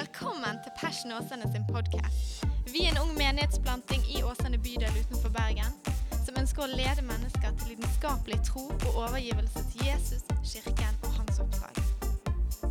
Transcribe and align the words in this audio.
Velkommen 0.00 0.56
til 0.64 0.72
Passion 0.80 1.12
Åsane 1.12 1.44
sin 1.52 1.64
podkast. 1.68 2.44
Vi 2.72 2.86
er 2.86 2.94
en 2.94 3.00
ung 3.02 3.10
menighetsplanting 3.18 4.00
i 4.14 4.22
Åsane 4.24 4.56
bydel 4.64 4.94
utenfor 4.96 5.28
Bergen 5.34 5.74
som 6.24 6.38
ønsker 6.40 6.64
å 6.64 6.68
lede 6.70 7.04
mennesker 7.04 7.52
til 7.60 7.74
lidenskapelig 7.74 8.38
tro 8.46 8.62
og 8.70 8.96
overgivelse 9.02 9.64
til 9.74 9.90
Jesus, 9.90 10.24
kirken 10.52 10.96
og 11.04 11.18
hans 11.18 11.42
oppdrag. 11.44 11.82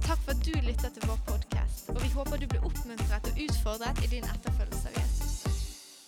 Takk 0.08 0.24
for 0.24 0.34
at 0.34 0.42
du 0.42 0.56
lytter 0.66 0.90
til 0.96 1.06
vår 1.06 1.22
podkast, 1.28 1.92
og 1.94 2.02
vi 2.02 2.10
håper 2.16 2.42
du 2.42 2.48
blir 2.50 2.66
oppmuntret 2.66 3.30
og 3.30 3.44
utfordret 3.46 4.02
i 4.08 4.10
din 4.16 4.26
etterfølgelse 4.26 4.90
av 4.90 4.98
Jesus. 4.98 5.38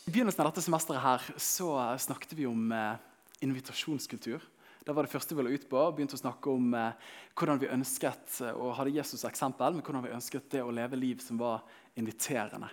I 0.08 0.16
begynnelsen 0.16 0.42
av 0.42 0.50
dette 0.50 0.66
semesteret 0.66 1.06
her, 1.06 1.30
så 1.38 1.70
snakket 2.02 2.34
vi 2.40 2.50
om 2.50 2.74
eh, 2.74 2.98
invitasjonskultur. 3.46 4.42
Det 4.82 4.94
var 4.98 5.06
det 5.06 5.14
første 5.14 5.36
vi 5.38 5.44
la 5.46 5.52
ut 5.54 5.66
på. 5.70 5.82
Begynte 5.94 6.18
å 6.18 6.22
snakke 6.24 6.50
om 6.50 6.72
eh, 6.74 7.10
hvordan 7.38 7.60
vi 7.62 7.70
ønsket 7.70 8.40
eh, 8.42 8.56
og 8.56 8.74
hadde 8.80 8.96
Jesus 8.96 9.28
eksempel, 9.30 9.76
men 9.76 9.86
hvordan 9.86 10.08
vi 10.08 10.14
ønsket 10.16 10.48
det 10.56 10.64
å 10.66 10.74
leve 10.74 10.98
liv 10.98 11.22
som 11.22 11.38
var 11.38 11.62
inviterende. 12.02 12.72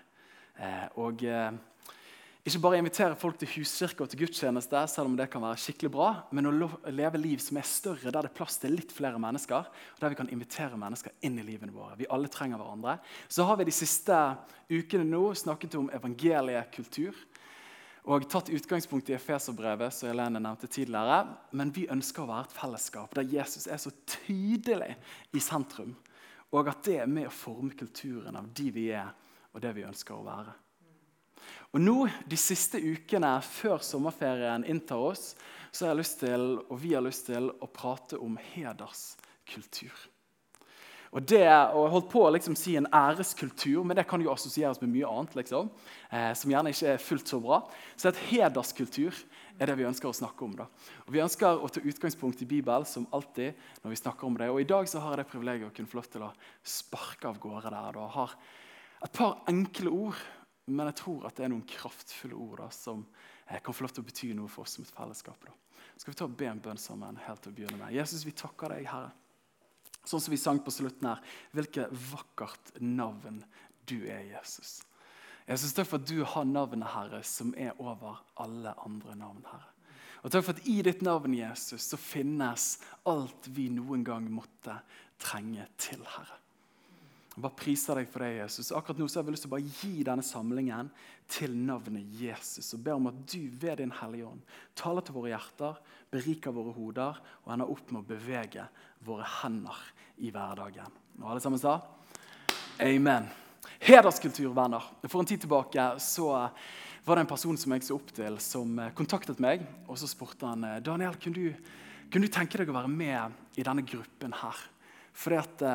Eh, 0.57 0.87
og 1.03 1.21
eh, 1.29 1.51
Ikke 2.49 2.63
bare 2.65 2.79
invitere 2.81 3.19
folk 3.19 3.37
til 3.37 3.51
huskirke 3.59 4.07
og 4.07 4.09
til 4.09 4.23
gudstjeneste, 4.23 4.81
selv 4.89 5.11
om 5.11 5.19
det 5.19 5.29
kan 5.29 5.45
være 5.45 5.61
skikkelig 5.61 5.91
bra, 5.93 6.09
men 6.33 6.49
å 6.49 6.71
leve 6.89 7.21
liv 7.21 7.43
som 7.45 7.61
er 7.61 7.69
større, 7.69 8.09
der 8.09 8.25
det 8.25 8.31
er 8.31 8.39
plass 8.39 8.57
til 8.63 8.73
litt 8.73 8.95
flere 8.95 9.21
mennesker, 9.21 9.69
og 9.69 10.01
der 10.01 10.15
vi 10.15 10.21
kan 10.23 10.33
invitere 10.33 10.81
mennesker 10.81 11.13
inn 11.29 11.37
i 11.37 11.45
livene 11.45 11.77
våre. 11.77 11.99
Vi 12.01 12.09
alle 12.09 12.33
trenger 12.33 12.63
hverandre. 12.63 12.97
Så 13.29 13.45
har 13.45 13.61
vi 13.61 13.69
de 13.69 13.77
siste 13.77 14.17
ukene 14.73 15.05
nå 15.05 15.27
snakket 15.37 15.77
om 15.77 15.93
evangeliekultur 15.93 17.21
og 18.09 18.25
tatt 18.31 18.49
utgangspunkt 18.49 19.11
i 19.11 19.17
Efeserbrevet, 19.19 19.93
som 19.93 20.09
Helene 20.09 20.41
nevnte 20.41 20.69
tidligere. 20.73 21.19
Men 21.53 21.73
vi 21.77 21.85
ønsker 21.93 22.25
å 22.25 22.31
være 22.31 22.49
et 22.49 22.55
fellesskap 22.57 23.17
der 23.19 23.29
Jesus 23.29 23.67
er 23.69 23.81
så 23.83 23.93
tydelig 24.09 24.95
i 25.37 25.43
sentrum. 25.45 25.93
Og 26.57 26.71
at 26.73 26.81
det 26.87 27.03
er 27.03 27.11
med 27.13 27.29
å 27.29 27.35
forme 27.35 27.77
kulturen 27.77 28.39
av 28.41 28.49
de 28.57 28.71
vi 28.73 28.87
er, 28.97 29.13
og 29.53 29.61
det 29.61 29.75
vi 29.77 29.85
ønsker 29.85 30.17
å 30.17 30.25
være. 30.25 30.57
Og 31.77 31.83
nå, 31.85 31.97
De 32.25 32.37
siste 32.41 32.81
ukene 32.81 33.35
før 33.45 33.85
sommerferien 33.85 34.65
inntar 34.65 35.05
oss, 35.11 35.35
så 35.71 35.85
har 35.85 35.93
jeg 35.93 36.01
lyst 36.01 36.21
til, 36.25 36.47
og 36.65 36.81
vi 36.81 36.95
har 36.95 37.05
lyst 37.05 37.29
til 37.29 37.51
å 37.53 37.69
prate 37.69 38.17
om 38.25 38.39
hederskultur. 38.55 39.93
Og 41.13 41.25
det, 41.25 41.47
og 41.49 41.85
Jeg 41.87 41.93
holdt 41.95 42.11
på 42.13 42.23
å 42.27 42.33
liksom 42.35 42.57
si 42.59 42.75
en 42.77 42.89
æreskultur, 42.93 43.85
men 43.85 43.97
det 43.97 44.07
kan 44.09 44.21
jo 44.21 44.33
assosieres 44.33 44.81
med 44.83 44.91
mye 44.93 45.09
annet. 45.09 45.35
liksom, 45.37 45.71
eh, 46.11 46.35
Som 46.35 46.51
gjerne 46.51 46.69
ikke 46.69 46.93
er 46.95 46.99
fullt 46.99 47.29
så 47.29 47.41
bra. 47.41 47.63
Så 47.97 48.09
et 48.09 48.17
hederskultur 48.29 49.15
er 49.59 49.67
det 49.67 49.77
vi 49.77 49.85
ønsker 49.85 50.09
å 50.09 50.15
snakke 50.15 50.45
om. 50.45 50.57
da. 50.57 50.67
Og 51.07 51.13
Vi 51.13 51.21
ønsker 51.21 51.59
å 51.59 51.71
ta 51.71 51.81
utgangspunkt 51.81 52.43
i 52.43 52.47
Bibelen 52.47 52.85
som 52.85 53.07
alltid 53.13 53.55
når 53.83 53.91
vi 53.91 53.97
snakker 53.97 54.25
om 54.25 54.37
det. 54.37 54.51
Og 54.51 54.61
I 54.61 54.65
dag 54.65 54.87
så 54.87 55.01
har 55.01 55.17
jeg 55.17 55.25
det 55.25 55.33
privilegiet 55.33 55.71
å 55.71 55.75
kunne 55.75 55.89
få 55.89 55.95
lov 55.95 56.11
til 56.11 56.23
å 56.23 56.33
sparke 56.63 57.25
av 57.25 57.39
gårde 57.39 57.71
der. 57.71 57.93
da. 57.93 58.09
Har 58.09 58.35
et 59.03 59.13
par 59.13 59.43
enkle 59.47 59.91
ord, 59.91 60.17
men 60.67 60.87
jeg 60.87 60.97
tror 60.97 61.27
at 61.27 61.37
det 61.37 61.45
er 61.45 61.49
noen 61.49 61.67
kraftfulle 61.67 62.35
ord 62.35 62.59
da, 62.59 62.69
som 62.69 63.07
eh, 63.49 63.61
kan 63.61 63.73
få 63.73 63.83
lov 63.83 63.93
til 63.93 64.03
å 64.03 64.07
bety 64.07 64.35
noe 64.35 64.49
for 64.49 64.63
oss 64.63 64.77
som 64.77 64.85
et 64.85 64.91
fellesskap. 64.91 65.41
da. 65.47 65.53
Skal 65.97 66.13
vi 66.13 66.19
ta 66.19 66.25
og 66.25 66.37
be 66.37 66.47
en 66.47 66.61
bønn 66.61 66.79
sammen 66.79 67.17
helt 67.17 67.41
til 67.43 67.51
å 67.53 67.55
begynne 67.55 67.79
med? 67.79 67.95
Jesus, 67.95 68.25
vi 68.27 68.31
takker 68.31 68.69
deg, 68.69 68.87
Herre. 68.87 69.11
Sånn 70.09 70.23
som 70.25 70.33
vi 70.33 70.41
sang 70.41 70.61
på 70.65 70.73
slutten 70.73 71.11
her. 71.11 71.25
Hvilket 71.53 71.93
vakkert 72.11 72.73
navn 72.81 73.43
du 73.89 73.99
er, 74.09 74.25
Jesus. 74.31 74.79
Jesus, 75.49 75.73
Takk 75.77 75.89
for 75.89 76.01
at 76.01 76.09
du 76.09 76.23
har 76.29 76.49
navnet, 76.49 76.89
Herre, 76.93 77.23
som 77.25 77.55
er 77.57 77.77
over 77.81 78.21
alle 78.41 78.75
andre 78.85 79.17
navn, 79.17 79.45
Herre. 79.49 79.71
Og 80.25 80.33
takk 80.35 80.45
for 80.45 80.59
at 80.59 80.67
i 80.69 80.81
ditt 80.83 81.05
navn, 81.07 81.37
Jesus, 81.37 81.87
så 81.89 81.97
finnes 82.01 82.73
alt 83.09 83.49
vi 83.55 83.69
noen 83.73 84.03
gang 84.05 84.27
måtte 84.33 84.81
trenge 85.23 85.69
til, 85.81 86.03
Herre. 86.17 86.41
Jeg 87.39 87.45
bare 87.45 87.55
priser 87.55 88.01
deg 88.01 88.09
for 88.11 88.25
det, 88.25 88.33
Jesus. 88.41 88.73
Akkurat 88.75 88.99
nå 88.99 89.07
så 89.07 89.21
har 89.21 89.27
vi 89.29 89.31
lyst 89.31 89.45
til 89.45 89.53
å 89.53 89.53
bare 89.53 89.69
gi 89.79 90.01
denne 90.03 90.25
samlingen 90.27 90.89
til 91.31 91.53
navnet 91.55 92.17
Jesus. 92.19 92.73
Og 92.75 92.81
ber 92.83 92.97
om 92.99 93.07
at 93.13 93.21
du 93.31 93.45
ved 93.63 93.79
din 93.79 93.93
Hellige 93.95 94.27
Ånd 94.27 94.41
taler 94.75 95.07
til 95.07 95.15
våre 95.15 95.31
hjerter, 95.31 95.77
beriker 96.11 96.57
våre 96.57 96.73
hoder 96.75 97.21
og 97.45 97.53
ender 97.55 97.71
opp 97.71 97.93
med 97.95 98.01
å 98.01 98.09
bevege 98.09 98.65
våre 99.07 99.29
hender 99.37 99.85
i 100.19 100.33
hverdagen. 100.35 100.97
Og 101.21 101.29
alle 101.31 101.45
sammen 101.45 101.63
sa 101.63 101.77
amen. 102.83 103.31
Hederskulturvenner. 103.87 104.91
For 105.07 105.23
en 105.23 105.31
tid 105.31 105.47
tilbake 105.47 105.87
så 106.03 106.33
var 107.07 107.23
det 107.23 107.23
en 107.23 107.31
person 107.37 107.63
som 107.63 107.77
jeg 107.77 107.87
så 107.87 108.01
opp 108.01 108.11
til, 108.19 108.41
som 108.43 108.75
eh, 108.83 108.91
kontaktet 108.99 109.39
meg. 109.39 109.63
Og 109.87 110.03
så 110.03 110.11
spurte 110.11 110.51
han 110.51 110.67
eh, 110.67 110.83
Daniel, 110.83 111.15
kunne 111.23 111.39
du, 111.39 111.71
kunne 112.11 112.27
du 112.27 112.35
tenke 112.35 112.59
deg 112.59 112.75
å 112.75 112.81
være 112.81 112.91
med 112.91 113.63
i 113.63 113.71
denne 113.71 113.87
gruppen 113.87 114.35
her. 114.43 114.67
Fordi 115.15 115.39
at, 115.39 115.67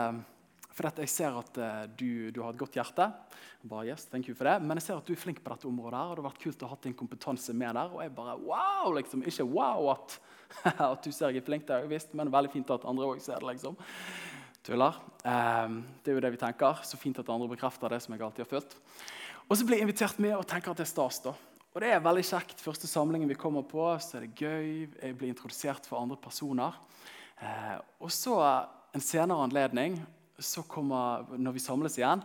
fordi 0.74 1.04
jeg 1.06 1.12
ser 1.14 1.36
at 1.38 1.58
eh, 1.62 1.82
du, 1.94 2.32
du 2.34 2.42
har 2.42 2.54
et 2.54 2.60
godt 2.60 2.78
hjerte. 2.80 3.06
Bare, 3.64 3.86
yes, 3.92 4.08
thank 4.10 4.28
you 4.28 4.36
for 4.36 4.50
det. 4.50 4.58
Men 4.66 4.80
jeg 4.80 4.88
ser 4.88 5.00
at 5.00 5.08
du 5.08 5.14
er 5.14 5.22
flink 5.22 5.42
på 5.44 5.54
dette 5.54 5.70
området. 5.70 6.00
her, 6.00 6.12
og 6.12 6.18
Det 6.18 6.24
har 6.24 6.30
vært 6.32 6.44
kult 6.44 6.66
å 6.66 6.70
ha 6.72 6.78
din 6.84 6.96
kompetanse 6.98 7.54
med 7.56 7.78
der. 7.78 7.94
Og 7.94 8.02
jeg 8.02 8.14
bare, 8.18 8.38
wow, 8.42 8.90
liksom, 8.98 9.24
Ikke 9.30 9.46
wow 9.48 9.92
at, 9.94 10.18
at 10.90 11.06
du 11.06 11.12
ser 11.14 11.32
jeg 11.32 11.44
er 11.44 11.48
flink, 11.48 11.68
det 11.68 11.78
har 11.78 11.86
jeg 11.86 11.94
visst, 11.94 12.16
men 12.18 12.34
veldig 12.34 12.52
fint 12.56 12.74
at 12.74 12.90
andre 12.90 13.12
òg 13.14 13.22
ser 13.24 13.38
det. 13.40 13.54
liksom. 13.54 13.78
Tuller. 14.64 15.00
Ehm, 15.28 15.82
det 16.04 16.12
er 16.12 16.16
jo 16.18 16.24
det 16.24 16.34
vi 16.34 16.44
tenker. 16.44 16.84
Så 16.88 16.98
fint 17.00 17.18
at 17.20 17.30
andre 17.30 17.52
bekrefter 17.52 17.92
det 17.92 18.02
som 18.04 18.16
jeg 18.16 18.26
alltid 18.26 18.46
har 18.46 18.54
følt. 18.58 18.78
Og 19.50 19.58
så 19.60 19.66
blir 19.68 19.82
jeg 19.82 19.88
invitert 19.88 20.22
med 20.24 20.38
og 20.38 20.48
tenker 20.48 20.72
at 20.72 20.80
det 20.80 20.88
er 20.88 20.94
stas. 20.94 21.20
da. 21.24 21.36
Og 21.74 21.82
det 21.82 21.90
er 21.92 22.04
veldig 22.06 22.24
kjekt. 22.26 22.62
Første 22.64 22.88
samlingen 22.88 23.30
vi 23.30 23.38
kommer 23.40 23.66
på, 23.68 23.86
så 24.02 24.18
er 24.18 24.26
det 24.26 24.38
gøy. 24.40 24.88
Jeg 24.88 25.18
blir 25.20 25.34
introdusert 25.34 25.88
for 25.90 26.00
andre 26.00 26.20
personer. 26.22 26.78
Eh, 27.42 27.78
og 28.00 28.12
så 28.14 28.38
en 28.94 29.02
senere 29.02 29.42
anledning, 29.42 29.98
kommer, 30.68 31.26
når 31.38 31.56
vi 31.56 31.64
samles 31.64 31.98
igjen, 31.98 32.24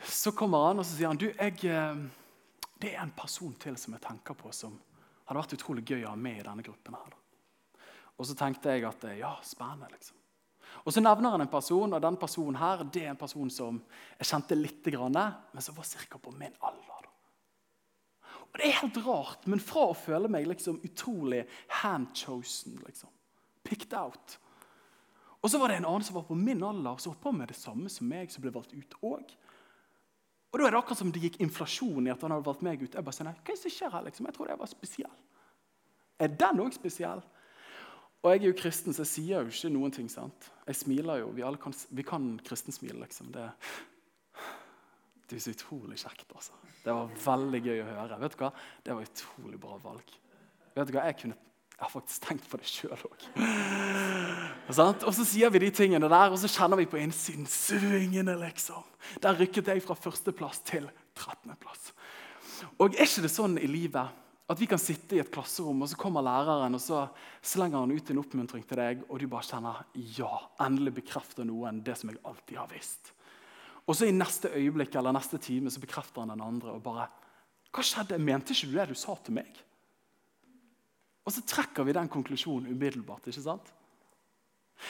så 0.00 0.32
kommer 0.32 0.70
han 0.70 0.80
og 0.80 0.86
så 0.86 0.96
sier 0.96 1.10
han, 1.10 1.20
du, 1.20 1.28
jeg, 1.28 1.58
eh, 1.68 2.04
det 2.80 2.94
er 2.94 3.02
en 3.04 3.16
person 3.16 3.52
til 3.60 3.76
som 3.80 3.96
jeg 3.96 4.04
tenker 4.06 4.38
på 4.38 4.52
som 4.56 4.78
hadde 5.26 5.42
vært 5.42 5.58
utrolig 5.58 5.84
gøy 5.86 6.04
å 6.04 6.14
ha 6.14 6.18
med 6.18 6.40
i 6.40 6.46
denne 6.46 6.64
gruppen. 6.66 6.96
her. 6.96 7.18
Og 8.16 8.26
så 8.28 8.36
tenkte 8.36 8.74
jeg 8.74 8.88
at 8.88 9.04
eh, 9.08 9.20
ja, 9.20 9.34
spennende. 9.46 9.90
liksom. 9.92 10.16
Og 10.84 10.92
Så 10.92 11.02
nevner 11.02 11.34
han 11.34 11.44
en 11.44 11.50
person, 11.50 11.92
og 11.92 12.02
den 12.02 12.16
personen 12.16 12.58
her, 12.60 12.84
det 12.84 13.04
er 13.04 13.12
en 13.12 13.20
person 13.20 13.50
som 13.50 13.80
jeg 14.18 14.28
kjente 14.30 14.58
litt, 14.58 14.86
men 14.86 15.62
som 15.62 15.76
var 15.76 15.84
ca. 15.84 16.18
på 16.18 16.32
min 16.32 16.54
alder. 16.60 17.08
Og 18.50 18.58
Det 18.58 18.66
er 18.66 18.80
helt 18.80 19.00
rart, 19.06 19.46
men 19.46 19.60
fra 19.60 19.90
å 19.90 19.94
føle 19.96 20.28
meg 20.28 20.46
liksom 20.46 20.80
utrolig 20.84 21.44
handchosen, 21.82 22.80
liksom, 22.86 23.10
picked 23.62 23.94
out 23.94 24.38
Og 25.40 25.48
så 25.48 25.60
var 25.60 25.72
det 25.72 25.80
en 25.80 25.88
annen 25.88 26.04
som 26.04 26.18
var 26.18 26.26
på 26.28 26.36
min 26.36 26.62
alder, 26.62 26.98
som 27.00 27.14
holdt 27.14 27.22
på 27.24 27.32
med 27.32 27.48
det 27.48 27.56
samme 27.56 27.88
som 27.92 28.08
meg, 28.08 28.32
som 28.32 28.44
ble 28.44 28.52
valgt 28.52 28.74
ut 28.76 28.96
òg. 29.00 29.34
Og 30.50 30.58
da 30.58 30.66
er 30.66 30.74
det 30.74 30.80
akkurat 30.80 31.00
som 31.00 31.12
det 31.14 31.22
gikk 31.22 31.38
inflasjon 31.40 32.08
i 32.08 32.12
at 32.12 32.22
han 32.26 32.34
hadde 32.34 32.48
valgt 32.48 32.64
meg 32.66 32.82
ut. 32.82 32.96
Jeg 32.96 33.06
bare 33.06 33.26
nei, 33.26 33.34
hva 33.38 33.44
er 33.46 33.56
det 33.56 33.62
som 33.62 33.74
skjer 33.74 33.92
her 33.94 34.06
liksom? 34.08 34.26
Jeg 34.26 34.36
trodde 34.36 34.52
jeg 34.52 34.60
var 34.60 34.72
spesiell. 34.72 35.20
Er 36.20 36.32
den 36.42 36.64
òg 36.64 36.74
spesiell? 36.76 37.22
Og 38.20 38.34
jeg 38.34 38.42
er 38.42 38.50
jo 38.50 38.56
kristen, 38.58 38.92
så 38.92 39.06
jeg 39.06 39.12
sier 39.14 39.46
jo 39.46 39.52
ikke 39.54 39.70
noen 39.72 39.94
ting. 39.96 40.10
sant? 40.12 40.50
Jeg 40.66 40.76
smiler 40.82 41.22
jo. 41.22 41.30
Vi, 41.36 41.44
alle 41.46 41.60
kan, 41.62 41.72
vi 41.96 42.04
kan 42.04 42.34
kristensmile, 42.44 42.98
liksom. 43.00 43.30
Det, 43.32 43.46
det 45.30 45.38
er 45.38 45.44
så 45.46 45.54
utrolig 45.54 45.96
kjekt. 46.02 46.26
altså. 46.34 46.58
Det 46.82 46.96
var 46.96 47.14
veldig 47.24 47.60
gøy 47.64 47.80
å 47.80 47.86
høre. 47.94 48.18
Vet 48.20 48.34
du 48.36 48.42
hva? 48.42 48.50
Det 48.84 48.98
var 48.98 49.08
utrolig 49.08 49.60
bra 49.62 49.78
valg. 49.86 50.12
Vet 50.74 50.90
du 50.90 50.92
hva? 50.98 51.06
Jeg, 51.08 51.16
kunne, 51.22 51.38
jeg 51.80 51.86
har 51.86 51.92
faktisk 51.94 52.24
tenkt 52.26 52.48
på 52.50 52.58
det 52.60 52.68
sjøl 52.68 53.04
òg. 53.08 53.22
Og 54.68 55.14
så 55.16 55.24
sier 55.24 55.48
vi 55.48 55.62
de 55.62 55.70
tingene 55.72 56.10
der, 56.12 56.28
og 56.28 56.36
så 56.36 56.50
kjenner 56.52 56.76
vi 56.76 56.84
på 56.84 56.98
innsiden 57.00 57.46
svingene, 57.48 58.34
liksom. 58.42 58.84
Der 59.24 59.38
rykket 59.38 59.70
jeg 59.72 59.80
fra 59.86 59.96
førsteplass 59.96 60.60
til 60.68 60.90
13.-plass. 61.16 61.94
Og 62.76 62.92
er 62.92 63.08
ikke 63.08 63.24
det 63.24 63.32
sånn 63.32 63.56
i 63.56 63.70
livet 63.70 64.18
at 64.50 64.60
vi 64.60 64.68
kan 64.68 64.82
sitte 64.82 65.16
i 65.16 65.22
et 65.22 65.30
klasserom, 65.32 65.80
og 65.80 65.88
så 65.88 65.96
kommer 65.96 66.26
læreren 66.26 66.76
og 66.76 66.82
så 66.84 67.06
slenger 67.40 67.80
han 67.80 67.94
ut 67.96 68.12
en 68.12 68.20
oppmuntring 68.20 68.66
til 68.68 68.82
deg, 68.82 69.06
og 69.08 69.22
du 69.22 69.28
bare 69.30 69.48
kjenner 69.48 69.80
ja, 70.18 70.34
endelig 70.60 70.98
bekrefter 70.98 71.48
noen 71.48 71.80
det 71.86 71.96
som 71.96 72.12
jeg 72.12 72.20
alltid 72.28 72.60
har 72.60 72.68
visst. 72.74 73.14
Og 73.86 73.96
så 73.96 74.10
i 74.10 74.12
neste 74.12 74.52
øyeblikk 74.52 75.00
eller 75.00 75.16
neste 75.16 75.40
time 75.40 75.72
så 75.72 75.80
bekrefter 75.80 76.26
han 76.26 76.34
den 76.34 76.44
andre 76.44 76.76
og 76.76 76.84
bare 76.84 77.08
Hva 77.70 77.84
skjedde? 77.86 78.18
Mente 78.18 78.52
ikke 78.52 78.68
du 78.68 78.76
det 78.76 78.88
du 78.90 78.98
sa 78.98 79.14
til 79.22 79.38
meg? 79.38 79.60
Og 81.26 81.34
så 81.34 81.44
trekker 81.46 81.84
vi 81.86 81.94
den 81.96 82.08
konklusjonen 82.10 82.72
umiddelbart. 82.72 83.28
ikke 83.28 83.44
sant? 83.44 83.72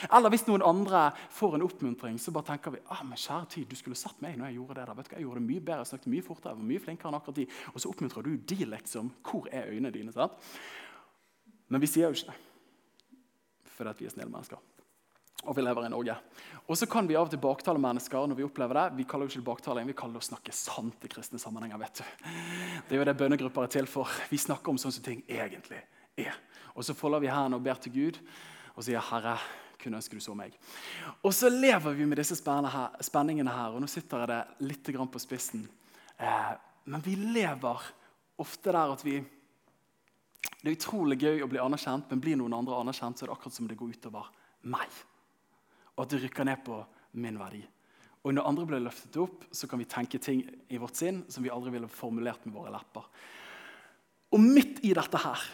Eller 0.07 0.31
hvis 0.31 0.45
noen 0.47 0.63
andre 0.65 1.09
får 1.35 1.57
en 1.57 1.65
oppmuntring, 1.65 2.17
så 2.21 2.31
bare 2.33 2.53
tenker 2.53 2.75
vi 2.75 2.83
ah, 2.93 3.03
men 3.07 3.19
kjære 3.19 3.49
tid, 3.55 3.67
du 3.69 3.75
skulle 3.75 3.99
sett 3.99 4.21
meg 4.23 4.37
når 4.39 4.51
jeg 4.51 4.59
gjorde 4.59 4.77
det. 4.77 4.85
der. 4.87 4.95
Vet 4.97 5.09
du 5.09 5.11
hva, 5.11 5.17
Jeg 5.19 5.27
gjorde 5.27 5.41
det 5.41 5.49
mye 5.49 5.65
bedre, 5.67 5.83
jeg 5.83 5.91
snakket 5.91 6.13
mye 6.15 6.25
fortere, 6.25 6.53
jeg 6.53 6.61
var 6.61 6.69
mye 6.71 6.85
flinkere 6.85 7.11
enn 7.11 7.19
akkurat 7.19 7.41
de. 7.41 7.47
Og 7.73 7.83
så 7.83 7.91
oppmuntrer 7.91 8.27
du 8.27 8.31
de, 8.53 8.59
liksom. 8.71 9.11
Hvor 9.27 9.51
er 9.51 9.69
øynene 9.73 9.93
dine? 9.93 10.15
sant? 10.15 10.49
Men 11.71 11.83
vi 11.83 11.91
sier 11.91 12.07
jo 12.07 12.15
ikke 12.15 12.31
det. 12.31 12.39
Fordi 13.75 13.91
at 13.91 14.01
vi 14.01 14.07
er 14.07 14.15
snille 14.15 14.31
mennesker. 14.31 14.67
Og 15.41 15.55
vi 15.57 15.63
lever 15.63 15.87
i 15.87 15.89
Norge. 15.89 16.15
Og 16.69 16.77
så 16.77 16.85
kan 16.85 17.07
vi 17.09 17.15
av 17.17 17.25
og 17.25 17.31
til 17.33 17.41
baktale 17.41 17.81
mennesker 17.81 18.27
når 18.29 18.37
vi 18.37 18.45
opplever 18.45 18.77
det. 18.77 18.99
Vi 18.99 19.07
kaller 19.09 19.25
jo 19.25 19.33
ikke 19.33 19.47
baktaling, 19.47 19.87
vi 19.89 19.95
kaller 19.97 20.19
det 20.19 20.21
å 20.21 20.29
snakke 20.29 20.53
sant 20.53 21.07
i 21.07 21.09
kristne 21.09 21.41
sammenhenger. 21.41 21.81
vet 21.81 22.03
du. 22.03 22.27
Det 22.87 22.95
er 22.95 23.01
jo 23.01 23.07
det 23.09 23.17
bønnegrupper 23.17 23.65
er 23.65 23.73
til 23.73 23.89
for. 23.89 24.11
Vi 24.29 24.37
snakker 24.37 24.71
om 24.71 24.79
sånne 24.79 25.03
ting 25.03 25.23
egentlig 25.27 25.81
er. 26.19 26.35
Og 26.75 26.85
så 26.85 26.95
folder 26.97 27.23
vi 27.23 27.31
hendene 27.31 27.59
og 27.59 27.65
ber 27.65 27.79
til 27.81 27.93
Gud 27.95 28.19
og 28.75 28.85
sier, 28.85 29.03
Herre, 29.11 29.35
kunne 29.81 29.97
ønske 29.97 30.17
du 30.17 30.23
så 30.23 30.35
meg. 30.37 30.53
Og 31.25 31.33
så 31.35 31.49
lever 31.49 31.95
vi 31.97 32.05
med 32.07 32.21
disse 32.21 32.37
spenningene 32.37 33.53
her, 33.53 33.73
og 33.73 33.81
nå 33.81 33.89
sitter 33.89 34.23
jeg 34.23 34.31
det 34.31 34.67
litt 34.69 34.91
på 35.11 35.21
spissen. 35.21 35.65
Eh, 36.17 36.51
men 36.85 37.03
vi 37.03 37.15
lever 37.15 37.87
ofte 38.41 38.71
der 38.71 38.95
at 38.95 39.05
vi 39.05 39.21
Det 40.61 40.69
er 40.69 40.75
utrolig 40.77 41.17
gøy 41.21 41.41
å 41.41 41.47
bli 41.49 41.59
anerkjent, 41.61 42.09
men 42.09 42.19
blir 42.21 42.37
noen 42.37 42.53
andre 42.53 42.77
anerkjent, 42.77 43.17
så 43.17 43.25
er 43.25 43.29
det 43.29 43.33
akkurat 43.33 43.53
som 43.53 43.67
det 43.69 43.77
går 43.77 43.93
utover 43.93 44.27
meg. 44.69 44.89
Og 45.95 46.03
at 46.03 46.11
det 46.13 46.19
rykker 46.21 46.45
ned 46.45 46.61
på 46.65 46.77
min 47.21 47.37
verdi. 47.37 47.61
Og 48.21 48.33
når 48.33 48.45
andre 48.45 48.65
blir 48.69 48.83
løftet 48.85 49.17
opp, 49.21 49.47
så 49.49 49.65
kan 49.69 49.81
vi 49.81 49.89
tenke 49.89 50.21
ting 50.21 50.43
i 50.69 50.77
vårt 50.81 50.97
sinn 50.97 51.23
som 51.33 51.41
vi 51.45 51.49
aldri 51.49 51.73
ville 51.73 51.89
formulert 51.89 52.45
med 52.45 52.53
våre 52.53 52.73
lepper. 52.73 53.07
Og 54.33 54.41
midt 54.41 54.83
i 54.85 54.93
dette 54.97 55.21
her 55.21 55.45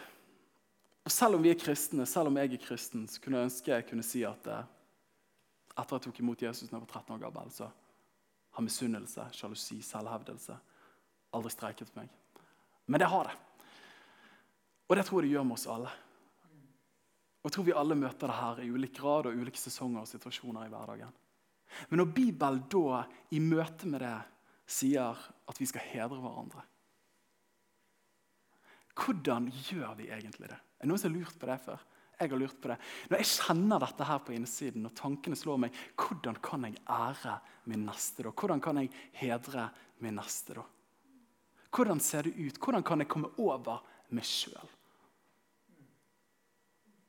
og 1.08 1.12
Selv 1.12 1.38
om 1.38 1.44
vi 1.44 1.54
er 1.54 1.60
kristne, 1.60 2.04
selv 2.06 2.28
om 2.28 2.36
jeg 2.36 2.52
er 2.52 2.60
kristen, 2.60 3.06
så 3.08 3.22
kunne 3.24 3.40
jeg 3.40 3.48
ønske 3.48 3.72
jeg 3.72 3.86
kunne 3.88 4.04
si 4.04 4.26
at 4.28 4.48
eh, 4.52 4.66
etter 5.78 5.96
jeg 5.96 6.04
tok 6.04 6.20
imot 6.20 6.42
Jesus 6.44 6.68
da 6.68 6.76
jeg 6.76 6.84
var 6.84 7.00
13 7.00 7.14
år 7.16 7.22
gammel, 7.22 7.54
så 7.54 7.70
har 8.58 8.66
misunnelse, 8.66 9.28
sjalusi, 9.32 9.78
selvhevdelse 9.86 10.58
aldri 11.38 11.54
streiket 11.54 11.96
meg. 11.96 12.12
Men 12.92 13.00
det 13.00 13.08
har 13.08 13.30
det. 13.30 13.38
Og 14.90 15.00
det 15.00 15.08
tror 15.08 15.22
jeg 15.22 15.30
det 15.30 15.38
gjør 15.38 15.48
med 15.48 15.56
oss 15.56 15.68
alle. 15.72 15.96
Og 17.40 17.48
jeg 17.48 17.56
tror 17.56 17.68
vi 17.70 17.80
alle 17.80 18.00
møter 18.04 18.28
det 18.28 18.40
her 18.42 18.62
i 18.66 18.70
ulik 18.76 18.96
grad 19.00 19.32
og 19.32 19.40
ulike 19.40 19.64
sesonger 19.64 20.04
og 20.04 20.12
situasjoner 20.12 20.68
i 20.68 20.72
hverdagen. 20.76 21.18
Men 21.88 22.04
når 22.04 22.16
Bibelen 22.20 22.64
da 22.72 23.04
i 23.32 23.40
møte 23.44 23.88
med 23.88 24.04
det 24.04 24.16
sier 24.68 25.28
at 25.48 25.60
vi 25.62 25.72
skal 25.72 25.88
hedre 25.88 26.20
hverandre 26.20 26.68
hvordan 28.98 29.52
gjør 29.54 29.94
vi 30.00 30.08
egentlig 30.10 30.50
det? 30.50 30.58
Er 30.78 30.86
det 30.86 30.92
noen 30.92 31.02
som 31.02 31.12
har 31.12 31.20
lurt 31.20 31.40
på 31.40 31.50
det 31.50 31.58
før? 31.66 31.84
Jeg 32.18 32.32
har 32.32 32.42
lurt 32.42 32.62
på 32.62 32.72
det. 32.72 32.78
Når 33.12 33.22
jeg 33.22 33.30
kjenner 33.30 33.82
dette 33.82 34.08
her 34.10 34.24
på 34.26 34.34
innsiden, 34.34 34.88
og 34.90 34.96
tankene 34.98 35.38
slår 35.38 35.60
meg, 35.62 35.76
hvordan 36.02 36.40
kan 36.42 36.66
jeg 36.66 36.80
ære 36.90 37.36
min 37.70 37.86
neste 37.86 38.26
da? 38.26 38.32
Hvordan 38.34 38.64
kan 38.64 38.82
jeg 38.82 38.90
hedre 39.20 39.68
min 40.02 40.18
neste 40.18 40.58
da? 40.58 40.66
Hvordan 41.74 42.02
ser 42.02 42.26
det 42.26 42.34
ut? 42.34 42.58
Hvordan 42.58 42.86
kan 42.86 43.04
jeg 43.04 43.12
komme 43.12 43.30
over 43.38 43.84
meg 44.10 44.26
sjøl? 44.26 44.74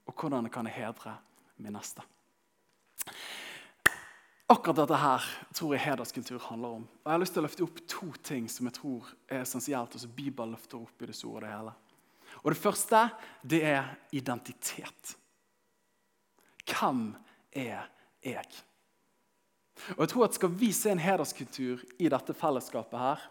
Og 0.09 0.14
hvordan 0.17 0.49
kan 0.53 0.69
jeg 0.69 0.76
hedre 0.82 1.17
min 1.56 1.76
neste? 1.76 2.05
Akkurat 4.49 4.79
dette 4.81 4.97
her 4.97 5.25
tror 5.53 5.75
jeg 5.75 5.85
hederskultur 5.85 6.41
handler 6.41 6.79
om. 6.81 6.85
Og 6.85 7.05
Jeg 7.05 7.12
har 7.12 7.21
lyst 7.21 7.35
til 7.37 7.43
å 7.43 7.44
løfte 7.44 7.64
opp 7.64 7.81
to 7.88 8.06
ting 8.25 8.49
som 8.49 8.69
jeg 8.69 8.76
tror 8.81 9.11
er 9.29 9.43
essensielt, 9.43 9.93
og 9.93 10.00
som 10.00 10.14
Bibelen 10.17 10.55
løfter 10.56 10.81
opp 10.81 11.05
i 11.05 11.09
det 11.11 11.17
store 11.17 11.37
og 11.37 11.44
det 11.44 11.53
hele. 11.53 11.75
Og 12.43 12.52
Det 12.52 12.61
første 12.61 13.08
det 13.43 13.62
er 13.64 13.94
identitet. 14.12 15.17
Hvem 16.69 17.14
er 17.52 17.88
jeg? 18.23 18.46
Og 19.96 20.05
jeg 20.05 20.08
tror 20.08 20.25
at 20.25 20.35
Skal 20.35 20.55
vi 20.58 20.73
se 20.73 20.90
en 20.90 21.02
hederskultur 21.02 21.82
i 21.99 22.08
dette 22.08 22.35
fellesskapet 22.35 22.99
her, 22.99 23.26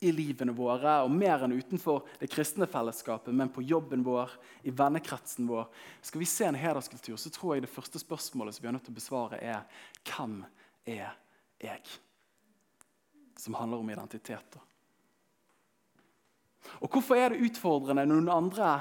i 0.00 0.12
livene 0.16 0.54
våre, 0.56 1.02
og 1.04 1.12
mer 1.12 1.42
enn 1.44 1.52
utenfor 1.52 2.06
det 2.22 2.30
kristne 2.32 2.64
fellesskapet, 2.70 3.34
men 3.36 3.50
på 3.52 3.60
jobben 3.68 4.00
vår, 4.04 4.32
i 4.64 4.72
vennekretsen 4.72 5.48
vår 5.48 5.68
Skal 6.00 6.22
vi 6.22 6.28
se 6.28 6.46
en 6.48 6.56
hederskultur, 6.56 7.18
så 7.20 7.30
tror 7.30 7.54
jeg 7.54 7.66
det 7.66 7.72
første 7.72 8.00
spørsmålet 8.00 8.56
som 8.56 8.64
vi 8.64 8.70
er 8.70 8.76
nødt 8.78 8.86
til 8.88 8.96
å 8.96 9.00
besvare, 9.00 9.40
er 9.44 9.60
hvem 10.08 10.40
er 10.88 11.12
jeg? 11.60 11.84
Som 13.36 13.60
handler 13.60 13.84
om 13.84 13.92
identitet. 13.92 14.56
Og 16.80 16.90
Hvorfor 16.90 17.18
er 17.18 17.32
det 17.32 17.44
utfordrende 17.50 18.06
når 18.06 18.20
noen 18.20 18.34
andre 18.34 18.72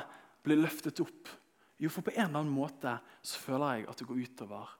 blir 0.45 0.62
løftet 0.62 1.01
opp? 1.03 1.31
Jo, 1.80 1.89
for 1.89 2.06
på 2.06 2.13
en 2.13 2.27
eller 2.27 2.41
annen 2.41 2.53
måte 2.53 2.97
så 3.24 3.39
føler 3.39 3.80
jeg 3.80 3.88
at 3.89 4.01
det 4.01 4.07
går 4.09 4.21
utover 4.25 4.75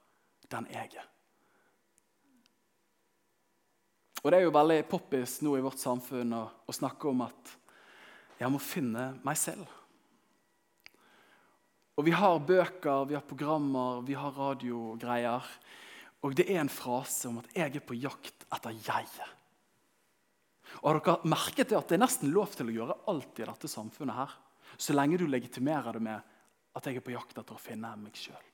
den 0.50 0.68
jeg 0.72 0.94
er. 1.00 1.08
Og 4.20 4.30
Det 4.30 4.36
er 4.36 4.44
jo 4.44 4.52
veldig 4.52 4.80
poppis 4.90 5.38
nå 5.40 5.54
i 5.56 5.64
vårt 5.64 5.80
samfunn 5.80 6.34
å, 6.36 6.42
å 6.68 6.76
snakke 6.76 7.08
om 7.08 7.22
at 7.24 7.54
jeg 8.40 8.52
må 8.52 8.60
finne 8.60 9.14
meg 9.24 9.38
selv. 9.40 9.64
Og 11.96 12.06
Vi 12.06 12.12
har 12.16 12.38
bøker, 12.40 13.06
vi 13.08 13.16
har 13.16 13.24
programmer, 13.24 14.00
vi 14.04 14.16
har 14.16 14.32
radiogreier. 14.32 15.44
Og 16.24 16.36
det 16.36 16.46
er 16.48 16.60
en 16.62 16.72
frase 16.72 17.28
om 17.28 17.38
at 17.40 17.48
'jeg 17.56 17.76
er 17.76 17.84
på 17.84 17.96
jakt 17.96 18.44
etter 18.52 18.72
jeget'. 18.72 19.39
Og 20.80 20.86
har 20.88 21.00
dere 21.00 21.30
merket 21.32 21.70
det 21.70 21.78
at 21.78 21.90
det 21.90 21.98
er 21.98 22.04
nesten 22.04 22.30
lov 22.34 22.54
til 22.54 22.70
å 22.70 22.76
gjøre 22.76 22.98
alt 23.12 23.42
i 23.42 23.48
dette 23.48 23.70
samfunnet 23.70 24.16
her, 24.16 24.36
så 24.80 24.94
lenge 24.94 25.18
du 25.20 25.26
legitimerer 25.28 25.98
det 25.98 26.04
med 26.04 26.36
at 26.78 26.86
jeg 26.86 27.00
er 27.00 27.04
på 27.04 27.12
jakt 27.12 27.36
etter 27.36 27.56
å 27.56 27.60
finne 27.60 27.90
meg 28.00 28.16
sjøl. 28.16 28.46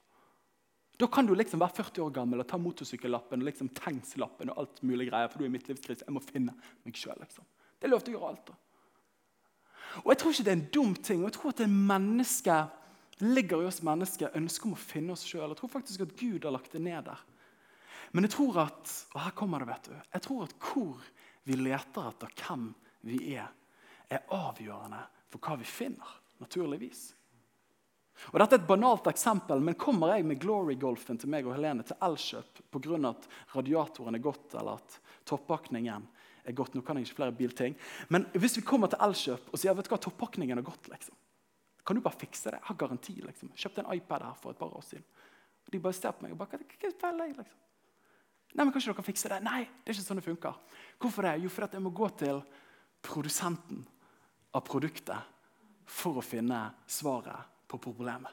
Da 0.97 1.09
kan 1.13 1.27
du 1.29 1.35
liksom 1.37 1.61
være 1.61 1.77
40 1.77 2.07
år 2.07 2.13
gammel 2.17 2.41
og 2.41 2.49
ta 2.49 2.57
motorsykkellappen 2.57 3.43
og 3.43 3.51
liksom 3.51 3.69
tegnslappen 3.77 4.53
og 4.53 4.63
alt 4.63 4.79
mulig 4.89 5.11
greier, 5.11 5.29
for 5.29 5.39
du 5.39 5.45
er 5.45 5.51
i 5.51 5.53
midtlivskrise. 5.53 6.07
Jeg 6.07 6.17
må 6.17 6.23
finne 6.25 6.55
meg 6.87 6.97
selv, 6.97 7.21
liksom. 7.21 7.45
Det 7.77 7.85
er 7.85 7.93
lov 7.93 8.05
til 8.05 8.15
å 8.15 8.17
gjøre 8.17 8.31
alt. 8.33 8.49
da. 8.49 8.57
Og 10.05 10.11
Jeg 10.13 10.19
tror 10.21 10.33
ikke 10.33 10.47
det 10.47 10.53
er 10.53 10.57
en 10.57 10.71
dum 10.73 10.95
ting. 10.95 11.21
og 11.21 11.29
jeg 11.29 11.37
tror 11.37 11.51
at 11.53 11.61
det 11.61 11.69
menneske, 11.71 12.57
ligger 13.21 13.63
i 13.63 13.67
oss 13.67 13.81
mennesker 13.81 14.35
ønsket 14.37 14.67
om 14.69 14.73
å 14.77 14.81
finne 14.81 15.13
oss 15.13 15.25
sjøl. 15.25 15.49
Jeg 15.49 15.57
tror 15.57 15.73
faktisk 15.73 16.01
at 16.05 16.17
Gud 16.17 16.45
har 16.45 16.53
lagt 16.53 16.73
det 16.73 16.83
ned 16.85 17.05
der. 17.05 17.21
Men 18.13 18.25
jeg 18.25 18.35
tror 18.37 18.59
at 18.67 18.93
og 19.15 19.21
her 19.21 19.33
kommer 19.37 19.61
det, 19.61 19.69
vet 19.69 19.89
du, 19.89 19.95
jeg 20.13 20.23
tror 20.23 20.43
at 20.45 20.53
hvor 20.61 21.07
vi 21.47 21.59
leter 21.61 22.09
etter 22.11 22.33
hvem 22.43 22.71
vi 23.07 23.21
er, 23.37 23.51
er 24.11 24.25
avgjørende 24.35 25.03
for 25.31 25.43
hva 25.43 25.59
vi 25.61 25.69
finner. 25.69 26.17
Naturligvis. 26.43 27.15
Og 28.33 28.41
Dette 28.41 28.57
er 28.57 28.63
et 28.63 28.69
banalt 28.69 29.07
eksempel, 29.11 29.61
men 29.63 29.77
kommer 29.79 30.15
jeg 30.15 30.27
med 30.27 30.41
Glory-golfen 30.43 31.21
til 31.21 31.31
meg 31.33 31.47
og 31.47 31.55
Helene 31.57 31.85
til 31.87 31.99
Elkjøp 32.03 32.63
pga. 32.73 32.99
at 33.11 33.29
radiatoren 33.55 34.17
er 34.17 34.25
gått, 34.25 34.55
eller 34.55 34.81
at 34.81 34.99
toppakningen 35.25 36.09
er 36.47 36.57
gått 36.57 36.75
Nå 36.75 36.83
kan 36.83 36.97
jeg 36.97 37.07
ikke 37.07 37.21
flere 37.21 37.37
bilting. 37.37 37.77
Men 38.09 38.27
hvis 38.35 38.57
vi 38.59 38.67
kommer 38.67 38.89
til 38.89 39.03
Elkjøp 39.07 39.53
og 39.53 39.61
sier 39.61 39.75
vet 39.75 39.89
du 39.89 39.93
hva, 39.93 40.01
toppakningen 40.03 40.59
er 40.59 40.67
gått, 40.67 40.89
liksom. 40.89 41.15
kan 41.85 41.97
du 41.97 42.03
bare 42.03 42.19
fikse 42.19 42.51
det? 42.51 42.59
Jeg 42.59 42.69
har 42.69 42.81
garanti. 42.83 43.21
liksom. 43.23 43.53
Jeg 43.55 43.63
kjøpte 43.67 43.85
en 43.85 43.95
iPad 43.95 44.23
her 44.23 44.35
for 44.41 44.51
et 44.51 44.59
par 44.59 44.75
år 44.75 44.83
siden. 44.83 45.05
De 45.71 45.79
bare 45.83 45.93
ser 45.93 46.13
på 46.13 46.23
meg 46.23 46.33
og 46.33 46.39
bare 46.39 46.59
hva, 46.59 46.67
hva, 46.67 46.91
hva, 46.91 47.13
hva, 47.13 47.27
liksom? 47.27 47.66
Nei, 48.57 48.65
men 48.65 48.73
Kanskje 48.73 48.89
dere 48.89 48.97
kan 48.97 49.05
fikse 49.05 49.29
det? 49.29 49.43
Nei, 49.45 49.67
det 49.85 49.93
er 49.93 49.99
ikke 49.99 50.07
sånn 50.07 50.21
det 50.21 50.25
funker. 50.25 50.57
Hvorfor 51.03 51.27
det? 51.29 51.35
Jo, 51.43 51.51
fordi 51.53 51.77
jeg 51.77 51.85
må 51.85 51.93
gå 51.93 52.09
til 52.17 52.41
produsenten 53.05 53.83
av 54.57 54.65
produktet 54.65 55.35
for 55.87 56.17
å 56.17 56.25
finne 56.25 56.63
svaret 56.89 57.69
på 57.69 57.79
problemet. 57.83 58.33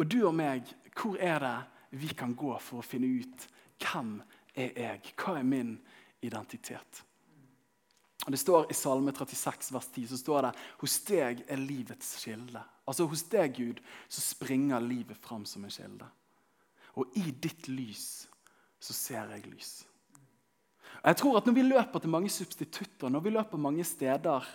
Og 0.00 0.08
du 0.08 0.22
og 0.24 0.32
meg, 0.34 0.66
hvor 0.96 1.20
er 1.20 1.44
det 1.44 1.56
vi 2.00 2.08
kan 2.16 2.32
gå 2.34 2.54
for 2.64 2.80
å 2.80 2.86
finne 2.86 3.10
ut 3.20 3.44
hvem 3.82 4.16
er 4.56 4.72
jeg? 4.72 5.12
Hva 5.20 5.36
er 5.38 5.46
min 5.46 5.76
identitet? 6.24 7.02
Og 8.24 8.32
Det 8.32 8.38
står 8.38 8.70
I 8.70 8.74
Salme 8.78 9.12
36, 9.12 9.72
vers 9.74 9.88
10 9.92 10.08
så 10.08 10.18
står 10.18 10.42
det 10.46 10.52
hos 10.80 10.98
deg 11.04 11.44
er 11.50 11.60
livets 11.60 12.16
kilde. 12.22 12.62
Altså 12.86 13.06
Hos 13.10 13.24
deg, 13.30 13.54
Gud, 13.58 13.80
så 14.08 14.22
springer 14.22 14.80
livet 14.80 15.18
fram 15.20 15.44
som 15.46 15.64
en 15.64 15.74
kilde. 15.74 16.08
Og 16.98 17.14
i 17.16 17.30
ditt 17.30 17.68
lys 17.72 18.26
så 18.82 18.94
ser 18.96 19.30
jeg 19.32 19.46
lys. 19.48 19.72
Og 21.02 21.08
jeg 21.10 21.18
tror 21.18 21.38
at 21.38 21.46
Når 21.46 21.56
vi 21.56 21.62
løper 21.62 21.98
til 21.98 22.10
mange 22.10 22.30
substitutter, 22.30 23.08
når 23.08 23.20
vi 23.20 23.30
løper 23.30 23.58
mange 23.58 23.84
steder 23.84 24.46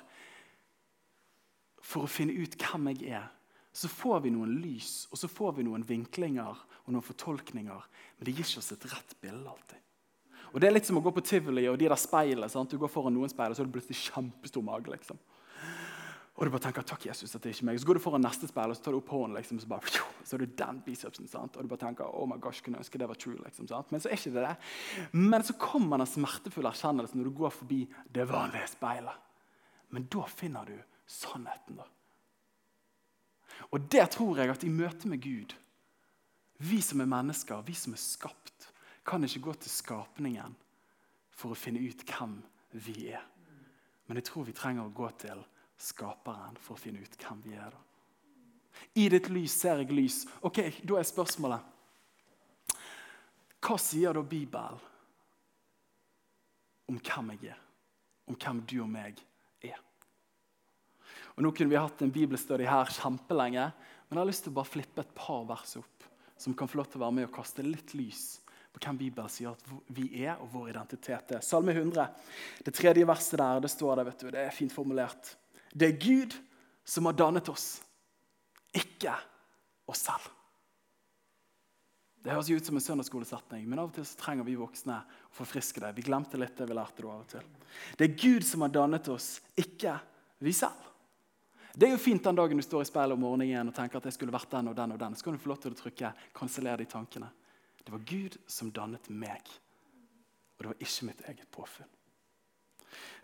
for 1.82 2.04
å 2.04 2.12
finne 2.12 2.36
ut 2.36 2.56
hvem 2.60 2.92
jeg 2.92 3.16
er, 3.16 3.28
så 3.72 3.88
får 3.88 4.24
vi 4.26 4.34
noen 4.34 4.56
lys 4.62 5.08
og 5.12 5.20
så 5.22 5.30
får 5.30 5.60
vi 5.60 5.68
noen 5.68 5.86
vinklinger 5.86 6.56
og 6.86 6.94
noen 6.94 7.06
fortolkninger. 7.06 7.84
Men 8.18 8.26
det 8.26 8.34
gir 8.34 8.48
ikke 8.48 8.64
oss 8.64 8.74
et 8.74 8.88
rett 8.92 9.16
bilde 9.22 9.52
alltid. 9.52 9.84
Og 10.54 10.62
Det 10.62 10.68
er 10.68 10.74
litt 10.74 10.88
som 10.88 10.98
å 10.98 11.04
gå 11.04 11.12
på 11.14 11.24
tivoli 11.28 11.68
og 11.68 11.78
de 11.78 11.90
der 11.90 12.00
speilene. 12.00 12.64
Du 12.72 12.78
går 12.80 12.92
foran 12.92 13.14
noen 13.14 13.30
speil, 13.30 13.52
og 13.52 13.58
så 13.58 13.64
er 13.64 13.68
det 13.68 13.76
plutselig 13.76 14.08
kjempestor 14.08 14.64
mage. 14.64 14.90
liksom. 14.90 15.20
Og 16.38 16.46
du 16.46 16.52
bare 16.54 16.68
tenker 16.68 16.86
takk 16.86 17.08
Jesus 17.08 17.34
at 17.34 17.42
det 17.42 17.50
er 17.50 17.56
ikke 17.56 17.66
meg. 17.66 17.80
Så 17.82 17.88
går 17.90 17.98
du 17.98 18.04
foran 18.04 18.22
neste 18.22 18.46
speil 18.46 18.70
og 18.70 18.78
så 18.78 18.84
tar 18.86 18.94
du 18.94 19.00
opp 19.00 19.10
hånden. 19.10 19.34
liksom, 19.40 19.58
Så 19.60 19.68
bare, 19.68 19.90
så 20.24 20.36
er 20.38 20.44
det 20.44 20.58
den 20.60 20.82
bicepsen. 20.86 21.28
sant? 21.28 21.58
Og 21.58 21.66
du 21.66 21.72
bare 21.72 21.82
tenker 21.82 22.06
oh 22.06 22.28
my 22.30 22.38
gosh, 22.38 22.62
kunne 22.62 22.78
ønske 22.78 23.00
det 23.02 23.08
var 23.10 23.18
true. 23.18 23.40
liksom, 23.44 23.68
sant? 23.68 23.90
Men 23.92 24.04
så 24.04 24.12
er 24.12 24.20
ikke 24.20 24.36
det 24.36 24.44
det. 24.46 24.56
Men 25.18 25.44
så 25.44 25.54
kommer 25.58 25.98
den 25.98 26.08
smertefulle 26.08 26.70
erkjennelsen 26.70 27.18
når 27.18 27.32
du 27.32 27.38
går 27.42 27.56
forbi 27.56 27.80
det 28.14 28.28
vanlige 28.30 28.70
speilet. 28.70 29.18
Men 29.90 30.06
da 30.14 30.28
finner 30.30 30.66
du 30.70 30.78
sannheten. 31.08 31.82
da. 31.82 31.88
Og 33.72 33.90
det 33.90 34.06
tror 34.14 34.38
jeg 34.38 34.54
at 34.54 34.64
i 34.64 34.70
møte 34.70 35.10
med 35.10 35.22
Gud, 35.24 35.56
vi 36.60 36.82
som 36.82 37.02
er 37.02 37.10
mennesker, 37.10 37.66
vi 37.66 37.74
som 37.74 37.94
er 37.94 38.02
skapt, 38.02 38.72
kan 39.08 39.24
ikke 39.24 39.42
gå 39.42 39.54
til 39.54 39.72
skapningen 39.72 40.56
for 41.32 41.54
å 41.54 41.58
finne 41.58 41.82
ut 41.82 42.04
hvem 42.06 42.44
vi 42.74 43.10
er. 43.10 43.24
Men 44.08 44.20
jeg 44.20 44.30
tror 44.30 44.46
vi 44.46 44.56
trenger 44.56 44.86
å 44.86 44.94
gå 44.94 45.10
til 45.18 45.42
skaperen 45.78 46.58
for 46.62 46.76
å 46.76 46.82
finne 46.82 47.04
ut 47.04 47.18
hvem 47.22 47.42
vi 47.46 47.56
er. 47.56 47.72
da. 47.72 47.84
I 48.98 49.08
ditt 49.10 49.30
lys 49.34 49.56
ser 49.58 49.82
jeg 49.82 49.94
lys. 49.94 50.26
Ok, 50.46 50.60
Da 50.86 51.00
er 51.00 51.08
spørsmålet 51.08 51.74
Hva 53.62 53.78
sier 53.82 54.14
da 54.14 54.22
Bibelen 54.22 54.78
om 56.88 57.00
hvem 57.00 57.34
jeg 57.36 57.52
er? 57.52 57.62
Om 58.28 58.36
hvem 58.36 58.62
du 58.70 58.78
og 58.82 58.90
meg 58.90 59.20
er? 59.64 59.80
Og 61.36 61.44
Nå 61.44 61.52
kunne 61.52 61.70
vi 61.74 61.80
hatt 61.80 62.02
en 62.02 62.14
bibelstudy 62.14 62.66
her 62.66 62.86
kjempelenge, 62.86 63.74
Men 64.10 64.16
jeg 64.16 64.22
har 64.22 64.30
lyst 64.30 64.44
til 64.46 64.54
å 64.54 64.56
bare 64.56 64.72
flippe 64.72 65.02
et 65.02 65.16
par 65.16 65.44
vers 65.46 65.76
opp 65.76 66.06
som 66.38 66.54
kan 66.54 66.68
få 66.70 66.78
lov 66.78 66.86
til 66.88 67.02
å 67.02 67.06
være 67.06 67.16
med 67.18 67.26
og 67.28 67.34
kaste 67.34 67.66
litt 67.66 67.92
lys 67.98 68.40
på 68.72 68.80
hvem 68.80 68.98
Bibelen 68.98 69.30
sier 69.30 69.50
at 69.52 69.64
vi 69.90 70.06
er, 70.24 70.38
og 70.38 70.52
vår 70.54 70.70
identitet 70.70 71.32
er. 71.34 71.42
Salme 71.42 71.74
100, 71.74 72.06
det 72.64 72.74
tredje 72.78 73.08
verset 73.10 73.40
der, 73.42 73.60
det 73.66 73.72
står 73.74 73.96
der, 73.98 74.08
vet 74.12 74.22
du, 74.22 74.30
det 74.32 74.44
er 74.46 74.54
fint 74.54 74.72
formulert. 74.72 75.34
Det 75.78 75.92
er 75.92 76.00
Gud 76.02 76.34
som 76.88 77.06
har 77.06 77.18
dannet 77.20 77.50
oss, 77.52 77.68
ikke 78.74 79.14
oss 79.86 80.02
selv. 80.08 80.34
Det 82.24 82.34
høres 82.34 82.50
jo 82.50 82.58
ut 82.58 82.66
som 82.66 82.76
en 82.76 82.84
søndagsskolesetning, 82.84 83.68
men 83.70 83.80
av 83.80 83.92
og 83.92 83.94
til 83.96 84.06
så 84.08 84.18
trenger 84.20 84.48
vi 84.48 84.58
voksne 84.60 84.98
å 85.00 85.36
forfriske 85.38 85.80
det. 85.84 85.94
Vi 85.96 86.08
glemte 86.10 86.40
litt 86.40 86.58
det 86.58 86.66
vi 86.68 86.76
lærte 86.76 87.04
det 87.04 87.08
av 87.08 87.22
og 87.22 87.30
til. 87.32 87.46
Det 87.96 88.08
er 88.08 88.18
Gud 88.20 88.48
som 88.48 88.66
har 88.66 88.74
dannet 88.74 89.08
oss, 89.14 89.38
ikke 89.56 89.94
vi 90.44 90.54
selv. 90.56 90.88
Det 91.78 91.86
er 91.88 91.94
jo 91.94 92.02
fint 92.02 92.26
den 92.26 92.40
dagen 92.40 92.58
du 92.58 92.66
står 92.66 92.84
i 92.84 92.90
speilet 92.90 93.14
om 93.14 93.22
morgenen 93.22 93.70
og 93.70 93.76
tenker 93.78 94.00
at 94.00 94.10
jeg 94.10 94.18
skulle 94.18 94.34
vært 94.34 94.50
den 94.50 94.72
og 94.72 94.76
den 94.80 94.96
og 94.96 95.00
den. 95.04 95.16
Så 95.16 95.28
kan 95.28 95.38
du 95.38 95.44
få 95.44 95.52
lov 95.54 95.62
til 95.62 95.76
å 95.76 95.78
trykke 95.78 96.14
'kanseller 96.34 96.78
de 96.78 96.86
tankene'. 96.90 97.30
Det 97.86 97.94
var 97.94 98.00
Gud 98.00 98.38
som 98.48 98.72
dannet 98.72 99.10
meg, 99.10 99.46
og 100.58 100.64
det 100.64 100.68
var 100.68 100.82
ikke 100.82 101.06
mitt 101.06 101.22
eget 101.22 101.52
påfunn. 101.52 101.97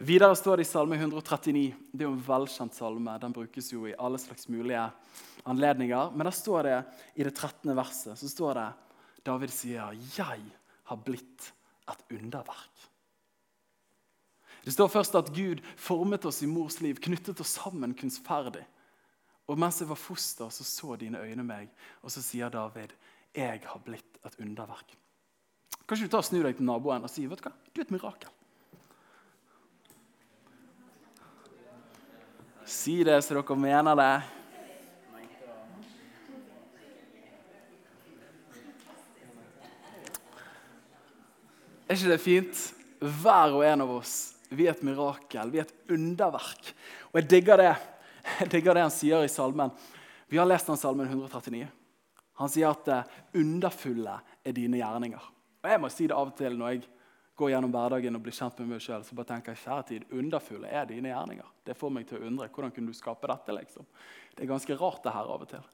Videre 0.03 0.35
står 0.35 0.57
det 0.57 0.65
i 0.65 0.71
Salme 0.71 0.95
139. 0.95 1.75
Det 1.91 2.03
er 2.03 2.09
jo 2.09 2.15
en 2.15 2.25
velkjent 2.27 2.75
salme. 2.75 3.17
Den 3.21 3.35
brukes 3.35 3.71
jo 3.73 3.85
i 3.87 3.95
alle 3.95 4.19
slags 4.19 4.49
mulige 4.51 4.83
anledninger. 5.43 6.11
Men 6.11 6.27
der 6.27 6.35
står 6.35 6.63
det 6.67 6.79
i 7.15 7.23
det 7.23 7.35
13. 7.35 7.75
verset 7.75 8.19
så 8.19 8.29
står 8.29 8.59
det 8.59 8.69
David 9.23 9.49
sier 9.49 9.93
'Jeg 9.93 10.41
har 10.83 10.97
blitt 10.97 11.53
et 11.87 12.03
underverk'. 12.11 12.89
Det 14.65 14.73
står 14.73 14.87
først 14.87 15.15
at 15.15 15.33
Gud 15.35 15.61
formet 15.77 16.25
oss 16.25 16.41
i 16.43 16.47
mors 16.47 16.81
liv, 16.81 16.95
knyttet 16.95 17.39
oss 17.39 17.59
sammen 17.59 17.93
kunstferdig. 17.93 18.63
Og 19.47 19.59
mens 19.59 19.81
jeg 19.81 19.89
var 19.89 19.99
foster, 19.99 20.49
så 20.49 20.63
så 20.63 20.95
dine 20.95 21.19
øyne 21.19 21.43
meg, 21.43 21.69
og 22.01 22.11
så 22.11 22.21
sier 22.21 22.49
David, 22.49 22.93
'Jeg 23.33 23.61
har 23.65 23.79
blitt 23.79 24.17
et 24.25 24.39
underverk'. 24.39 24.95
Kan 25.87 25.97
ikke 25.97 26.05
du 26.05 26.11
ta 26.11 26.17
og 26.17 26.25
snu 26.25 26.43
deg 26.43 26.55
til 26.55 26.65
naboen 26.65 27.03
og 27.03 27.09
si, 27.09 27.25
'Vet 27.27 27.43
du 27.43 27.49
hva, 27.49 27.53
du 27.75 27.81
er 27.81 27.85
et 27.85 27.91
mirakel'? 27.91 28.42
Si 32.65 33.03
det 33.03 33.19
så 33.25 33.35
dere 33.35 33.55
mener 33.59 33.97
det. 33.99 34.11
Er 41.87 41.97
ikke 41.97 42.13
det 42.13 42.21
fint? 42.23 42.61
Hver 43.03 43.57
og 43.57 43.65
en 43.67 43.83
av 43.83 43.91
oss 43.99 44.13
vi 44.53 44.67
er 44.67 44.75
et 44.75 44.83
mirakel, 44.85 45.49
vi 45.51 45.59
er 45.59 45.67
et 45.67 45.93
underverk. 45.93 46.71
Og 47.11 47.19
jeg 47.19 47.29
digger 47.29 47.59
det, 47.59 47.71
jeg 48.39 48.51
digger 48.53 48.77
det 48.77 48.85
han 48.85 48.93
sier 48.93 49.25
i 49.25 49.31
salmen. 49.31 49.73
Vi 50.29 50.39
har 50.39 50.47
lest 50.47 50.69
den 50.69 50.79
salmen 50.79 51.09
139. 51.09 51.65
Han 52.41 52.49
sier 52.49 52.71
at 52.71 52.85
det 52.87 52.99
underfulle 53.41 54.15
er 54.45 54.55
dine 54.55 54.79
gjerninger. 54.79 55.25
Og 55.63 55.69
jeg 55.69 55.81
må 55.81 55.89
si 55.93 56.07
det 56.09 56.17
av 56.17 56.31
og 56.31 56.37
til 56.37 56.57
når 56.57 56.75
jeg 56.75 56.83
går 57.35 57.53
gjennom 57.53 57.71
hverdagen 57.73 58.17
og 58.17 58.23
blir 58.25 58.35
kjent 58.35 58.59
med 58.61 58.75
meg 58.75 58.83
selv, 58.85 59.07
så 59.07 59.15
bare 59.17 59.31
tenker 59.31 59.53
jeg, 59.53 59.63
kjære 59.63 59.85
tid, 59.89 60.05
underfulle 60.13 60.69
er 60.69 60.85
dine 60.89 61.09
gjerninger. 61.09 61.49
Det 61.65 61.75
får 61.77 61.93
meg 61.95 62.05
til 62.09 62.19
å 62.19 62.27
undre. 62.29 62.49
Hvordan 62.53 62.73
kunne 62.75 62.93
du 62.93 62.97
skape 62.97 63.29
dette? 63.31 63.55
liksom? 63.57 63.87
Det 64.35 64.45
er 64.45 64.51
ganske 64.51 64.77
rart, 64.77 65.01
det 65.05 65.15
her 65.15 65.33
av 65.33 65.45
og 65.45 65.49
til. 65.49 65.65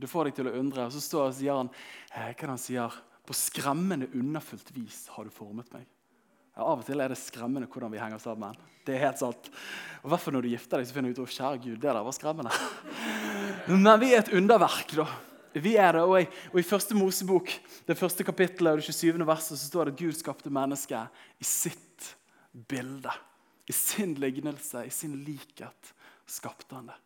Du 0.00 0.08
får 0.08 0.30
deg 0.30 0.38
til 0.38 0.48
å 0.48 0.56
undre. 0.56 0.88
Og 0.88 0.94
så 0.94 1.04
står, 1.04 1.28
og 1.28 1.36
sier 1.36 1.60
han 1.60 1.70
eh, 2.16 2.32
hva 2.32 2.52
han 2.54 2.60
sier, 2.60 3.00
på 3.28 3.36
skremmende 3.36 4.08
underfullt 4.16 4.72
vis 4.74 5.04
har 5.14 5.28
du 5.28 5.34
formet 5.34 5.68
meg. 5.74 5.84
Ja, 6.56 6.64
av 6.64 6.80
og 6.80 6.86
til 6.88 7.00
er 7.00 7.12
det 7.12 7.20
skremmende 7.20 7.68
hvordan 7.70 7.92
vi 7.92 8.00
henger 8.00 8.20
sammen. 8.22 8.56
Det 8.86 8.96
er 8.96 9.04
helt 9.04 9.20
sant. 9.20 9.50
Og 10.00 10.10
hvert 10.10 10.32
når 10.32 10.46
du 10.46 10.54
gifter 10.54 10.80
deg, 10.80 10.88
så 10.88 10.96
finner 10.96 11.12
du 11.12 11.20
ut 11.20 11.26
at 11.28 11.36
kjære 11.36 11.60
Gud, 11.66 11.76
det 11.76 11.90
der 11.92 12.00
var 12.06 12.16
skremmende. 12.16 12.54
Men 13.70 13.92
vi 14.00 14.14
er 14.14 14.24
et 14.24 14.32
underverk, 14.34 14.96
da. 14.96 15.06
Vi 15.52 15.74
er 15.76 15.96
det, 15.96 16.02
og 16.06 16.20
i, 16.20 16.26
og 16.52 16.60
i 16.60 16.66
første 16.66 16.94
Mosebok, 16.94 17.50
det 17.86 17.98
første 17.98 18.24
kapittelet 18.24 18.76
og 18.76 18.82
det 18.82 18.86
27. 18.86 19.26
verset, 19.26 19.58
så 19.58 19.66
står 19.66 19.88
det 19.88 19.94
at 19.96 20.02
Gud 20.02 20.18
skapte 20.18 20.52
mennesket 20.52 21.22
i 21.42 21.46
sitt 21.46 22.10
bilde. 22.70 23.10
I 23.66 23.74
sin 23.74 24.14
lignelse, 24.14 24.84
i 24.86 24.90
sin 24.94 25.16
likhet, 25.26 25.94
skapte 26.26 26.74
han 26.74 26.90
det. 26.90 26.98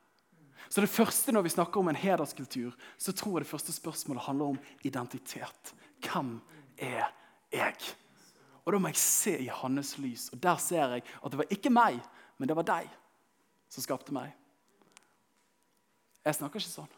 Så 0.68 0.80
det 0.80 0.90
første 0.90 1.32
Når 1.32 1.42
vi 1.42 1.48
snakker 1.48 1.80
om 1.80 1.88
en 1.88 1.96
hederskultur, 1.96 2.72
så 2.98 3.12
tror 3.12 3.38
jeg 3.38 3.44
det 3.44 3.50
første 3.50 3.72
spørsmålet 3.72 4.22
handler 4.22 4.44
om 4.44 4.58
identitet. 4.82 5.74
Hvem 6.00 6.40
er 6.78 7.12
jeg? 7.52 7.76
Og 8.64 8.72
Da 8.72 8.78
må 8.78 8.88
jeg 8.88 8.96
se 8.96 9.38
i 9.38 9.46
hans 9.52 9.98
lys, 9.98 10.28
og 10.32 10.42
der 10.42 10.56
ser 10.56 10.88
jeg 10.88 11.02
at 11.24 11.30
det 11.30 11.38
var 11.38 11.50
ikke 11.50 11.70
meg, 11.70 12.00
men 12.38 12.48
det 12.48 12.56
var 12.56 12.64
deg 12.64 12.88
som 13.68 13.82
skapte 13.82 14.12
meg. 14.12 14.32
Jeg 16.24 16.34
snakker 16.34 16.60
ikke 16.60 16.70
sånn. 16.70 16.92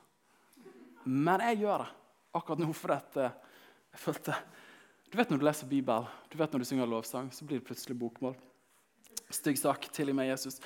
Men 1.06 1.42
jeg 1.48 1.62
gjør 1.62 1.84
det 1.84 1.92
akkurat 2.36 2.60
nå 2.60 2.72
fordi 2.76 3.22
eh, 3.22 3.36
jeg 3.94 4.02
følte 4.02 4.34
Du 5.06 5.14
vet 5.16 5.30
når 5.30 5.40
du 5.40 5.46
leser 5.46 5.70
Bibelen, 5.70 6.08
du 6.28 6.34
vet 6.36 6.52
når 6.52 6.62
du 6.62 6.68
synger 6.68 6.88
lovsang, 6.90 7.30
så 7.32 7.46
blir 7.46 7.60
det 7.60 7.66
plutselig 7.68 7.94
bokmål. 7.96 8.34
Stygg 9.30 9.58
sak. 9.58 9.86
Tilgi 9.94 10.12
meg, 10.12 10.32
Jesus. 10.32 10.58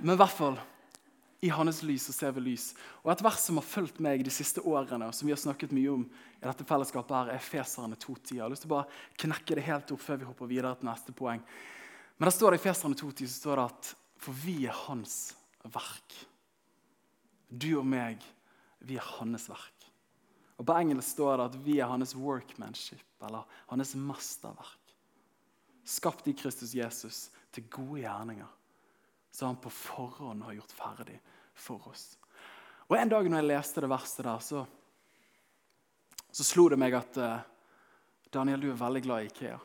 Men 0.00 0.14
i 0.14 0.20
hvert 0.20 0.32
fall 0.32 0.56
i 1.44 1.50
hans 1.52 1.82
lys 1.84 2.06
så 2.08 2.14
ser 2.14 2.32
vi 2.32 2.44
lys. 2.46 2.70
Og 3.02 3.10
Et 3.12 3.24
vers 3.26 3.40
som 3.42 3.58
har 3.60 3.66
fulgt 3.66 3.98
meg 4.00 4.22
de 4.24 4.32
siste 4.32 4.62
årene, 4.64 5.10
og 5.10 5.16
som 5.16 5.28
vi 5.28 5.34
har 5.34 5.40
snakket 5.42 5.74
mye 5.76 5.90
om, 5.92 6.06
i 6.38 6.46
dette 6.46 6.64
fellesskapet 6.64 7.16
her, 7.18 7.32
er 7.34 7.42
Feserne 7.44 7.98
2.10. 8.00 8.38
Jeg 8.38 8.44
har 8.44 8.52
lyst 8.52 8.64
til 8.64 8.70
å 8.70 8.76
bare 8.78 9.18
knekke 9.20 9.58
det 9.58 9.66
helt 9.66 9.92
opp 9.92 10.00
før 10.00 10.22
vi 10.22 10.28
hopper 10.30 10.48
videre 10.48 10.72
til 10.78 10.88
neste 10.88 11.12
poeng. 11.16 11.42
Men 12.16 12.30
der 12.30 12.36
står 12.38 12.54
det 12.54 12.62
i 12.62 12.64
Feserne 12.64 12.96
2.10 12.96 13.26
så 13.26 13.42
står 13.42 13.60
det 13.60 13.66
at 13.74 13.90
for 14.24 14.40
vi 14.40 14.56
er 14.70 14.80
hans 14.86 15.18
verk. 15.74 16.16
Du 17.50 17.74
og 17.76 17.84
meg 17.92 18.24
vi 18.84 18.98
er 18.98 19.12
hans 19.18 19.48
verk. 19.50 19.86
Og 20.56 20.66
På 20.66 20.76
engelsk 20.78 21.16
står 21.16 21.38
det 21.38 21.46
at 21.50 21.60
vi 21.64 21.78
er 21.80 21.90
hans 21.90 22.14
workmanship, 22.14 23.06
eller 23.24 23.46
hans 23.70 23.94
masterverk. 23.98 24.94
Skapt 25.84 26.28
i 26.30 26.36
Kristus 26.36 26.74
Jesus 26.74 27.28
til 27.52 27.66
gode 27.68 28.04
gjerninger, 28.04 28.50
som 29.34 29.50
han 29.50 29.60
på 29.60 29.72
forhånd 29.72 30.44
har 30.46 30.56
gjort 30.56 30.76
ferdig 30.76 31.18
for 31.54 31.90
oss. 31.90 32.14
Og 32.88 32.96
En 32.96 33.08
dag 33.08 33.26
når 33.28 33.42
jeg 33.42 33.50
leste 33.50 33.82
det 33.82 33.90
verset 33.90 34.24
der, 34.24 34.38
så, 34.44 34.64
så 36.30 36.46
slo 36.46 36.68
det 36.70 36.78
meg 36.78 36.94
at 36.96 37.18
uh, 37.18 37.42
Daniel, 38.32 38.60
du 38.60 38.70
er 38.70 38.78
veldig 38.78 39.02
glad 39.02 39.24
i 39.24 39.30
Ikea. 39.32 39.58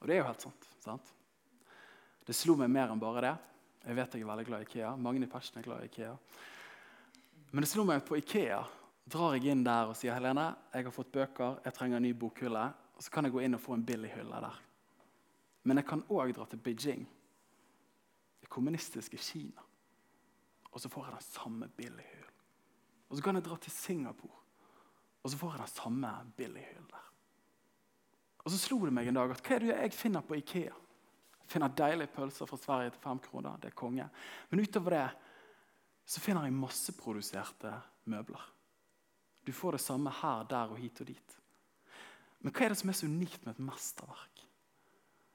Og 0.00 0.08
det 0.08 0.16
er 0.16 0.22
jo 0.22 0.28
helt 0.28 0.46
sant. 0.46 0.68
sant? 0.84 1.12
Det 2.26 2.34
slo 2.34 2.56
meg 2.58 2.70
mer 2.72 2.92
enn 2.92 3.02
bare 3.02 3.24
det. 3.24 3.34
Jeg 3.86 3.96
vet 3.98 4.14
jeg 4.16 4.24
er 4.24 4.30
veldig 4.30 4.46
glad 4.48 4.62
i 4.62 4.68
Ikea. 4.68 4.92
Mange 4.98 5.22
i 5.22 5.30
Persen 5.30 5.60
er 5.60 5.66
glad 5.66 5.84
i 5.84 5.90
Ikea. 5.90 6.14
Men 7.56 7.64
det 7.64 7.70
slo 7.70 7.86
meg 7.88 8.02
på 8.04 8.18
Ikea 8.20 8.58
drar 9.08 9.32
jeg 9.32 9.48
inn 9.48 9.62
der 9.64 9.88
og 9.88 9.96
sier 9.96 10.12
Helene, 10.12 10.50
jeg 10.76 10.84
har 10.84 10.92
fått 10.92 11.08
bøker, 11.14 11.54
jeg 11.64 11.72
trenger 11.72 11.96
en 11.96 12.04
ny 12.04 12.10
bokhylle. 12.12 12.64
Og 12.92 13.00
så 13.00 13.14
kan 13.14 13.24
jeg 13.24 13.32
gå 13.32 13.40
inn 13.46 13.56
og 13.56 13.62
få 13.64 13.78
en 13.78 13.84
billig 13.88 14.10
hylle 14.12 14.40
der. 14.44 14.58
Men 15.64 15.80
jeg 15.80 15.86
kan 15.88 16.02
òg 16.12 16.34
dra 16.36 16.44
til 16.50 16.60
Beijing, 16.60 17.06
det 18.44 18.52
kommunistiske 18.52 19.16
Kina. 19.16 19.64
Og 20.68 20.84
så 20.84 20.92
får 20.92 21.08
jeg 21.08 21.16
den 21.16 21.26
samme 21.30 21.70
billighyllen. 21.80 22.36
Og 23.08 23.16
så 23.16 23.24
kan 23.24 23.40
jeg 23.40 23.48
dra 23.48 23.56
til 23.64 23.72
Singapore, 23.72 24.40
og 25.22 25.32
så 25.32 25.40
får 25.40 25.56
jeg 25.56 25.64
den 25.64 25.74
samme 25.78 26.14
billighyllen 26.36 26.90
der. 26.92 27.10
Og 28.44 28.52
så 28.52 28.60
slo 28.66 28.82
det 28.84 28.92
meg 28.98 29.08
en 29.08 29.16
dag 29.16 29.32
at 29.32 29.40
hva 29.40 29.56
er 29.56 29.64
det 29.64 29.78
jeg 29.78 29.96
finner 29.96 30.28
på 30.28 30.36
Ikea? 30.42 30.76
Jeg 31.40 31.54
finner 31.56 31.72
deilige 31.72 32.12
pølser 32.12 32.52
fra 32.52 32.60
Sverige 32.60 32.92
til 32.92 33.08
fem 33.08 33.24
kroner. 33.30 33.56
Det 33.62 33.72
er 33.72 33.80
konge. 33.80 34.10
Men 34.50 34.60
utover 34.60 34.98
det 34.98 35.06
så 36.06 36.22
finner 36.22 36.46
jeg 36.46 36.54
masseproduserte 36.54 37.72
møbler. 38.06 38.42
Du 39.46 39.52
får 39.54 39.76
det 39.76 39.82
samme 39.82 40.10
her, 40.22 40.46
der 40.50 40.72
og 40.74 40.78
hit 40.78 41.00
og 41.02 41.10
dit. 41.10 41.36
Men 42.42 42.54
hva 42.54 42.66
er 42.66 42.72
det 42.72 42.78
som 42.80 42.90
er 42.90 42.98
så 42.98 43.08
unikt 43.10 43.44
med 43.46 43.56
et 43.56 43.66
mesterverk? 43.66 44.42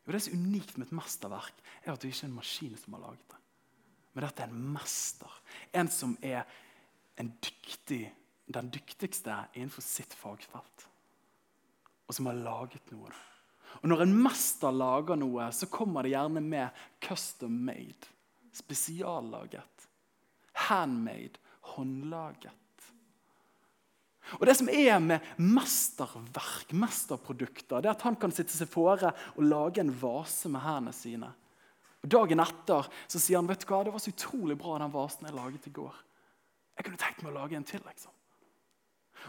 Jo, 0.06 0.12
Det 0.12 0.22
som 0.24 0.34
er 0.34 0.48
unikt 0.48 0.78
med 0.78 0.88
et 0.88 0.96
mesterverk, 0.96 1.62
er 1.84 1.92
at 1.92 2.02
det 2.02 2.12
ikke 2.12 2.26
er 2.26 2.30
en 2.30 2.40
maskin 2.40 2.78
som 2.78 2.94
har 2.94 3.04
laget 3.04 3.28
det. 3.30 3.40
Men 4.14 4.26
dette 4.26 4.44
er 4.44 4.52
en 4.52 4.72
mester. 4.74 5.36
En 5.74 5.92
som 5.92 6.18
er 6.22 6.44
en 7.20 7.30
dyktig, 7.44 8.12
den 8.48 8.72
dyktigste 8.72 9.36
innenfor 9.54 9.84
sitt 9.86 10.14
fagfelt. 10.14 10.88
Og 12.08 12.16
som 12.16 12.28
har 12.28 12.40
laget 12.40 12.92
noe. 12.92 13.12
Og 13.82 13.88
Når 13.88 14.02
en 14.04 14.18
mester 14.24 14.72
lager 14.72 15.16
noe, 15.16 15.52
så 15.52 15.68
kommer 15.72 16.04
det 16.04 16.12
gjerne 16.12 16.42
med 16.44 16.70
custom 17.00 17.52
made. 17.52 18.08
Spesiallaget 18.52 19.81
handmade, 20.72 21.40
håndlaget. 21.76 22.58
Og 24.40 24.46
Det 24.48 24.56
som 24.56 24.70
er 24.70 25.00
med 25.04 25.26
mesterverk, 25.38 26.72
mesterprodukter, 26.72 27.82
det 27.82 27.90
er 27.90 27.98
at 27.98 28.06
han 28.08 28.16
kan 28.16 28.32
sitte 28.32 28.56
seg 28.56 28.70
fore 28.72 29.12
og 29.36 29.44
lage 29.44 29.82
en 29.84 29.92
vase 29.92 30.50
med 30.52 30.64
hendene 30.64 30.96
sine. 30.96 31.32
Og 32.02 32.10
Dagen 32.10 32.42
etter 32.42 32.88
så 33.08 33.20
sier 33.20 33.42
han 33.42 33.50
vet 33.50 33.66
du 33.66 33.68
hva, 33.70 33.84
det 33.86 33.94
var 33.94 34.02
så 34.02 34.14
utrolig 34.14 34.58
bra 34.58 34.80
den 34.82 34.94
vasen 34.94 35.28
jeg 35.28 35.38
laget 35.38 35.68
i 35.68 35.76
går. 35.76 36.00
Jeg 36.78 36.88
kunne 36.88 37.02
tenkt 37.02 37.22
meg 37.22 37.34
å 37.34 37.40
lage 37.42 37.58
en 37.60 37.68
til. 37.68 37.84
liksom. 37.86 38.14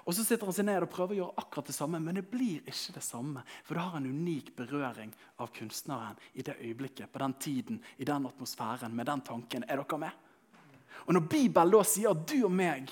Og 0.06 0.14
Så 0.14 0.24
sitter 0.24 0.48
han 0.48 0.56
seg 0.56 0.68
ned 0.68 0.86
og 0.86 0.92
prøver 0.92 1.16
å 1.16 1.18
gjøre 1.18 1.42
akkurat 1.42 1.68
det 1.68 1.76
samme, 1.76 2.00
men 2.00 2.16
det 2.16 2.30
blir 2.30 2.62
ikke 2.64 2.94
det 2.96 3.04
samme. 3.04 3.42
For 3.66 3.76
det 3.76 3.84
har 3.84 3.98
en 3.98 4.08
unik 4.08 4.54
berøring 4.56 5.12
av 5.42 5.52
kunstneren 5.52 6.20
i 6.32 6.44
det 6.46 6.56
øyeblikket, 6.62 7.12
på 7.12 7.20
den 7.20 7.34
tiden, 7.34 7.82
i 7.98 8.08
den 8.08 8.28
atmosfæren, 8.30 8.94
med 8.96 9.10
den 9.10 9.20
tanken. 9.26 9.66
Er 9.68 9.82
dere 9.82 9.98
med? 10.00 10.22
Og 11.06 11.14
Når 11.16 11.28
Bibelen 11.28 11.72
da 11.74 11.82
sier 11.86 12.12
at 12.12 12.26
du 12.28 12.38
og 12.46 12.54
meg 12.54 12.90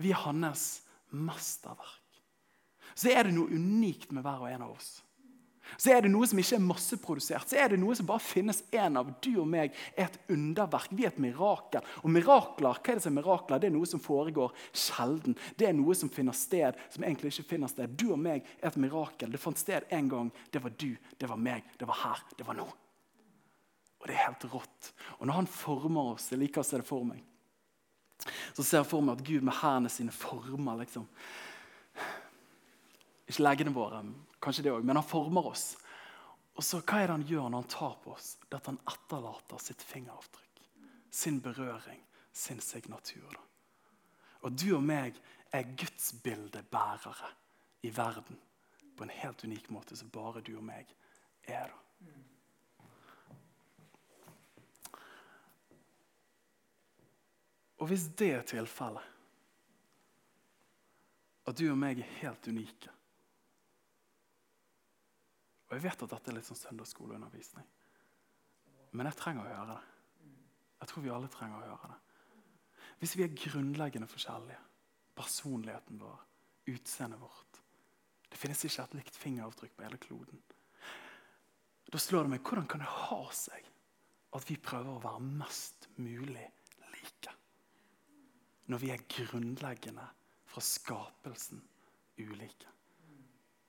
Vi 0.00 0.12
er 0.14 0.22
hans 0.22 0.82
mesterverk. 1.10 1.98
Så 2.94 3.10
er 3.12 3.26
det 3.26 3.34
noe 3.34 3.52
unikt 3.52 4.12
med 4.12 4.24
hver 4.24 4.42
og 4.44 4.50
en 4.50 4.66
av 4.66 4.74
oss. 4.74 5.00
Så 5.78 5.92
er 5.94 6.02
det 6.02 6.10
noe 6.10 6.26
som 6.26 6.38
ikke 6.40 6.56
er 6.56 6.64
masseprodusert. 6.64 7.50
Så 7.50 7.58
er 7.60 7.72
det 7.72 7.78
noe 7.80 7.94
som 7.96 8.08
bare 8.08 8.22
finnes 8.24 8.62
én 8.74 8.98
av. 8.98 9.12
Du 9.22 9.30
og 9.42 9.48
meg 9.50 9.74
er 9.94 10.08
et 10.08 10.18
underverk. 10.32 10.90
Vi 10.96 11.06
er 11.06 11.12
et 11.12 11.22
mirakel. 11.22 11.86
Og 12.02 12.10
mirakler, 12.12 12.80
hva 12.80 12.92
er 12.92 12.98
det 12.98 13.04
som 13.04 13.14
er 13.14 13.20
mirakler? 13.20 13.62
Det 13.62 13.70
er 13.70 13.76
noe 13.76 13.88
som 13.88 14.02
foregår 14.02 14.54
sjelden. 14.72 15.36
Det 15.58 15.68
er 15.68 15.76
noe 15.76 15.94
som 15.98 16.10
finner 16.12 16.36
sted 16.36 16.78
som 16.90 17.06
egentlig 17.06 17.34
ikke 17.34 17.52
finner 17.54 17.70
sted. 17.70 17.94
Du 17.94 18.10
og 18.10 18.20
meg 18.22 18.46
er 18.58 18.70
et 18.72 18.80
mirakel. 18.82 19.30
Det 19.32 19.42
fant 19.42 19.60
sted 19.60 19.86
en 19.94 20.10
gang. 20.10 20.34
Det 20.50 20.62
var 20.64 20.74
du, 20.74 20.90
det 21.18 21.30
var 21.30 21.40
meg, 21.40 21.66
det 21.78 21.88
var 21.88 22.02
her, 22.02 22.24
det 22.36 22.48
var 22.48 22.58
nå. 22.58 22.66
Og 24.00 24.08
det 24.08 24.16
er 24.16 24.24
helt 24.26 24.46
rått. 24.50 24.94
Og 25.18 25.28
når 25.28 25.42
han 25.42 25.50
former 25.50 26.14
oss, 26.14 26.30
jeg 26.32 26.40
liker 26.40 26.64
å 26.64 26.66
se 26.66 26.80
det 26.80 26.88
for 26.88 27.04
meg, 27.06 27.20
så 28.26 28.62
ser 28.62 28.80
jeg 28.80 28.88
for 28.90 29.04
meg 29.04 29.18
at 29.18 29.26
Gud 29.26 29.46
med 29.46 29.56
hendene 29.60 29.92
sine 29.92 30.14
former 30.14 30.82
liksom. 30.82 31.06
Ikke 33.30 33.44
leggene 33.44 33.74
våre, 33.74 34.02
kanskje 34.42 34.66
det 34.66 34.72
også, 34.74 34.86
men 34.86 34.98
han 34.98 35.06
former 35.06 35.50
oss. 35.52 35.66
Og 36.58 36.66
så 36.66 36.80
Hva 36.82 37.00
er 37.00 37.08
det 37.08 37.16
han 37.16 37.26
gjør 37.28 37.48
når 37.48 37.62
han 37.62 37.72
tar 37.72 37.98
på 38.04 38.14
oss? 38.14 38.34
Det 38.42 38.56
er 38.56 38.62
at 38.62 38.70
han 38.72 38.80
etterlater 38.90 39.62
sitt 39.62 39.84
fingeravtrykk. 39.86 40.64
Sin 41.10 41.40
berøring, 41.42 42.02
sin 42.32 42.60
signatur. 42.60 43.30
Da. 43.32 43.44
Og 44.42 44.56
du 44.58 44.74
og 44.76 44.82
meg 44.84 45.16
er 45.52 45.70
gudsbildebærere 45.78 47.30
i 47.86 47.92
verden 47.96 48.38
på 48.96 49.06
en 49.06 49.14
helt 49.22 49.44
unik 49.44 49.70
måte 49.72 49.96
som 49.96 50.10
bare 50.12 50.42
du 50.44 50.52
og 50.56 50.66
meg 50.66 50.90
er. 51.48 51.70
da. 51.70 52.10
Og 57.80 57.88
hvis 57.88 58.10
det 58.20 58.30
er 58.36 58.46
tilfellet, 58.46 59.06
at 61.48 61.58
du 61.58 61.64
og 61.70 61.78
meg 61.80 61.98
er 61.98 62.16
helt 62.20 62.46
unike 62.46 62.92
Og 65.70 65.76
jeg 65.76 65.82
vet 65.86 66.02
at 66.04 66.12
dette 66.12 66.30
er 66.30 66.34
litt 66.36 66.46
sånn 66.48 66.58
søndagsskoleundervisning, 66.58 67.66
men 68.90 69.06
jeg 69.06 69.18
trenger 69.20 69.44
å 69.44 69.50
høre 69.52 69.66
det. 69.68 70.32
Jeg 70.80 70.90
tror 70.90 71.04
vi 71.04 71.12
alle 71.14 71.28
trenger 71.30 71.60
å 71.60 71.68
høre 71.68 71.90
det. 71.92 71.98
Hvis 72.98 73.14
vi 73.14 73.22
er 73.22 73.36
grunnleggende 73.38 74.08
forskjellige, 74.10 74.58
personligheten 75.14 76.00
vår, 76.02 76.18
utseendet 76.74 77.20
vårt 77.20 77.60
Det 78.30 78.38
finnes 78.38 78.60
ikke 78.64 78.82
et 78.82 78.92
likt 78.94 79.16
fingeravtrykk 79.18 79.72
på 79.74 79.82
hele 79.82 79.98
kloden. 79.98 80.42
Da 81.90 81.98
slår 81.98 82.26
det 82.26 82.34
meg 82.34 82.44
hvordan 82.46 82.68
kan 82.70 82.82
det 82.82 82.90
ha 82.90 83.22
seg 83.34 83.70
at 84.38 84.46
vi 84.46 84.58
prøver 84.62 84.92
å 84.92 85.02
være 85.02 85.22
mest 85.40 85.88
mulig? 85.98 86.46
Når 88.70 88.82
vi 88.82 88.90
er 88.94 89.06
grunnleggende 89.10 90.06
fra 90.50 90.62
skapelsen 90.62 91.62
ulike. 92.18 92.68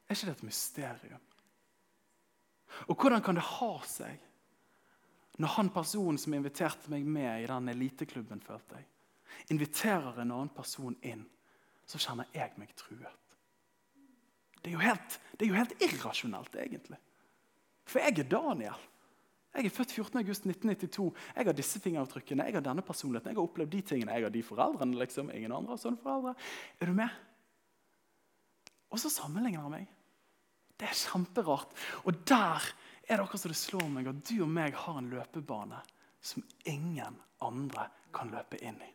Er 0.08 0.16
ikke 0.16 0.28
det 0.28 0.36
et 0.38 0.44
mysterium? 0.46 1.24
Og 2.88 2.96
hvordan 2.96 3.24
kan 3.24 3.38
det 3.38 3.48
ha 3.58 3.74
seg 3.88 4.28
når 5.42 5.56
han 5.56 5.72
personen 5.74 6.20
som 6.22 6.34
inviterte 6.36 6.92
meg 6.92 7.08
med 7.08 7.44
i 7.44 7.48
den 7.50 7.72
eliteklubben, 7.72 8.42
følte 8.44 8.78
jeg, 8.78 8.88
inviterer 9.56 10.20
en 10.20 10.34
annen 10.36 10.52
person 10.54 10.98
inn, 11.08 11.24
så 11.88 11.98
kjenner 12.04 12.30
jeg 12.36 12.54
meg 12.62 12.76
truet? 12.78 13.18
Det 14.62 14.70
er 14.70 14.76
jo 14.76 14.84
helt, 14.84 15.18
det 15.34 15.48
er 15.48 15.50
jo 15.50 15.58
helt 15.58 15.82
irrasjonelt, 15.82 16.56
egentlig. 16.62 17.00
For 17.90 18.04
jeg 18.04 18.20
er 18.20 18.30
Daniel. 18.30 18.84
Jeg 19.52 19.68
er 19.68 19.74
født 19.76 19.94
14.8.1992. 19.98 21.08
Jeg 21.36 21.46
har 21.46 21.56
disse 21.56 21.80
fingeravtrykkene, 21.84 22.46
jeg 22.48 22.56
har 22.56 22.64
denne 22.64 22.84
personligheten, 22.88 23.34
jeg 23.34 23.40
har 23.40 23.50
opplevd 23.50 23.74
de 23.74 23.82
tingene, 23.82 24.14
jeg 24.16 24.24
har 24.24 24.32
de 24.32 24.44
foreldrene. 24.48 25.00
liksom. 25.02 25.32
Ingen 25.36 25.52
andre 25.52 25.76
har 25.76 25.82
sånne 25.82 26.00
foreldre. 26.00 26.36
Er 26.80 26.92
du 26.92 26.96
med? 26.96 27.18
Og 28.92 29.00
så 29.00 29.12
sammenligner 29.12 29.66
han 29.66 29.76
meg. 29.76 29.92
Det 30.80 30.88
er 30.88 30.98
kjemperart. 30.98 31.76
Og 32.08 32.24
der 32.28 32.72
er 33.08 33.18
det 33.18 33.20
akkurat 33.26 33.44
som 33.44 33.52
det 33.52 33.60
slår 33.60 33.92
meg 33.92 34.08
at 34.08 34.24
du 34.30 34.38
og 34.46 34.50
meg 34.56 34.78
har 34.86 34.98
en 35.02 35.12
løpebane 35.12 35.84
som 36.22 36.44
ingen 36.70 37.20
andre 37.44 37.90
kan 38.16 38.32
løpe 38.32 38.60
inn 38.64 38.80
i. 38.80 38.92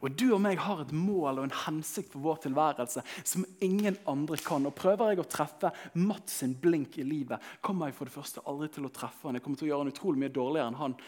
Og 0.00 0.16
du 0.16 0.28
og 0.32 0.40
meg 0.44 0.60
har 0.64 0.82
et 0.82 0.94
mål 0.96 1.42
og 1.42 1.46
en 1.46 1.56
hensikt 1.66 2.14
for 2.14 2.24
vår 2.24 2.42
tilværelse 2.46 3.04
som 3.20 3.46
ingen 3.64 3.98
andre 4.08 4.38
kan. 4.42 4.66
Og 4.68 4.74
Prøver 4.78 5.12
jeg 5.12 5.22
å 5.22 5.28
treffe 5.28 5.72
Mats 6.00 6.40
sin 6.40 6.56
blink 6.58 6.98
i 6.98 7.06
livet, 7.06 7.42
kommer 7.60 7.90
jeg 7.90 7.98
for 7.98 8.08
det 8.08 8.16
første 8.16 8.44
aldri 8.48 8.70
til 8.72 8.88
å 8.88 8.92
treffe 8.94 9.28
han. 9.28 9.38
Jeg 9.38 9.44
kommer 9.44 9.60
til 9.60 9.68
å 9.68 9.72
gjøre 9.72 9.84
han 9.84 9.92
utrolig 9.92 10.22
mye 10.24 10.34
dårligere 10.34 10.72
enn 10.72 10.80
han 10.80 10.98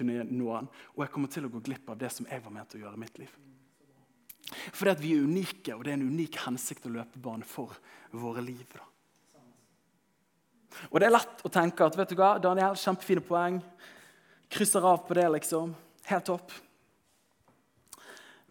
kunne 0.00 0.26
nå 0.30 0.52
han. 0.54 0.70
Og 0.96 1.04
jeg 1.04 1.14
kommer 1.14 1.32
til 1.32 1.46
å 1.46 1.52
gå 1.52 1.64
glipp 1.70 1.92
av 1.92 2.00
det 2.00 2.12
som 2.14 2.28
jeg 2.30 2.44
var 2.44 2.54
ment 2.54 2.76
å 2.76 2.82
gjøre 2.82 2.96
i 2.96 3.04
mitt 3.04 3.22
liv. 3.22 3.34
Fordi 4.50 4.90
at 4.90 5.02
vi 5.02 5.14
er 5.14 5.26
unike, 5.26 5.74
og 5.76 5.84
det 5.84 5.92
er 5.92 6.00
en 6.00 6.08
unik 6.10 6.40
hensikt 6.46 6.88
og 6.88 6.96
løpebane 6.96 7.46
for 7.46 7.76
våre 8.18 8.42
liv. 8.42 8.64
da. 8.74 8.86
Og 10.90 11.00
det 11.00 11.08
er 11.08 11.14
lett 11.14 11.44
å 11.44 11.52
tenke 11.52 11.86
at 11.86 11.96
vet 11.98 12.12
du 12.12 12.18
hva, 12.18 12.34
Daniel, 12.42 12.78
kjempefine 12.78 13.22
poeng. 13.24 13.60
Krysser 14.50 14.86
av 14.86 15.04
på 15.06 15.16
det, 15.18 15.28
liksom. 15.36 15.74
Helt 16.10 16.26
topp. 16.26 16.54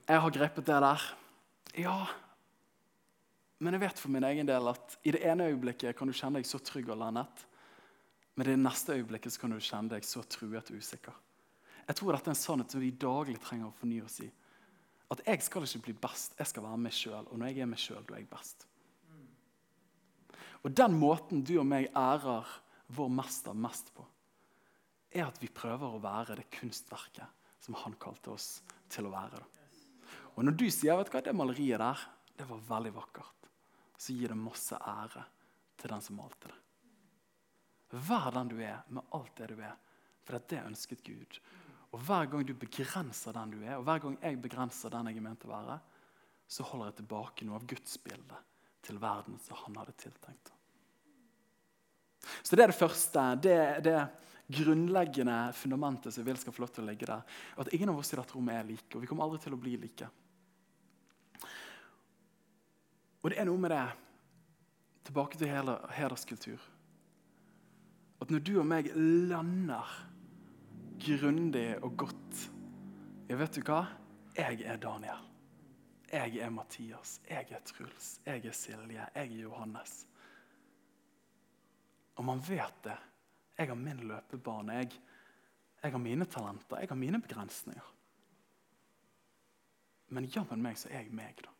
Jeg 0.09 0.23
har 0.23 0.33
grepet 0.33 0.65
det 0.65 0.79
der. 0.81 1.03
Ja, 1.77 1.99
men 3.59 3.75
jeg 3.75 3.83
vet 3.83 3.99
for 3.99 4.09
min 4.09 4.23
egen 4.23 4.47
del 4.47 4.71
at 4.71 4.95
i 5.03 5.11
det 5.13 5.19
ene 5.27 5.49
øyeblikket 5.51 5.97
kan 5.97 6.07
du 6.07 6.15
kjenne 6.15 6.39
deg 6.39 6.47
så 6.47 6.61
trygg 6.63 6.87
og 6.89 6.97
landet. 7.01 7.43
Men 8.33 8.47
i 8.47 8.53
det 8.53 8.61
neste 8.61 8.95
øyeblikket 8.95 9.35
kan 9.37 9.51
du 9.51 9.59
kjenne 9.59 9.91
deg 9.91 10.07
så 10.07 10.23
truet 10.23 10.71
og 10.71 10.79
usikker. 10.79 11.17
Jeg 11.89 11.97
tror 11.99 12.15
dette 12.15 12.31
er 12.31 12.37
en 12.37 12.39
sannhet 12.39 12.71
som 12.71 12.81
vi 12.81 12.93
daglig 12.95 13.35
trenger 13.43 13.67
å 13.67 13.75
fornye 13.75 14.05
oss 14.07 14.17
i. 14.23 14.29
At 15.11 15.21
jeg 15.27 15.43
skal 15.43 15.67
ikke 15.67 15.83
bli 15.89 15.95
best, 16.07 16.37
jeg 16.39 16.47
skal 16.47 16.65
være 16.65 16.81
meg 16.85 16.95
sjøl. 16.95 17.27
Og 17.27 17.35
når 17.35 17.51
jeg 17.51 17.65
er 17.65 17.69
meg 17.69 17.83
sjøl, 17.83 18.01
da 18.07 18.15
er 18.15 18.23
jeg 18.23 18.31
best. 18.31 18.65
Og 20.63 20.73
den 20.75 20.97
måten 21.01 21.43
du 21.43 21.57
og 21.59 21.67
meg 21.67 21.91
ærer 21.97 22.49
vår 22.95 23.13
mester 23.13 23.53
mest 23.53 23.93
på, 23.93 24.07
er 25.11 25.27
at 25.27 25.37
vi 25.41 25.53
prøver 25.53 25.97
å 25.97 26.01
være 26.01 26.39
det 26.39 26.49
kunstverket 26.53 27.61
som 27.61 27.77
han 27.83 27.97
kalte 27.99 28.33
oss 28.33 28.59
til 28.89 29.09
å 29.09 29.13
være. 29.13 29.41
Da. 29.41 29.58
Og 30.39 30.45
når 30.47 30.55
du 30.55 30.69
sier 30.71 30.95
vet 30.95 31.09
du 31.09 31.11
hva, 31.11 31.21
det 31.25 31.35
maleriet 31.35 31.81
der, 31.81 32.01
det 32.39 32.47
var 32.47 32.61
veldig 32.63 32.93
vakkert, 32.95 33.49
så 33.99 34.15
gir 34.15 34.31
det 34.31 34.39
masse 34.39 34.77
ære 34.79 35.25
til 35.79 35.91
den 35.91 36.03
som 36.05 36.15
malte 36.15 36.47
det. 36.47 36.59
Vær 38.07 38.29
den 38.31 38.51
du 38.53 38.59
er, 38.63 38.85
med 38.87 39.15
alt 39.17 39.33
det 39.35 39.49
du 39.51 39.59
er. 39.59 39.73
For 40.23 40.39
det 40.47 40.61
ønsket 40.61 41.01
Gud. 41.03 41.39
Og 41.89 42.03
Hver 42.05 42.29
gang 42.31 42.45
du 42.45 42.53
begrenser 42.53 43.35
den 43.35 43.51
du 43.55 43.57
er, 43.65 43.79
og 43.79 43.83
hver 43.87 43.99
gang 44.03 44.15
jeg 44.21 44.39
begrenser 44.39 44.93
den 44.93 45.09
jeg 45.09 45.19
er 45.19 45.25
ment 45.25 45.43
å 45.47 45.51
være, 45.51 45.79
så 46.49 46.65
holder 46.69 46.91
jeg 46.91 46.99
tilbake 47.01 47.47
noe 47.47 47.59
av 47.59 47.67
gudsbildet 47.69 48.47
til 48.85 49.01
verden 49.01 49.35
som 49.43 49.59
han 49.65 49.81
hadde 49.81 49.97
tiltenkt. 49.99 50.53
Så 52.43 52.55
Det 52.55 52.63
er 52.63 52.71
det 52.71 52.79
første. 52.79 53.25
Det, 53.41 53.59
det 53.83 53.97
grunnleggende 54.49 55.51
fundamentet 55.53 56.13
som 56.13 56.23
jeg 56.23 56.31
vil 56.31 56.39
skal 56.41 56.55
få 56.55 56.63
lov 56.63 56.71
til 56.73 56.85
å 56.85 56.89
ligge 56.89 57.09
der. 57.09 57.21
At 57.61 57.69
ingen 57.73 57.91
av 57.91 57.99
oss 58.01 58.13
i 58.13 58.17
dette 58.17 58.33
rommet 58.33 58.57
er 58.57 58.67
like, 58.71 58.89
og 58.95 59.03
vi 59.03 59.09
kommer 59.09 59.27
aldri 59.27 59.43
til 59.43 59.57
å 59.57 59.61
bli 59.61 59.75
like. 59.81 60.09
Og 63.19 63.31
det 63.31 63.39
er 63.39 63.47
noe 63.49 63.59
med 63.59 63.73
det 63.73 63.87
Tilbake 65.09 65.39
til 65.39 65.49
hederskultur. 65.95 66.61
At 68.21 68.29
når 68.29 68.43
du 68.45 68.51
og 68.59 68.67
meg 68.67 68.91
lander 68.93 69.87
grundig 71.01 71.71
og 71.79 71.95
godt 71.97 72.43
Ja, 73.29 73.37
vet 73.39 73.57
du 73.57 73.63
hva? 73.63 73.83
Jeg 74.37 74.61
er 74.65 74.77
Daniel. 74.81 75.25
Jeg 76.11 76.39
er 76.41 76.49
Mathias. 76.49 77.19
Jeg 77.29 77.47
er 77.53 77.61
Truls. 77.65 78.19
Jeg 78.25 78.45
er 78.45 78.55
Silje. 78.57 79.05
Jeg 79.15 79.27
er 79.29 79.35
Johannes. 79.43 80.07
Og 82.17 82.25
man 82.25 82.41
vet 82.47 82.83
det. 82.83 82.97
Jeg 83.57 83.69
har 83.69 83.77
min 83.77 84.01
løpebane. 84.09 84.79
Jeg, 84.81 84.91
jeg 85.83 85.91
har 85.91 86.01
mine 86.01 86.25
talenter. 86.25 86.79
Jeg 86.81 86.89
har 86.89 86.97
mine 86.97 87.21
begrensninger. 87.21 87.93
Men 90.09 90.25
jammen 90.25 90.61
meg 90.61 90.77
så 90.81 90.89
er 90.89 91.03
jeg 91.03 91.13
meg, 91.13 91.37
da 91.45 91.58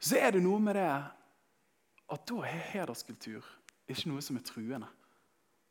så 0.00 0.16
er 0.16 0.32
det 0.32 0.44
noe 0.44 0.60
med 0.62 0.78
det 0.80 0.90
at 2.10 2.22
da 2.26 2.44
er 2.48 2.62
hederskultur 2.72 3.44
ikke 3.90 4.10
noe 4.10 4.22
som 4.22 4.38
er 4.38 4.46
truende, 4.46 4.88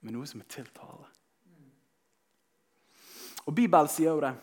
men 0.03 0.15
noe 0.15 0.27
som 0.27 0.41
er 0.43 0.51
tiltalende. 0.51 1.07
Og 3.47 3.55
Bibelen 3.55 3.89
sier 3.89 4.13
jo 4.13 4.21
det. 4.21 4.33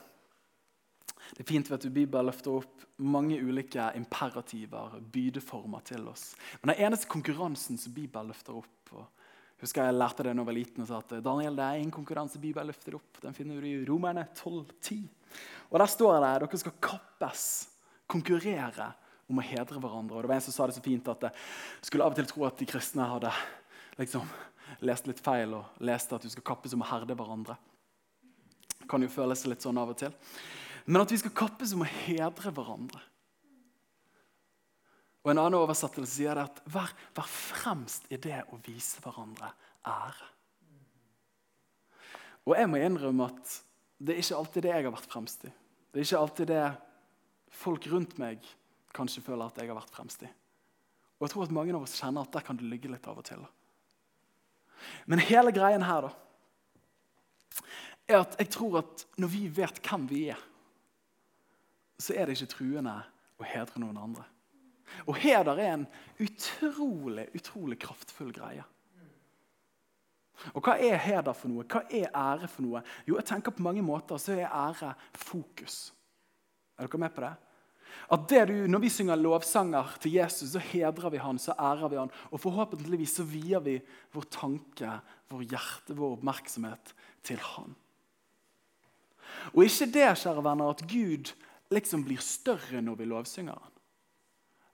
Det 1.36 1.42
er 1.42 1.48
fint 1.48 1.68
at 1.74 1.84
du, 1.84 1.90
Bibelen 1.92 2.26
løfter 2.26 2.54
opp 2.56 2.86
mange 3.02 3.36
ulike 3.42 3.90
imperativer, 3.98 4.96
bydeformer, 5.12 5.84
til 5.86 6.06
oss. 6.08 6.30
Men 6.62 6.72
den 6.72 6.86
eneste 6.86 7.10
konkurransen 7.10 7.78
som 7.78 7.94
Bibelen 7.94 8.32
løfter 8.32 8.56
opp 8.56 8.94
og 8.96 9.04
husker 9.60 9.86
Jeg 9.86 9.96
lærte 9.96 10.24
det 10.24 10.32
da 10.32 10.40
jeg 10.42 10.48
var 10.48 10.56
liten 10.56 10.84
og 10.84 10.88
sa 10.88 10.98
at 11.00 11.14
Daniel, 11.24 11.56
det 11.56 11.64
er 11.64 11.82
en 11.82 11.92
konkurranse 11.92 12.40
Bibelen 12.40 12.70
løfter 12.70 12.96
opp. 12.98 13.20
Den 13.22 13.36
finner 13.36 13.60
du 13.60 13.68
i 13.68 13.84
Romerne 13.88 14.26
12,10. 14.36 15.06
Og 15.70 15.78
Der 15.80 15.90
står 15.92 16.18
det 16.20 16.32
dere 16.42 16.60
skal 16.62 16.76
kappes, 16.80 17.44
konkurrere 18.06 18.92
om 19.26 19.40
å 19.40 19.44
hedre 19.44 19.80
hverandre. 19.82 20.16
Og 20.16 20.24
det 20.24 20.30
var 20.30 20.38
En 20.38 20.44
som 20.46 20.54
sa 20.54 20.66
det 20.68 20.76
så 20.76 20.84
fint 20.84 21.08
at 21.10 21.28
jeg 21.28 21.88
skulle 21.88 22.06
av 22.06 22.14
og 22.14 22.20
til 22.20 22.28
tro 22.30 22.44
at 22.46 22.58
de 22.60 22.68
kristne 22.68 23.06
hadde 23.10 23.32
liksom, 23.98 24.28
lest 24.86 25.08
litt 25.10 25.22
feil 25.22 25.56
og 25.58 25.82
leste 25.84 26.16
at 26.16 26.22
du 26.22 26.30
skal 26.30 26.46
kappes 26.46 26.76
om 26.76 26.84
å 26.84 26.90
herde 26.90 27.16
hverandre. 27.18 27.56
Det 28.76 28.88
kan 28.90 29.02
jo 29.02 29.10
føles 29.10 29.46
litt 29.50 29.64
sånn 29.64 29.78
av 29.82 29.92
og 29.94 29.98
til. 29.98 30.14
Men 30.86 31.02
at 31.02 31.10
vi 31.10 31.18
skal 31.18 31.34
kappes 31.34 31.74
om 31.74 31.82
å 31.82 31.90
hedre 31.90 32.52
hverandre. 32.54 33.02
Og 35.26 35.32
En 35.32 35.40
annen 35.42 35.58
oversettelse 35.58 36.20
sier 36.20 36.38
det 36.38 36.44
at 36.46 36.60
vær, 36.70 36.92
vær 37.16 37.26
fremst 37.26 38.04
i 38.14 38.18
det 38.22 38.44
å 38.54 38.60
vise 38.62 39.02
hverandre 39.02 39.50
ære. 39.82 40.28
Og 42.46 42.54
jeg 42.54 42.70
må 42.70 42.78
innrømme 42.78 43.26
at 43.26 43.56
det 43.98 44.14
er 44.14 44.22
ikke 44.22 44.38
alltid 44.38 44.66
det 44.68 44.70
jeg 44.70 44.86
har 44.86 44.94
vært 44.94 45.10
fremst 45.10 45.48
i. 45.48 45.50
Det 45.90 45.98
er 45.98 46.06
ikke 46.06 46.20
alltid 46.20 46.50
det 46.52 46.66
folk 47.56 47.88
rundt 47.90 48.14
meg 48.22 48.46
kanskje 48.96 49.24
føler 49.24 49.46
at 49.46 49.60
jeg 49.60 49.70
har 49.70 49.78
vært 49.78 49.94
fremst 49.94 50.24
i. 50.26 50.30
Og 51.16 51.26
jeg 51.26 51.32
tror 51.32 51.46
at 51.46 51.54
mange 51.56 51.74
av 51.76 51.84
oss 51.86 51.96
kjenner 51.96 52.26
at 52.26 52.34
der 52.34 52.44
kan 52.44 52.58
det 52.60 52.68
ligge 52.68 52.90
litt 52.92 53.06
av 53.08 53.20
og 53.20 53.26
til. 53.26 53.42
Men 55.08 55.22
hele 55.24 55.52
greien 55.54 55.84
her 55.86 56.08
da, 56.08 56.12
er 58.06 58.22
at 58.22 58.36
jeg 58.38 58.52
tror 58.54 58.80
at 58.82 59.06
når 59.18 59.32
vi 59.32 59.46
vet 59.50 59.80
hvem 59.82 60.06
vi 60.10 60.26
er, 60.34 60.40
så 61.98 62.14
er 62.14 62.28
det 62.28 62.36
ikke 62.36 62.52
truende 62.52 62.94
å 63.40 63.46
hedre 63.48 63.80
noen 63.80 63.98
andre. 63.98 64.26
Og 65.08 65.16
heder 65.18 65.58
er 65.58 65.72
en 65.72 65.86
utrolig, 66.22 67.26
utrolig 67.34 67.78
kraftfull 67.82 68.30
greie. 68.36 68.64
Og 70.52 70.60
hva 70.60 70.76
er 70.84 70.98
heder 71.00 71.34
for 71.34 71.50
noe? 71.50 71.64
Hva 71.64 71.82
er 71.88 72.12
ære 72.12 72.48
for 72.52 72.66
noe? 72.66 72.82
Jo, 73.08 73.16
jeg 73.16 73.24
tenker 73.32 73.54
På 73.56 73.64
mange 73.64 73.82
måter 73.82 74.20
så 74.20 74.36
er 74.36 74.52
ære 74.52 74.92
fokus. 75.16 75.94
Er 76.76 76.86
dere 76.86 77.00
med 77.00 77.14
på 77.16 77.24
det? 77.24 77.32
At 78.08 78.28
du, 78.28 78.66
Når 78.66 78.78
vi 78.78 78.90
synger 78.90 79.16
lovsanger 79.16 79.96
til 80.00 80.12
Jesus, 80.12 80.52
så 80.52 80.58
hedrer 80.58 81.10
vi 81.10 81.18
han, 81.18 81.38
så 81.38 81.54
ærer 81.58 81.88
vi 81.88 81.96
han. 81.96 82.12
Og 82.30 82.40
forhåpentligvis 82.40 83.16
så 83.18 83.24
vier 83.26 83.60
vi 83.60 83.80
vår 84.12 84.28
tanke, 84.30 85.00
vår 85.28 85.42
hjerte, 85.42 85.96
vår 85.96 86.18
oppmerksomhet 86.18 86.94
til 87.26 87.40
han. 87.42 87.74
Og 89.54 89.64
ikke 89.64 89.90
det, 89.90 90.06
kjære 90.22 90.44
venner, 90.44 90.70
at 90.70 90.86
Gud 90.86 91.32
liksom 91.74 92.04
blir 92.06 92.22
større 92.22 92.82
når 92.82 93.00
vi 93.00 93.10
lovsynger 93.10 93.58
han. 93.58 93.74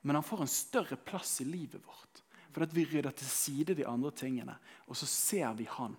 Men 0.03 0.19
han 0.19 0.27
får 0.27 0.45
en 0.45 0.51
større 0.51 0.97
plass 0.97 1.41
i 1.41 1.49
livet 1.49 1.83
vårt. 1.87 2.23
For 2.53 2.67
at 2.67 2.75
vi 2.77 2.85
rydder 2.85 3.15
til 3.17 3.29
side 3.33 3.77
de 3.79 3.87
andre 3.89 4.11
tingene, 4.13 4.59
og 4.87 4.99
så 4.99 5.09
ser 5.09 5.55
vi 5.57 5.65
han. 5.71 5.97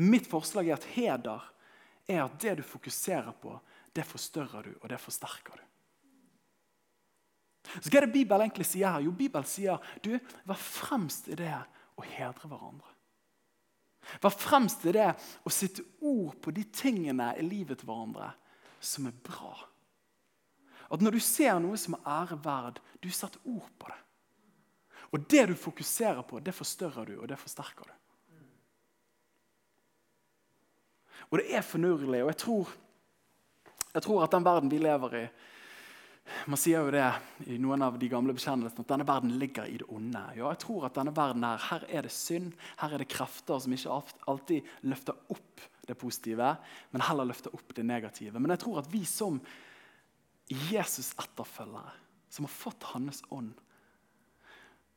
Mitt 0.00 0.28
forslag 0.30 0.70
er 0.70 0.78
at 0.78 0.90
heder 0.94 1.48
er 2.08 2.22
at 2.24 2.38
det 2.40 2.54
du 2.60 2.64
fokuserer 2.64 3.34
på, 3.42 3.58
det 3.92 4.06
forstørrer 4.06 4.64
du, 4.64 4.72
og 4.80 4.88
det 4.88 5.00
forsterker 5.02 5.58
du. 5.58 5.67
Så 7.76 7.90
Hva 7.90 8.00
er 8.00 8.06
det 8.06 8.14
Bibelen 8.14 8.46
egentlig 8.46 8.66
sier 8.68 8.94
her? 8.94 9.04
Jo, 9.04 9.12
Bibelen 9.12 9.48
sier 9.48 9.82
du, 10.04 10.14
vær 10.48 10.60
fremst 10.60 11.28
i 11.28 11.36
det 11.38 11.52
å 11.98 12.04
hedre 12.06 12.48
hverandre. 12.48 12.94
Vær 14.22 14.32
fremst 14.32 14.86
i 14.88 14.94
det 14.96 15.10
å 15.44 15.52
sitte 15.52 15.84
ord 16.00 16.38
på 16.40 16.54
de 16.56 16.64
tingene 16.72 17.34
i 17.36 17.44
livet 17.44 17.80
til 17.80 17.90
hverandre 17.90 18.30
som 18.80 19.08
er 19.10 19.16
bra. 19.26 19.52
At 20.88 21.02
når 21.04 21.18
du 21.18 21.20
ser 21.20 21.58
noe 21.60 21.76
som 21.76 21.98
er 21.98 22.06
ære 22.14 22.38
verd, 22.44 22.80
du 23.04 23.10
setter 23.12 23.42
ord 23.44 23.68
på 23.76 23.90
det. 23.90 23.98
Og 25.12 25.24
det 25.28 25.46
du 25.50 25.54
fokuserer 25.56 26.24
på, 26.28 26.40
det 26.40 26.54
forstørrer 26.56 27.08
du, 27.08 27.14
og 27.20 27.28
det 27.28 27.38
forsterker 27.40 27.88
du. 27.88 27.94
Og 31.28 31.40
det 31.40 31.48
er 31.58 31.64
fornurlig, 31.64 32.22
og 32.22 32.30
jeg 32.32 32.40
tror, 32.40 32.72
jeg 33.92 34.04
tror 34.04 34.24
at 34.24 34.32
den 34.32 34.46
verden 34.46 34.70
vi 34.72 34.80
lever 34.80 35.16
i, 35.18 35.24
man 36.46 36.60
sier 36.60 36.84
jo 36.84 36.92
det 36.94 37.06
i 37.50 37.58
noen 37.62 37.82
av 37.86 37.98
de 38.00 38.08
gamle 38.10 38.34
bekjennelsene 38.36 38.84
at 38.84 38.90
denne 38.90 39.06
verden 39.08 39.36
ligger 39.40 39.68
i 39.68 39.78
det 39.80 39.88
onde. 39.94 40.22
Ja, 40.38 40.50
jeg 40.52 40.62
tror 40.64 40.88
at 40.88 40.98
denne 40.98 41.14
verden 41.16 41.46
her, 41.46 41.62
her 41.70 41.86
er 41.88 42.08
det 42.08 42.14
synd, 42.14 42.54
her 42.82 42.94
er 42.94 43.02
det 43.02 43.10
krefter 43.12 43.60
som 43.62 43.74
ikke 43.74 44.00
alltid 44.30 44.72
løfter 44.88 45.18
opp 45.34 45.64
det 45.88 45.96
positive, 45.96 46.50
men 46.92 47.06
heller 47.06 47.30
løfter 47.30 47.54
opp 47.56 47.72
det 47.76 47.86
negative. 47.88 48.36
Men 48.38 48.52
jeg 48.54 48.64
tror 48.64 48.82
at 48.82 48.90
vi 48.92 49.04
som 49.08 49.40
Jesus-etterfølgere, 50.48 51.96
som 52.28 52.44
har 52.44 52.52
fått 52.52 52.90
Hans 52.92 53.22
ånd, 53.32 53.54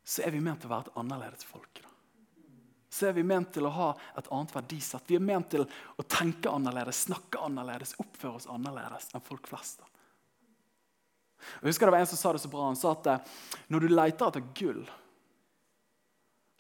så 0.03 0.25
er 0.25 0.33
vi 0.35 0.41
ment 0.43 0.63
til 0.63 0.71
å 0.71 0.73
være 0.75 0.89
et 0.89 0.99
annerledes 0.99 1.47
folk. 1.47 1.81
Da. 1.83 1.91
Så 2.91 3.07
er 3.07 3.15
vi 3.15 3.23
ment 3.23 3.53
til 3.55 3.67
å 3.67 3.71
ha 3.71 3.89
et 4.19 4.27
annet 4.33 4.51
verdisett. 4.51 5.07
Vi 5.07 5.15
er 5.15 5.23
ment 5.23 5.47
til 5.53 5.63
å 5.63 6.03
tenke 6.03 6.51
annerledes, 6.51 7.05
snakke 7.05 7.39
annerledes, 7.39 7.95
oppføre 8.03 8.41
oss 8.41 8.49
annerledes 8.51 9.13
enn 9.15 9.23
folk 9.23 9.47
flest. 9.47 9.79
Da. 9.79 9.90
Jeg 11.62 11.71
husker 11.71 11.89
Det 11.89 11.95
var 11.95 12.04
en 12.04 12.12
som 12.12 12.19
sa 12.19 12.34
det 12.34 12.43
så 12.43 12.51
bra. 12.51 12.67
Han 12.67 12.80
sa 12.80 12.93
at 12.95 13.10
eh, 13.12 13.32
når 13.73 13.86
du 13.86 13.93
leter 13.93 14.27
etter 14.27 14.45
gull, 14.58 14.84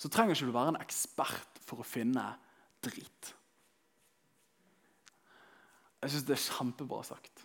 så 0.01 0.09
trenger 0.09 0.35
ikke 0.35 0.49
du 0.49 0.55
være 0.55 0.73
en 0.73 0.81
ekspert 0.81 1.61
for 1.61 1.81
å 1.81 1.87
finne 1.87 2.23
drit. 2.81 3.33
Jeg 6.01 6.13
syns 6.13 6.25
det 6.25 6.33
er 6.33 6.45
kjempebra 6.47 7.03
sagt. 7.05 7.43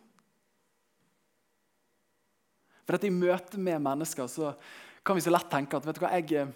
For 2.87 2.94
dette 2.96 3.11
I 3.11 3.12
møte 3.12 3.61
med 3.61 3.83
mennesker 3.85 4.31
så 4.31 4.55
kan 5.07 5.18
vi 5.18 5.25
så 5.25 5.33
lett 5.35 5.51
tenke 5.51 5.77
at 5.77 5.87
vet 5.87 5.99
du 5.99 6.03
hva, 6.05 6.12
jeg, 6.16 6.46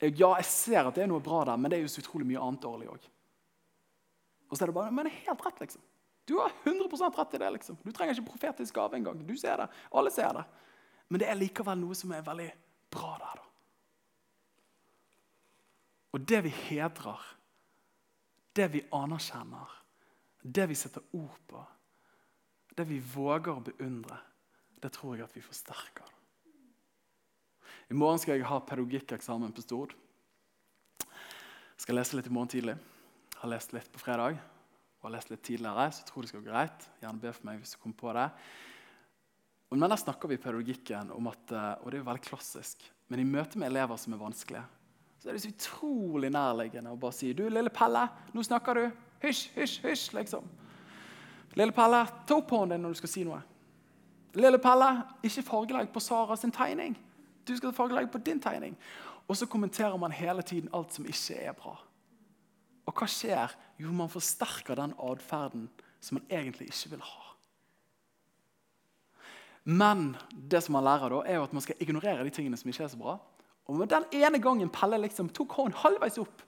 jeg, 0.00 0.14
ja, 0.18 0.32
jeg 0.40 0.48
ser 0.48 0.88
at 0.88 0.96
det 0.96 1.04
er 1.04 1.10
noe 1.12 1.24
bra 1.24 1.44
der, 1.46 1.60
men 1.60 1.70
det 1.70 1.78
er 1.78 1.84
jo 1.84 1.92
så 1.92 2.02
utrolig 2.02 2.26
mye 2.28 2.42
annet 2.42 2.64
dårlig 2.64 2.88
òg. 2.90 3.06
Og 4.50 4.56
så 4.56 4.64
er 4.64 4.70
det 4.70 4.76
bare 4.76 4.94
Men 4.94 5.06
det 5.06 5.12
er 5.12 5.28
helt 5.28 5.46
rett, 5.46 5.62
liksom. 5.62 5.84
Du 6.26 6.34
har 6.38 6.52
100 6.64 7.10
rett 7.16 7.34
i 7.34 7.38
det. 7.38 7.50
liksom. 7.50 7.76
Du 7.82 7.92
trenger 7.92 8.14
ikke 8.14 8.30
profetisk 8.32 8.74
gave 8.74 8.96
engang. 8.96 9.26
Du 9.26 9.36
ser 9.38 9.56
det. 9.56 9.68
Alle 9.90 10.10
ser 10.10 10.32
det. 10.34 10.44
Men 11.08 11.22
det 11.22 11.28
er 11.30 11.38
likevel 11.38 11.78
noe 11.78 11.94
som 11.94 12.10
er 12.12 12.24
veldig 12.26 12.48
bra 12.90 13.12
der. 13.22 13.38
da. 13.38 13.44
Og 16.16 16.24
det 16.26 16.40
vi 16.48 16.50
hedrer, 16.50 17.22
det 18.58 18.66
vi 18.72 18.82
anerkjenner, 18.90 19.76
det 20.42 20.66
vi 20.66 20.74
setter 20.74 21.04
ord 21.14 21.38
på, 21.46 21.62
det 22.74 22.88
vi 22.90 22.98
våger 22.98 23.52
å 23.52 23.62
beundre, 23.62 24.18
det 24.82 24.90
tror 24.96 25.14
jeg 25.14 25.28
at 25.28 25.36
vi 25.36 25.44
forsterker. 25.44 26.10
I 27.86 27.94
morgen 27.94 28.18
skal 28.18 28.34
jeg 28.34 28.48
ha 28.50 28.58
pedagogikkeksamen 28.66 29.54
på 29.54 29.62
Stord. 29.62 29.94
Jeg 31.06 31.86
skal 31.86 32.00
lese 32.00 32.18
litt 32.18 32.26
i 32.26 32.34
morgen 32.34 32.50
tidlig. 32.50 32.74
Jeg 33.30 33.42
har 33.44 33.52
lest 33.52 33.76
litt 33.76 33.92
på 33.92 34.02
fredag 34.02 34.40
og 35.06 35.12
har 35.12 35.20
lest 35.20 35.28
litt 35.30 35.42
tidligere, 35.46 35.84
så 35.94 36.02
tror 36.02 36.24
det 36.24 36.32
skal 36.32 36.42
gå 36.42 36.50
greit. 36.50 36.86
Gjerne 36.98 37.22
be 37.22 37.30
for 37.30 37.46
meg 37.46 37.60
hvis 37.62 37.76
du 37.76 37.78
kommer 37.78 37.98
på 38.00 38.14
det. 38.16 38.24
Men 39.70 39.90
der 39.90 40.00
snakker 40.02 40.30
vi 40.30 40.34
i 40.34 40.42
pedagogikken 40.42 41.12
om 41.14 41.28
at, 41.30 41.52
eh, 41.54 41.72
og 41.78 41.90
det 41.90 41.98
er 41.98 42.02
jo 42.02 42.08
veldig 42.08 42.24
klassisk, 42.26 42.82
men 43.06 43.22
i 43.22 43.28
møte 43.28 43.58
med 43.58 43.70
elever 43.70 43.96
som 44.02 44.14
er 44.16 44.18
vanskelige, 44.18 44.64
så 45.22 45.28
er 45.28 45.36
det 45.36 45.42
så 45.44 45.52
utrolig 45.52 46.30
nærliggende 46.34 46.90
å 46.90 46.98
bare 46.98 47.14
si 47.14 47.32
du, 47.38 47.44
lille 47.46 47.70
Pelle, 47.70 48.02
nå 48.34 48.42
snakker 48.42 48.78
du. 48.78 48.84
Hysj, 49.22 49.46
hysj, 49.54 49.80
hysj. 49.86 50.06
liksom. 50.18 50.46
Lille 51.54 51.74
Pelle, 51.74 52.02
ta 52.26 52.36
opp 52.36 52.50
hånden 52.50 52.76
din 52.76 52.86
når 52.86 52.94
du 52.94 53.00
skal 53.00 53.14
si 53.14 53.24
noe. 53.26 53.40
Lille 54.36 54.58
Pelle, 54.62 54.90
ikke 55.22 55.46
fargelegg 55.46 55.90
på 55.94 56.02
Sara 56.02 56.36
sin 56.36 56.54
tegning. 56.54 56.98
Du 57.46 57.54
skal 57.56 57.74
fargelegge 57.74 58.10
på 58.12 58.22
din 58.26 58.42
tegning. 58.42 58.74
Og 59.26 59.38
så 59.38 59.46
kommenterer 59.46 59.96
man 59.98 60.14
hele 60.14 60.42
tiden 60.42 60.68
alt 60.74 60.92
som 60.94 61.06
ikke 61.06 61.38
er 61.46 61.54
bra. 61.56 61.78
Og 62.86 62.94
hva 62.94 63.08
skjer? 63.10 63.54
Jo, 63.82 63.92
man 63.92 64.10
forsterker 64.10 64.78
den 64.78 64.94
atferden 65.02 65.68
som 66.00 66.18
man 66.20 66.28
egentlig 66.30 66.68
ikke 66.70 66.94
vil 66.94 67.02
ha. 67.02 67.22
Men 69.66 70.12
det 70.30 70.62
som 70.62 70.76
man 70.78 70.86
lærer 70.86 71.10
da, 71.10 71.22
er 71.26 71.40
jo 71.40 71.46
at 71.48 71.54
man 71.56 71.64
skal 71.64 71.80
ignorere 71.82 72.22
de 72.24 72.30
tingene 72.30 72.58
som 72.58 72.70
ikke 72.70 72.84
er 72.86 72.92
så 72.92 73.00
bra. 73.00 73.16
Og 73.66 73.80
med 73.80 73.90
den 73.90 74.04
ene 74.14 74.38
gangen 74.38 74.70
Pelle 74.70 75.00
liksom 75.02 75.32
tok 75.34 75.56
hånden 75.58 75.80
halvveis 75.80 76.20
opp 76.22 76.44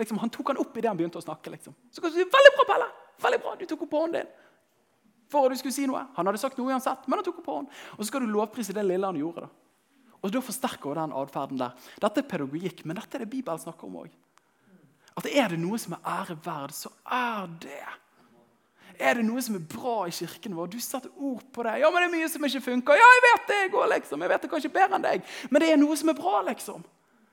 liksom, 0.00 0.18
Han 0.18 0.32
tok 0.32 0.48
han 0.48 0.58
opp 0.62 0.76
idet 0.78 0.88
han 0.88 0.96
begynte 0.96 1.20
å 1.20 1.24
snakke. 1.24 1.52
liksom. 1.52 1.74
Så 1.92 2.00
kan 2.00 2.10
du 2.10 2.16
si 2.16 2.24
'Veldig 2.24 2.52
bra, 2.56 2.64
Pelle! 2.72 2.88
Veldig 3.20 3.40
bra, 3.42 3.54
Du 3.54 3.66
tok 3.66 3.82
opp 3.82 3.92
hånden 3.92 4.12
din.' 4.12 4.32
For 5.28 5.46
at 5.46 5.52
du 5.52 5.56
skulle 5.58 5.72
si 5.72 5.86
noe. 5.86 6.06
Han 6.16 6.26
hadde 6.26 6.38
sagt 6.38 6.58
noe 6.58 6.72
uansett, 6.72 7.08
men 7.08 7.18
han 7.18 7.24
tok 7.24 7.38
opp 7.38 7.46
hånden. 7.46 7.72
Og 7.92 7.98
så 7.98 8.06
skal 8.06 8.20
du 8.20 8.26
lovprise 8.26 8.72
det 8.72 8.84
lille 8.84 9.06
han 9.06 9.16
gjorde. 9.16 9.40
da. 9.40 9.48
Og 10.22 10.32
Da 10.32 10.40
forsterker 10.40 10.94
den 10.94 11.12
atferden 11.12 11.58
der. 11.58 11.72
Dette 12.00 12.18
er 12.18 12.28
pedagogikk, 12.28 12.84
men 12.84 12.96
dette 12.96 13.14
er 13.14 13.18
det 13.18 13.30
Bibelen 13.30 13.58
snakker 13.58 13.84
om 13.84 13.96
òg. 13.96 14.10
At 15.18 15.28
er 15.30 15.52
det 15.52 15.60
noe 15.62 15.78
som 15.78 15.94
er 15.96 16.08
ære 16.10 16.36
verd, 16.44 16.74
så 16.74 16.90
er 17.06 17.46
det 17.62 17.82
Er 18.94 19.18
det 19.18 19.24
noe 19.26 19.42
som 19.42 19.56
er 19.58 19.62
bra 19.66 20.04
i 20.06 20.14
kirken 20.14 20.54
vår? 20.54 20.68
Du 20.70 20.78
satte 20.78 21.10
ord 21.16 21.42
på 21.52 21.62
det. 21.66 21.80
Ja, 21.82 21.90
men 21.90 22.04
det 22.04 22.08
er 22.08 22.12
mye 22.14 22.28
som 22.30 22.44
ikke 22.46 22.60
funker. 22.62 22.94
Ja, 22.94 23.06
jeg 23.16 23.22
vet 23.24 23.48
det, 23.48 23.56
jeg 23.64 23.72
òg, 23.74 23.88
liksom. 23.90 24.22
Jeg 24.22 24.30
vet 24.30 24.42
det 24.42 24.50
kanskje 24.52 24.70
bedre 24.70 24.98
enn 25.00 25.06
deg. 25.06 25.24
Men 25.50 25.62
det 25.62 25.70
er 25.72 25.80
noe 25.80 25.96
som 25.98 26.12
er 26.12 26.18
bra, 26.18 26.42
liksom. 26.46 26.84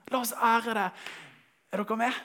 La 0.09 0.23
oss 0.23 0.33
ære 0.33 0.73
det. 0.73 0.87
Er 1.71 1.83
dere 1.83 1.97
med? 2.01 2.17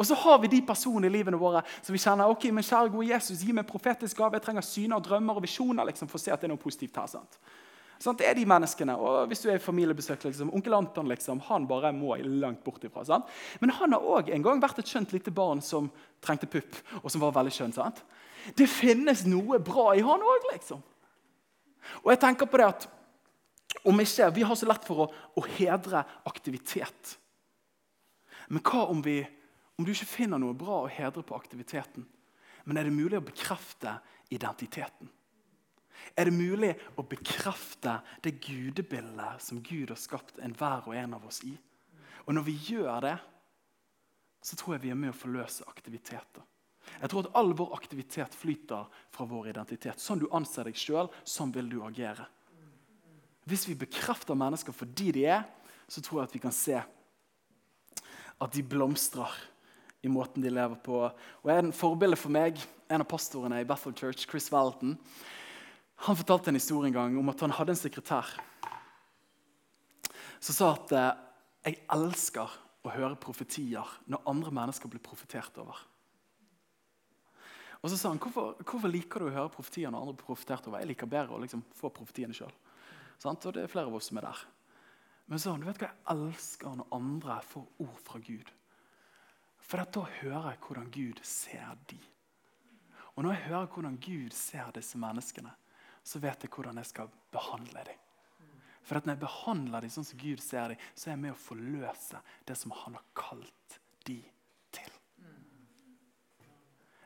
Og 0.00 0.06
så 0.08 0.16
har 0.16 0.38
vi 0.40 0.48
de 0.48 0.62
personene 0.64 1.10
i 1.10 1.12
livene 1.12 1.36
våre 1.36 1.60
som 1.82 1.92
vi 1.92 2.00
kjenner 2.00 2.32
ok, 2.32 2.46
men 2.56 2.64
kjære 2.64 2.88
gode 2.94 3.10
Jesus, 3.10 3.42
gi 3.44 3.52
meg 3.52 3.68
profetisk 3.68 4.16
gave. 4.16 4.38
Jeg 4.38 4.46
trenger 4.46 4.64
syner, 4.64 5.02
drømmer 5.04 5.36
og 5.36 5.44
visjoner 5.44 5.84
liksom, 5.90 6.08
for 6.08 6.16
å 6.16 6.22
se 6.22 6.32
at 6.32 6.40
det 6.40 6.48
er 6.48 6.54
noe 6.54 6.62
positivt 6.62 6.96
her. 6.96 7.10
sant? 7.18 7.36
Sånn, 8.00 8.16
det 8.16 8.30
er 8.30 8.36
de 8.38 8.46
menneskene. 8.48 8.94
Og 8.96 9.26
hvis 9.28 9.42
du 9.44 9.50
er 9.50 9.58
i 9.58 9.62
familiebesøk, 9.62 10.22
liksom, 10.24 10.52
Onkel 10.56 10.72
Anton 10.72 11.10
liksom, 11.10 11.42
han 11.50 11.66
bare 11.68 11.90
må 11.92 12.14
langt 12.24 12.62
bort 12.64 12.84
ifra. 12.88 13.04
Sant? 13.04 13.28
Men 13.60 13.74
han 13.76 13.92
har 13.92 14.06
òg 14.16 14.30
en 14.32 14.46
gang 14.46 14.62
vært 14.62 14.80
et 14.80 14.88
skjønt 14.88 15.12
lite 15.12 15.32
barn 15.36 15.60
som 15.64 15.90
trengte 16.24 16.48
pupp, 16.48 16.78
og 17.02 17.10
som 17.12 17.20
var 17.20 17.34
veldig 17.36 17.52
skjønn. 17.52 17.76
sant? 17.76 18.00
Det 18.56 18.68
finnes 18.72 19.26
noe 19.28 19.60
bra 19.60 19.90
i 19.92 20.06
han 20.06 20.24
òg, 20.24 20.48
liksom. 20.54 20.80
Og 22.00 22.10
jeg 22.14 22.22
tenker 22.24 22.48
på 22.48 22.60
det 22.60 22.70
at 22.70 22.88
om 23.86 24.00
ikke, 24.00 24.32
Vi 24.34 24.42
har 24.42 24.56
så 24.58 24.66
lett 24.66 24.84
for 24.84 25.04
å, 25.04 25.10
å 25.36 25.42
hedre 25.56 26.02
aktivitet. 26.26 27.16
Men 28.48 28.64
hva 28.66 28.88
om, 28.90 29.02
vi, 29.02 29.20
om 29.78 29.84
du 29.86 29.92
ikke 29.92 30.08
finner 30.08 30.40
noe 30.42 30.56
bra 30.58 30.82
å 30.82 30.90
hedre 30.90 31.22
på 31.22 31.36
aktiviteten? 31.36 32.06
Men 32.64 32.80
er 32.80 32.88
det 32.88 32.96
mulig 32.96 33.20
å 33.20 33.24
bekrefte 33.24 34.00
identiteten? 34.32 35.08
Er 36.16 36.28
det 36.28 36.36
mulig 36.36 36.74
å 36.98 37.04
bekrefte 37.06 37.98
det 38.24 38.38
gudebildet 38.44 39.42
som 39.44 39.62
Gud 39.64 39.92
har 39.92 40.00
skapt 40.00 40.40
enhver 40.42 40.88
og 40.88 40.96
en 40.96 41.16
av 41.18 41.26
oss 41.26 41.42
i? 41.46 41.54
Og 42.26 42.34
når 42.36 42.46
vi 42.46 42.56
gjør 42.70 43.04
det, 43.06 43.16
så 44.42 44.56
tror 44.56 44.76
jeg 44.76 44.86
vi 44.86 44.92
er 44.94 44.98
med 44.98 45.12
å 45.12 45.20
forløse 45.20 45.66
aktiviteter. 45.68 46.44
Jeg 47.00 47.12
tror 47.12 47.26
at 47.26 47.34
all 47.38 47.52
vår 47.56 47.74
aktivitet 47.76 48.34
flyter 48.34 48.88
fra 49.12 49.26
vår 49.28 49.50
identitet. 49.52 50.00
Sånn 50.00 50.22
du 50.22 50.28
anser 50.34 50.66
deg 50.66 50.78
sjøl, 50.78 51.10
sånn 51.28 51.52
vil 51.54 51.68
du 51.70 51.80
agere. 51.86 52.26
Hvis 53.48 53.66
vi 53.68 53.76
bekrefter 53.78 54.38
mennesker 54.38 54.74
for 54.76 54.90
de 54.96 55.10
de 55.16 55.26
er, 55.28 55.44
så 55.90 56.02
tror 56.02 56.20
jeg 56.20 56.30
at 56.30 56.34
vi 56.36 56.42
kan 56.42 56.54
se 56.54 56.80
at 58.40 58.52
de 58.54 58.62
blomstrer 58.64 59.32
i 60.02 60.08
måten 60.08 60.42
de 60.44 60.52
lever 60.52 60.78
på. 60.84 61.02
Og 61.44 61.50
En 61.52 61.72
forbilde 61.76 62.16
for 62.16 62.32
meg, 62.32 62.60
en 62.88 63.04
av 63.04 63.08
pastorene 63.08 63.60
i 63.60 63.68
Bethel 63.68 63.94
Church, 63.94 64.26
Chris 64.28 64.48
Walton, 64.52 64.96
han 66.06 66.16
fortalte 66.16 66.50
en 66.50 66.58
historie 66.58 66.88
en 66.88 66.96
gang 66.96 67.18
om 67.20 67.28
at 67.32 67.42
han 67.44 67.52
hadde 67.54 67.74
en 67.74 67.80
sekretær 67.80 68.28
som 70.40 70.56
sa 70.56 70.72
at 70.72 70.92
eh, 70.96 71.16
'jeg 71.64 71.82
elsker 71.92 72.48
å 72.84 72.92
høre 72.94 73.16
profetier 73.20 73.84
når 74.08 74.24
andre 74.26 74.50
mennesker 74.50 74.88
blir 74.88 75.02
profetert 75.04 75.58
over'. 75.60 75.82
Og 77.82 77.90
så 77.90 77.96
sa 77.96 78.08
han, 78.08 78.18
hvorfor, 78.18 78.56
hvorfor 78.64 78.88
liker 78.88 79.20
du 79.20 79.28
å 79.28 79.34
høre 79.34 79.52
profetier 79.52 79.90
når 79.90 80.00
andre 80.00 80.16
blir 80.16 80.28
profetert 80.28 80.66
over? 80.66 80.80
Jeg 80.80 80.88
liker 80.88 81.06
bedre 81.06 81.36
å 81.36 81.40
liksom 81.40 81.62
få 81.76 81.92
profetiene 81.92 82.36
sjøl. 82.36 82.52
Og 83.24 83.52
det 83.52 83.62
er 83.62 83.72
flere 83.72 83.88
av 83.88 83.94
oss 83.96 84.08
som 84.08 84.18
er 84.20 84.28
der. 84.28 84.40
Men 85.26 85.38
så, 85.38 85.44
sa 85.44 85.52
han, 85.52 85.60
du 85.60 85.68
vet 85.68 85.80
hva, 85.80 85.88
jeg 85.92 86.16
elsker 86.16 86.76
når 86.76 86.96
andre 86.96 87.40
får 87.44 87.66
ord 87.84 88.00
fra 88.04 88.20
Gud. 88.24 88.52
For 89.60 89.84
da 89.84 90.04
hører 90.20 90.50
jeg 90.50 90.60
hvordan 90.66 90.90
Gud 90.90 91.20
ser 91.24 91.76
de. 91.92 92.00
Og 93.14 93.24
når 93.24 93.36
jeg 93.36 93.46
hører 93.50 93.72
hvordan 93.74 93.98
Gud 94.00 94.32
ser 94.36 94.72
disse 94.74 94.98
menneskene, 95.00 95.52
så 96.02 96.20
vet 96.22 96.44
jeg 96.44 96.52
hvordan 96.54 96.80
jeg 96.80 96.90
skal 96.90 97.10
behandle 97.32 97.84
dem. 97.86 98.06
For 98.82 98.98
at 98.98 99.06
når 99.06 99.16
jeg 99.16 99.22
behandler 99.22 99.84
dem 99.84 99.92
sånn 99.92 100.06
som 100.08 100.20
Gud 100.20 100.40
ser 100.42 100.72
dem, 100.72 100.84
så 100.94 101.08
er 101.08 101.14
jeg 101.14 101.22
med 101.22 101.34
å 101.34 101.40
forløse 101.40 102.20
det 102.48 102.56
som 102.58 102.72
han 102.74 102.96
har 102.96 103.04
kalt 103.14 103.76
dem 104.08 104.24
til. 104.74 104.94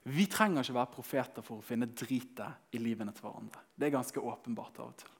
Vi 0.04 0.26
trenger 0.30 0.62
ikke 0.64 0.76
være 0.76 0.94
profeter 0.94 1.44
for 1.44 1.60
å 1.60 1.64
finne 1.64 1.88
dritet 1.90 2.76
i 2.76 2.80
livene 2.80 3.12
til 3.16 3.26
hverandre. 3.26 3.64
Det 3.74 3.88
er 3.88 3.96
ganske 3.96 4.20
åpenbart 4.22 4.80
av 4.80 4.92
og 4.92 4.96
til. 5.02 5.12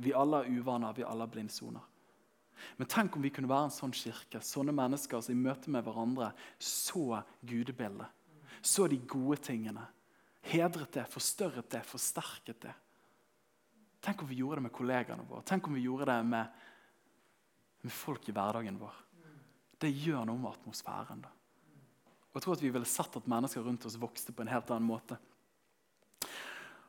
Vi 0.00 0.14
alle 0.16 0.40
har 0.40 0.48
uvaner, 0.48 0.96
vi 0.96 1.04
alle 1.04 1.26
har 1.26 1.32
blindsoner. 1.32 1.86
Men 2.76 2.88
tenk 2.88 3.16
om 3.16 3.24
vi 3.24 3.32
kunne 3.32 3.48
være 3.48 3.68
en 3.68 3.74
sånn 3.74 3.92
kirke, 3.96 4.40
sånne 4.44 4.72
mennesker 4.76 5.22
som 5.24 5.32
i 5.34 5.40
møte 5.40 5.72
med 5.72 5.84
hverandre 5.84 6.30
så 6.60 7.22
gudebildet. 7.40 8.08
Så 8.60 8.88
de 8.92 8.98
gode 9.08 9.38
tingene. 9.44 9.86
Hedret 10.44 10.92
det, 10.96 11.06
forstørret 11.12 11.68
det, 11.72 11.80
forsterket 11.88 12.60
det. 12.64 12.74
Tenk 14.00 14.22
om 14.22 14.28
vi 14.30 14.40
gjorde 14.40 14.60
det 14.60 14.66
med 14.68 14.72
kollegaene 14.72 15.26
våre. 15.28 15.44
Tenk 15.44 15.68
om 15.68 15.76
vi 15.76 15.84
gjorde 15.84 16.08
det 16.08 16.18
med, 16.24 16.60
med 17.84 17.92
folk 17.92 18.28
i 18.28 18.34
hverdagen 18.36 18.78
vår. 18.80 18.96
Det 19.80 19.90
gjør 19.92 20.26
noe 20.28 20.40
med 20.40 20.52
atmosfæren. 20.52 21.24
da. 21.24 21.32
Og 22.30 22.38
jeg 22.38 22.44
tror 22.44 22.54
at 22.54 22.62
Vi 22.62 22.70
ville 22.70 22.86
sett 22.86 23.16
at 23.16 23.28
mennesker 23.28 23.64
rundt 23.64 23.86
oss 23.86 23.98
vokste 24.00 24.32
på 24.32 24.42
en 24.42 24.52
helt 24.52 24.70
annen 24.70 24.88
måte. 24.88 25.18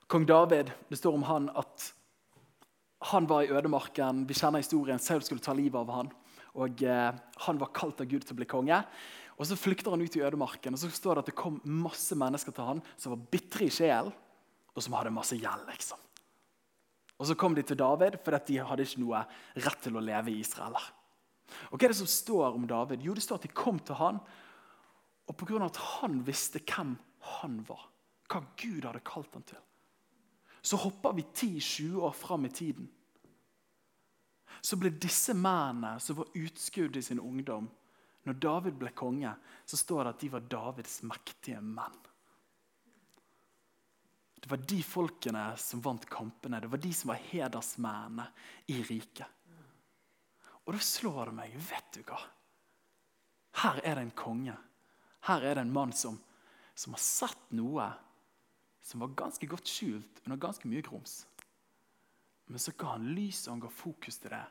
Kong 0.08 0.26
David, 0.26 0.72
Det 0.90 0.98
står 0.98 1.14
om 1.14 1.24
han 1.24 1.50
at 1.56 1.94
han 3.02 3.26
var 3.28 3.44
i 3.44 3.50
ødemarken. 3.50 4.28
Vi 4.28 4.34
kjenner 4.34 4.62
historien. 4.62 5.00
Saul 5.00 5.24
skulle 5.24 5.42
ta 5.42 5.54
livet 5.54 5.80
av 5.80 5.90
han. 5.90 6.12
Og 6.54 6.84
eh, 6.84 7.14
Han 7.48 7.58
var 7.58 7.74
kalt 7.74 8.02
av 8.02 8.06
Gud 8.06 8.22
til 8.22 8.36
å 8.36 8.38
bli 8.38 8.46
konge. 8.46 8.84
Og 9.40 9.48
Så 9.48 9.58
flykter 9.58 9.90
han 9.90 10.02
ut 10.02 10.16
i 10.16 10.22
ødemarken, 10.22 10.74
og 10.74 10.80
så 10.80 10.90
står 10.92 11.16
det 11.16 11.20
at 11.24 11.30
det 11.32 11.40
kom 11.40 11.62
masse 11.66 12.14
mennesker 12.14 12.54
til 12.54 12.68
han 12.68 12.82
som 12.94 13.16
var 13.16 13.24
bitre 13.32 13.66
i 13.66 13.74
sjelen, 13.74 14.14
og 14.76 14.84
som 14.84 14.94
hadde 14.94 15.10
masse 15.16 15.34
gjeld. 15.34 15.66
liksom. 15.72 15.98
Og 17.22 17.28
Så 17.30 17.38
kom 17.38 17.54
de 17.54 17.62
til 17.62 17.78
David, 17.78 18.18
for 18.26 18.34
de 18.34 18.58
hadde 18.58 18.82
ikke 18.82 19.04
noe 19.04 19.22
rett 19.62 19.84
til 19.84 19.98
å 19.98 20.02
leve 20.02 20.34
i 20.34 20.40
Israel. 20.42 20.74
Og 21.70 21.78
Hva 21.78 21.86
er 21.86 21.94
det 21.94 22.00
som 22.00 22.10
står 22.10 22.56
om 22.56 22.66
David? 22.66 23.04
Jo, 23.06 23.14
Det 23.14 23.22
står 23.22 23.38
at 23.38 23.46
de 23.46 23.54
kom 23.54 23.78
til 23.80 23.96
han, 23.96 24.20
og 25.28 25.38
pga. 25.38 25.66
at 25.66 25.78
han 25.78 26.26
visste 26.26 26.60
hvem 26.60 26.98
han 27.38 27.66
var, 27.68 27.90
hva 28.28 28.42
Gud 28.58 28.84
hadde 28.84 29.04
kalt 29.06 29.34
han 29.34 29.44
til, 29.44 29.62
så 30.62 30.78
hopper 30.78 31.14
vi 31.14 31.24
10-20 31.24 32.02
år 32.02 32.14
fram 32.14 32.46
i 32.46 32.50
tiden. 32.50 32.90
Så 34.62 34.78
ble 34.78 34.90
disse 34.90 35.34
mennene 35.34 36.00
som 36.00 36.18
var 36.18 36.30
utskudd 36.36 36.98
i 36.98 37.02
sin 37.02 37.20
ungdom 37.20 37.70
Når 38.24 38.34
David 38.34 38.76
ble 38.78 38.92
konge, 38.94 39.32
så 39.66 39.78
står 39.78 40.04
det 40.04 40.10
at 40.10 40.20
de 40.22 40.28
var 40.30 40.44
Davids 40.46 41.00
mektige 41.02 41.58
menn. 41.58 41.96
Det 44.42 44.50
var 44.50 44.62
de 44.68 44.80
folkene 44.84 45.44
som 45.62 45.84
vant 45.86 46.06
kampene. 46.10 46.60
Det 46.64 46.70
var 46.72 46.82
de 46.82 46.92
som 46.98 47.14
var 47.14 47.22
hedersmennene 47.30 48.26
i 48.74 48.80
riket. 48.84 49.28
Og 50.66 50.74
da 50.76 50.82
slår 50.82 51.30
det 51.30 51.38
meg 51.38 51.58
Vet 51.70 51.98
du 51.98 52.02
hva? 52.08 52.20
Her 53.62 53.82
er 53.84 53.98
det 53.98 54.06
en 54.08 54.16
konge. 54.18 54.56
Her 55.28 55.46
er 55.46 55.58
det 55.58 55.66
en 55.66 55.74
mann 55.74 55.94
som, 55.94 56.18
som 56.74 56.96
har 56.96 57.04
sett 57.04 57.52
noe 57.54 57.90
som 58.82 59.04
var 59.04 59.14
ganske 59.18 59.46
godt 59.46 59.70
skjult 59.70 60.24
under 60.26 60.40
ganske 60.42 60.70
mye 60.70 60.82
grums. 60.86 61.22
Men 62.50 62.60
så 62.60 62.74
ga 62.78 62.96
han 62.96 63.12
lys 63.16 63.46
og 63.46 63.54
han 63.54 63.64
ga 63.66 63.72
fokus 63.72 64.18
til 64.24 64.34
det. 64.34 64.44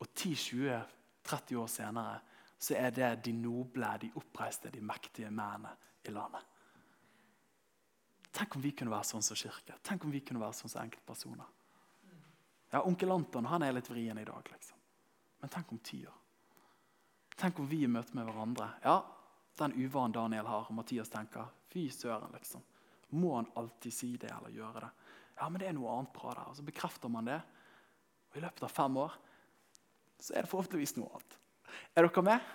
Og 0.00 0.08
10-20-30 0.08 1.60
år 1.60 1.68
senere 1.70 2.16
så 2.60 2.76
er 2.76 2.94
det 2.96 3.10
de 3.26 3.34
noble, 3.36 3.90
de 4.00 4.10
oppreiste, 4.16 4.72
de 4.72 4.80
mektige 4.84 5.30
mennene 5.30 5.74
i 6.08 6.14
landet. 6.14 6.49
Tenk 8.30 8.56
om 8.56 8.62
vi 8.62 8.70
kunne 8.76 8.92
være 8.94 9.08
sånn 9.08 9.24
som 9.26 9.38
kirke. 9.38 9.76
Tenk 9.82 10.04
om 10.06 10.12
vi 10.14 10.22
kunne 10.22 10.42
være 10.42 10.56
sånn 10.60 10.70
som 10.70 10.82
enkeltpersoner. 10.84 11.48
Ja, 12.70 12.84
Onkel 12.86 13.10
Anton 13.10 13.48
han 13.50 13.64
er 13.66 13.74
litt 13.74 13.90
vrien 13.90 14.18
i 14.18 14.26
dag, 14.26 14.46
liksom. 14.52 14.78
Men 15.40 15.50
tenk 15.50 15.72
om 15.72 15.80
ti. 15.82 16.04
Tenk 17.40 17.58
om 17.58 17.66
vi 17.66 17.82
i 17.82 17.88
møte 17.88 18.14
med 18.14 18.28
hverandre 18.28 18.68
Ja, 18.84 19.00
den 19.58 19.74
uvanen 19.80 20.14
Daniel 20.14 20.46
har, 20.46 20.68
og 20.68 20.76
Mathias 20.76 21.10
tenker 21.10 21.48
fy 21.72 21.88
søren, 21.90 22.30
liksom. 22.36 22.62
Må 23.18 23.34
han 23.34 23.50
alltid 23.58 23.94
si 23.94 24.12
det 24.20 24.30
eller 24.30 24.54
gjøre 24.54 24.84
det? 24.84 24.90
Ja, 25.40 25.48
men 25.48 25.58
det 25.58 25.70
er 25.70 25.74
noe 25.74 25.90
annet 25.96 26.12
bra 26.14 26.34
der. 26.36 26.52
Og 26.52 26.56
Så 26.56 26.62
bekrefter 26.62 27.10
man 27.10 27.26
det. 27.26 27.40
Og 28.30 28.38
I 28.38 28.44
løpet 28.44 28.62
av 28.62 28.72
fem 28.72 28.96
år 29.02 29.16
så 30.20 30.36
er 30.36 30.44
det 30.44 30.50
forhåpentligvis 30.52 30.98
noe 31.00 31.10
annet. 31.16 31.38
Er 31.96 32.06
dere 32.06 32.22
med? 32.22 32.50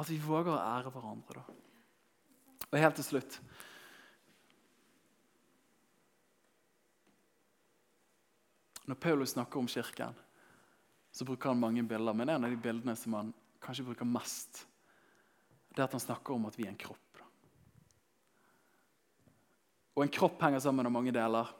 At 0.00 0.08
vi 0.08 0.16
våger 0.18 0.54
å 0.54 0.62
ære 0.62 0.90
hverandre. 0.90 1.42
da. 1.42 2.66
Og 2.72 2.80
helt 2.80 2.96
til 2.98 3.04
slutt 3.04 3.38
Når 8.84 8.98
Paulus 8.98 9.30
snakker 9.30 9.60
om 9.60 9.68
kirken, 9.70 10.14
så 11.12 11.24
bruker 11.24 11.52
han 11.52 11.60
mange 11.60 11.82
bilder. 11.82 12.14
Men 12.16 12.28
en 12.28 12.44
av 12.44 12.50
de 12.50 12.56
bildene 12.56 12.96
som 12.96 13.14
han 13.14 13.32
kanskje 13.62 13.86
bruker 13.86 14.08
mest, 14.08 14.64
det 15.72 15.80
er 15.82 15.86
at 15.86 15.96
han 15.96 16.02
snakker 16.02 16.34
om 16.34 16.46
at 16.48 16.58
vi 16.58 16.66
er 16.66 16.72
en 16.72 16.80
kropp. 16.80 16.98
Og 19.92 20.04
en 20.04 20.12
kropp 20.12 20.40
henger 20.42 20.62
sammen 20.64 20.88
av 20.88 20.94
mange 20.94 21.12
deler. 21.12 21.50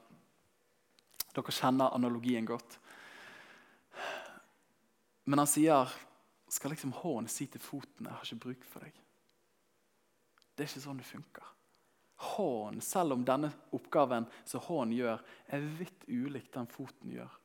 Dere 1.32 1.54
kjenner 1.54 1.94
analogien 1.94 2.48
godt. 2.48 2.78
Men 5.24 5.44
han 5.44 5.48
sier 5.48 5.92
skal 6.52 6.72
liksom 6.74 6.92
hånden 6.92 7.30
si 7.32 7.46
til 7.46 7.60
foten 7.60 8.06
'Jeg 8.06 8.12
har 8.12 8.24
ikke 8.24 8.44
bruk 8.44 8.64
for 8.64 8.80
deg'. 8.80 8.98
Det 10.56 10.64
er 10.64 10.68
ikke 10.68 10.84
sånn 10.84 10.98
det 10.98 11.06
funker. 11.06 11.44
Hånden, 12.22 12.80
selv 12.84 13.16
om 13.16 13.24
denne 13.26 13.50
oppgaven 13.74 14.28
som 14.46 14.62
hånden 14.62 14.96
gjør, 14.96 15.22
er 15.50 15.64
vidt 15.80 16.04
ulikt 16.06 16.54
den 16.54 16.68
foten 16.70 17.14
gjør. 17.16 17.38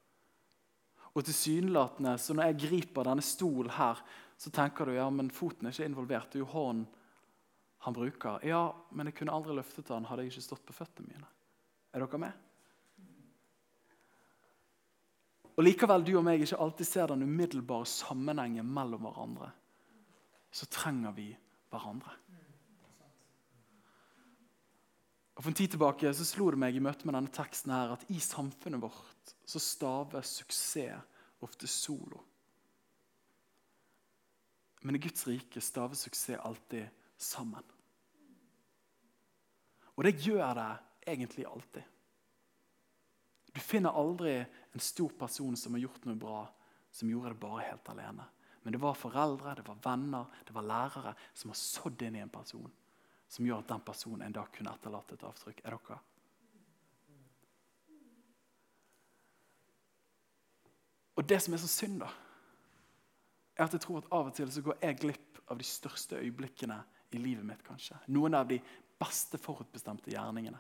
Og 1.18 1.26
tilsynelatende, 1.26 2.13
så 2.22 2.36
når 2.38 2.52
jeg 2.52 2.60
griper 2.68 3.08
denne 3.08 3.26
stolen 3.26 3.74
her, 3.74 4.04
så 4.38 4.52
tenker 4.54 4.86
du 4.86 4.94
ja, 4.94 5.08
men 5.10 5.34
foten 5.34 5.66
er 5.66 5.74
ikke 5.74 5.90
involvert. 5.90 6.30
Det 6.30 6.38
er 6.38 6.46
jo 6.46 6.52
hånden 6.52 6.86
han 7.88 7.94
bruker. 7.96 8.44
Ja, 8.46 8.68
men 8.92 9.10
jeg 9.10 9.18
kunne 9.18 9.34
aldri 9.34 9.56
løftet 9.58 9.90
han 9.94 10.06
hadde 10.10 10.26
jeg 10.26 10.36
ikke 10.36 10.46
stått 10.46 10.66
på 10.68 10.76
føttene 10.78 11.10
mine. 11.10 11.30
Er 11.94 12.04
dere 12.04 12.22
med? 12.22 12.44
Og 15.58 15.66
Likevel 15.66 16.06
du 16.06 16.12
og 16.20 16.26
meg 16.28 16.44
ikke 16.46 16.60
alltid 16.62 16.86
ser 16.86 17.10
den 17.10 17.26
umiddelbare 17.26 17.88
sammenhengen 17.90 18.68
mellom 18.70 19.08
hverandre, 19.08 19.50
så 20.54 20.70
trenger 20.70 21.16
vi 21.18 21.32
hverandre. 21.74 22.13
Og 25.38 25.43
For 25.43 25.52
en 25.52 25.58
tid 25.58 25.69
tilbake 25.76 26.10
så 26.17 26.26
slo 26.26 26.50
det 26.50 26.58
meg 26.58 26.76
i 26.76 26.82
møte 26.82 27.06
med 27.06 27.13
denne 27.13 27.34
teksten 27.34 27.73
her 27.73 27.93
at 27.93 28.08
i 28.10 28.17
samfunnet 28.23 28.82
vårt 28.82 29.34
så 29.45 29.62
staver 29.62 30.26
suksess 30.26 30.97
ofte 31.45 31.69
solo. 31.69 32.23
Men 34.82 34.97
i 34.97 35.02
Guds 35.02 35.28
rike 35.30 35.62
staver 35.62 36.00
suksess 36.00 36.41
alltid 36.41 36.89
sammen. 37.21 37.63
Og 39.97 40.06
det 40.06 40.17
gjør 40.26 40.58
det 40.58 40.71
egentlig 41.13 41.45
alltid. 41.45 41.86
Du 43.54 43.62
finner 43.62 43.97
aldri 43.97 44.39
en 44.41 44.84
stor 44.84 45.13
person 45.17 45.56
som 45.58 45.73
har 45.73 45.86
gjort 45.86 46.04
noe 46.06 46.17
bra, 46.21 46.41
som 46.93 47.10
gjorde 47.10 47.34
det 47.34 47.41
bare 47.41 47.65
helt 47.65 47.89
alene. 47.93 48.26
Men 48.62 48.73
det 48.73 48.82
var 48.82 48.97
foreldre, 48.97 49.56
det 49.58 49.65
var 49.69 49.80
venner, 49.86 50.28
det 50.45 50.54
var 50.54 50.65
lærere 50.65 51.13
som 51.34 51.54
har 51.54 51.62
sådd 51.62 52.02
inn 52.06 52.17
i 52.17 52.26
en 52.26 52.34
person 52.34 52.69
som 53.28 53.46
gjør 53.46 53.63
at 53.63 53.72
den 53.72 53.84
personen 53.86 54.28
en 54.28 54.36
dag 54.36 54.52
kunne 54.56 54.74
etterlate 54.74 55.18
et 55.18 55.26
avtrykk. 55.28 55.63
Er 55.66 55.76
dere? 55.76 56.00
Og 61.18 61.26
det 61.26 61.40
som 61.42 61.54
er 61.54 61.62
så 61.62 61.70
synd, 61.72 62.00
da, 62.04 62.12
er 63.58 63.66
at 63.66 63.74
jeg 63.74 63.82
tror 63.82 64.04
at 64.04 64.12
av 64.13 64.30
og 64.30 64.36
til 64.38 64.52
så 64.54 64.62
går 64.62 64.78
jeg 64.84 65.00
glipp 65.02 65.40
av 65.50 65.58
de 65.58 65.66
største 65.66 66.20
øyeblikkene 66.22 66.78
i 67.16 67.22
livet 67.22 67.46
mitt, 67.48 67.63
kanskje. 67.66 67.98
Noen 68.13 68.38
av 68.38 68.48
de 68.50 68.60
beste 69.00 69.40
forutbestemte 69.42 70.12
gjerningene. 70.13 70.60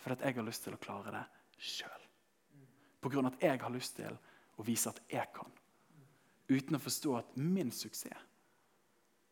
For 0.00 0.14
at 0.14 0.24
jeg 0.24 0.38
har 0.38 0.46
lyst 0.46 0.64
til 0.64 0.74
å 0.74 0.80
klare 0.80 1.12
det 1.14 1.22
sjøl. 1.60 2.06
Pga. 3.00 3.22
at 3.28 3.42
jeg 3.42 3.60
har 3.60 3.72
lyst 3.72 3.96
til 3.96 4.16
å 4.56 4.64
vise 4.64 4.90
at 4.90 5.00
jeg 5.08 5.28
kan. 5.36 5.52
Uten 6.50 6.76
å 6.76 6.82
forstå 6.82 7.14
at 7.16 7.36
min 7.36 7.70
suksess 7.70 8.26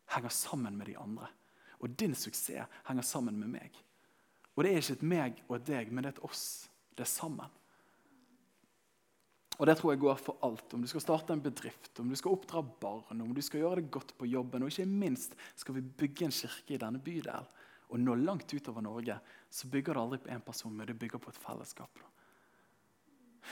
henger 0.09 0.33
sammen 0.33 0.77
med 0.77 0.87
de 0.87 0.95
andre. 0.97 1.27
Og 1.79 1.95
din 1.99 2.15
suksess 2.15 2.67
henger 2.87 3.05
sammen 3.05 3.39
med 3.39 3.51
meg. 3.53 3.77
Og 4.55 4.65
det 4.65 4.73
er 4.73 4.81
ikke 4.81 4.97
et 4.97 5.07
meg 5.13 5.39
og 5.47 5.55
et 5.55 5.69
deg, 5.69 5.91
men 5.91 6.03
det 6.03 6.11
er 6.11 6.17
et 6.17 6.25
oss. 6.27 6.43
Det 6.95 7.05
er 7.05 7.11
sammen. 7.11 7.55
Og 9.59 9.67
det 9.67 9.75
tror 9.79 9.91
jeg 9.91 9.99
går 9.99 10.19
for 10.19 10.39
alt. 10.43 10.73
Om 10.73 10.83
du 10.83 10.87
skal 10.87 11.03
starte 11.03 11.35
en 11.35 11.43
bedrift, 11.43 11.91
om 11.99 12.11
du 12.11 12.15
skal 12.15 12.35
oppdra 12.35 12.61
barn, 12.63 13.21
om 13.21 13.33
du 13.35 13.41
skal 13.43 13.63
gjøre 13.63 13.81
det 13.81 13.91
godt 13.91 14.13
på 14.19 14.27
jobben, 14.27 14.63
og 14.63 14.71
ikke 14.71 14.87
minst 14.87 15.35
skal 15.59 15.75
vi 15.75 15.83
bygge 16.03 16.27
en 16.27 16.35
kirke 16.35 16.75
i 16.75 16.79
denne 16.79 17.01
bydelen 17.03 17.47
og 17.89 17.97
nå 17.97 18.13
langt 18.21 18.53
utover 18.53 18.83
Norge, 18.85 19.15
så 19.49 19.67
bygger 19.67 19.95
det 19.97 20.01
aldri 20.01 20.19
på 20.21 20.29
én 20.29 20.43
person, 20.45 20.75
men 20.77 20.87
det 20.87 20.99
bygger 20.99 21.21
på 21.21 21.31
et 21.31 21.41
fellesskap. 21.41 22.03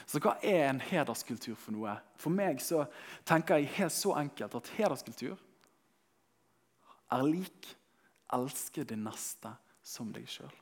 Så 0.06 0.22
hva 0.22 0.36
er 0.46 0.68
en 0.68 0.82
hederskultur 0.84 1.56
for 1.58 1.74
noe? 1.74 1.96
For 2.22 2.34
meg 2.34 2.62
så 2.62 2.84
tenker 3.26 3.58
jeg 3.58 3.74
helt 3.80 3.96
så 3.96 4.14
enkelt 4.20 4.60
at 4.60 4.70
hederskultur 4.78 5.40
er 7.16 7.26
lik 7.26 7.72
elske 8.34 8.84
din 8.88 9.06
neste 9.06 9.54
som 9.86 10.12
deg 10.14 10.28
sjøl. 10.30 10.54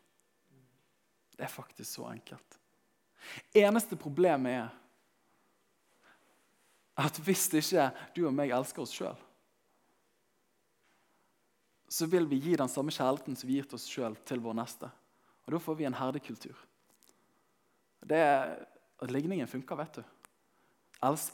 Det 1.35 1.43
er 1.43 1.51
faktisk 1.51 1.97
så 1.97 2.09
enkelt. 2.11 2.59
Eneste 3.57 3.97
problemet 3.99 4.59
er 4.59 4.69
at 6.95 7.17
hvis 7.25 7.49
ikke 7.57 7.89
du 8.15 8.21
og 8.27 8.35
meg 8.35 8.53
elsker 8.55 8.85
oss 8.85 8.93
sjøl, 8.95 9.17
så 11.91 12.07
vil 12.11 12.27
vi 12.27 12.39
gi 12.41 12.55
den 12.59 12.71
samme 12.71 12.93
kjærligheten 12.93 13.35
som 13.37 13.49
vi 13.49 13.57
gir 13.57 13.67
til 13.69 13.77
oss 13.77 13.89
sjøl, 13.89 14.15
til 14.27 14.41
vår 14.43 14.55
neste. 14.57 14.87
Og 15.45 15.53
da 15.53 15.59
får 15.61 15.75
vi 15.79 15.87
en 15.87 15.97
herdekultur. 15.97 16.57
Det 18.05 18.21
ligningen 19.11 19.47
funker, 19.47 19.75
vet 19.79 19.99
du. 19.99 20.03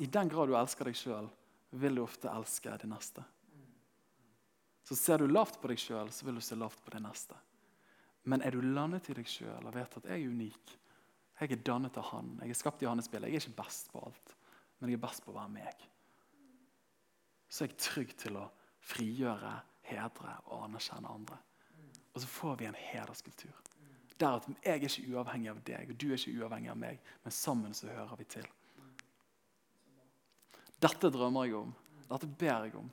I 0.03 0.09
den 0.11 0.31
grad 0.31 0.49
du 0.49 0.57
elsker 0.57 0.89
deg 0.89 0.97
sjøl, 0.97 1.29
vil 1.71 1.95
du 1.95 2.03
ofte 2.03 2.31
elske 2.31 2.73
din 2.81 2.91
neste. 2.91 3.23
Så 4.91 4.97
ser 4.99 5.21
du 5.21 5.29
lavt 5.31 5.55
på 5.61 5.69
deg 5.71 5.79
sjøl, 5.79 6.09
så 6.11 6.25
vil 6.27 6.35
du 6.35 6.43
se 6.43 6.57
lavt 6.59 6.81
på 6.83 6.91
det 6.91 6.99
neste. 6.99 7.37
Men 8.27 8.41
er 8.43 8.51
du 8.51 8.59
landet 8.59 9.07
i 9.07 9.13
deg 9.15 9.29
sjøl 9.29 9.69
og 9.69 9.71
vet 9.71 9.93
at 10.01 10.09
jeg 10.11 10.19
er 10.19 10.33
unik, 10.33 10.73
jeg 11.39 11.53
er 11.55 11.61
dannet 11.63 11.95
av 11.95 12.09
Han, 12.11 12.33
jeg 12.43 12.51
er 12.51 12.59
skapt 12.59 12.83
i 12.83 12.89
hans 12.89 13.07
bilde, 13.07 13.29
jeg 13.31 13.39
er 13.39 13.45
ikke 13.45 13.61
best 13.63 13.87
på 13.93 14.01
alt, 14.03 14.35
men 14.81 14.91
jeg 14.91 14.99
er 14.99 15.05
best 15.07 15.23
på 15.23 15.31
å 15.31 15.37
være 15.37 15.53
meg, 15.55 15.87
så 17.47 17.63
er 17.63 17.71
jeg 17.71 17.79
trygg 17.87 18.13
til 18.19 18.41
å 18.41 18.45
frigjøre 18.91 19.55
hedre 19.87 20.35
og 20.51 20.67
anerkjenne 20.67 21.15
andre. 21.15 21.39
Og 22.11 22.19
så 22.19 22.35
får 22.35 22.59
vi 22.59 22.67
en 22.67 22.81
hederskultur. 22.83 23.63
Der 24.19 24.41
at 24.41 24.51
jeg 24.51 24.75
er 24.75 24.83
ikke 24.91 25.15
uavhengig 25.15 25.53
av 25.55 25.63
deg, 25.71 25.95
og 25.95 26.03
du 26.03 26.09
er 26.11 26.19
ikke 26.19 26.35
uavhengig 26.35 26.75
av 26.75 26.81
meg, 26.83 26.99
men 27.23 27.39
sammen 27.39 27.79
så 27.79 27.87
hører 27.95 28.19
vi 28.19 28.27
til. 28.35 28.51
Dette 30.83 31.15
drømmer 31.15 31.47
jeg 31.47 31.61
om. 31.63 31.71
Dette 32.11 32.27
ber 32.27 32.67
jeg 32.67 32.75
om. 32.75 32.91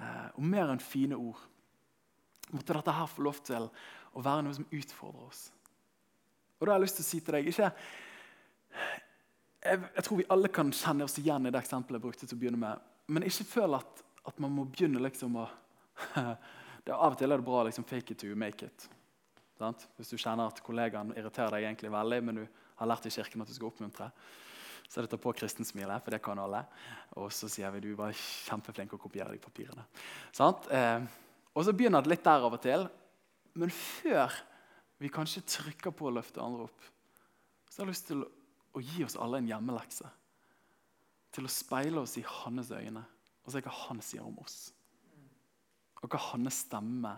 Eh, 0.00 0.26
og 0.36 0.42
mer 0.44 0.72
enn 0.72 0.82
fine 0.82 1.18
ord. 1.18 1.40
Måtte 2.52 2.76
dette 2.76 2.94
her 2.94 3.10
få 3.10 3.24
lov 3.26 3.40
til 3.46 3.68
å 4.16 4.24
være 4.24 4.46
noe 4.46 4.56
som 4.56 4.68
utfordrer 4.70 5.28
oss. 5.28 5.46
Og 6.56 6.66
da 6.66 6.72
har 6.72 6.80
jeg 6.80 6.86
lyst 6.86 7.00
til 7.00 7.04
å 7.04 7.08
si 7.10 7.20
til 7.20 7.36
deg 7.36 7.48
ikke, 7.50 7.70
jeg, 9.66 9.80
jeg, 9.82 10.04
tror 10.06 10.20
vi 10.20 10.28
alle 10.32 10.50
kan 10.52 10.70
kjenne 10.72 11.06
oss 11.08 11.18
igjen 11.20 11.48
i 11.48 11.52
det 11.52 11.60
eksempelet 11.60 11.98
jeg 11.98 12.04
brukte 12.04 12.28
til 12.28 12.38
å 12.38 12.42
begynne 12.42 12.60
med. 12.60 12.84
Men 13.12 13.26
ikke 13.26 13.48
føl 13.48 13.76
at, 13.78 14.04
at 14.30 14.38
man 14.42 14.54
må 14.54 14.66
begynne 14.70 15.02
liksom 15.02 15.40
å 15.42 15.48
det, 16.84 16.92
Av 16.92 17.14
og 17.14 17.18
til 17.18 17.32
er 17.32 17.40
det 17.40 17.46
bra 17.46 17.62
å 17.62 17.66
liksom, 17.68 17.86
fake 17.88 18.14
it 18.14 18.20
to 18.22 18.34
make 18.38 18.64
it. 18.66 18.88
Sant? 19.56 19.86
Hvis 19.96 20.12
du 20.12 20.18
kjenner 20.20 20.50
at 20.50 20.60
kollegaen 20.64 21.14
irriterer 21.16 21.56
deg 21.56 21.66
egentlig 21.66 21.92
veldig, 21.92 22.18
men 22.24 22.42
du 22.42 22.44
har 22.76 22.90
lært 22.90 23.08
i 23.08 23.12
kirken 23.14 23.42
at 23.42 23.50
du 23.50 23.56
skal 23.56 23.70
oppmuntre, 23.70 24.10
så 24.88 25.02
det 25.02 25.10
ta 25.12 25.18
på 25.20 25.32
kristensmilet, 25.36 26.04
for 26.04 26.14
det 26.14 26.22
kan 26.24 26.38
alle. 26.40 26.62
Og 27.20 27.32
så 27.34 27.50
sier 27.50 27.72
vi 27.74 27.82
du 27.84 27.90
var 27.98 28.14
kjempeflink 28.16 28.94
å 28.94 29.00
kopiere 29.02 29.34
de 29.34 29.42
papirene. 29.42 29.86
Eh, 30.70 31.08
og 31.56 31.66
så 31.66 31.74
begynner 31.74 32.04
det 32.04 32.14
litt 32.14 32.24
der 32.26 32.46
av 32.46 32.54
og 32.54 32.62
til. 32.62 32.86
Men 33.56 33.72
før 33.72 34.34
vi 35.02 35.12
kanskje 35.12 35.44
trykker 35.48 35.94
på 35.96 36.08
å 36.08 36.14
løfte 36.14 36.44
andre 36.44 36.68
opp, 36.68 36.86
så 37.68 37.82
har 37.82 37.88
jeg 37.88 37.94
lyst 37.96 38.08
til 38.12 38.22
å 38.22 38.84
gi 38.84 39.04
oss 39.04 39.18
alle 39.20 39.42
en 39.42 39.50
hjemmelekse. 39.50 40.08
Til 41.36 41.48
å 41.48 41.52
speile 41.52 42.04
oss 42.04 42.16
i 42.20 42.24
hans 42.24 42.72
øyne 42.72 43.02
og 43.46 43.52
se 43.52 43.62
hva 43.62 43.74
han 43.86 44.00
sier 44.04 44.24
om 44.26 44.38
oss 44.42 44.66
og 46.06 46.12
hva 46.12 46.22
hans 46.30 46.62
stemme 46.66 47.12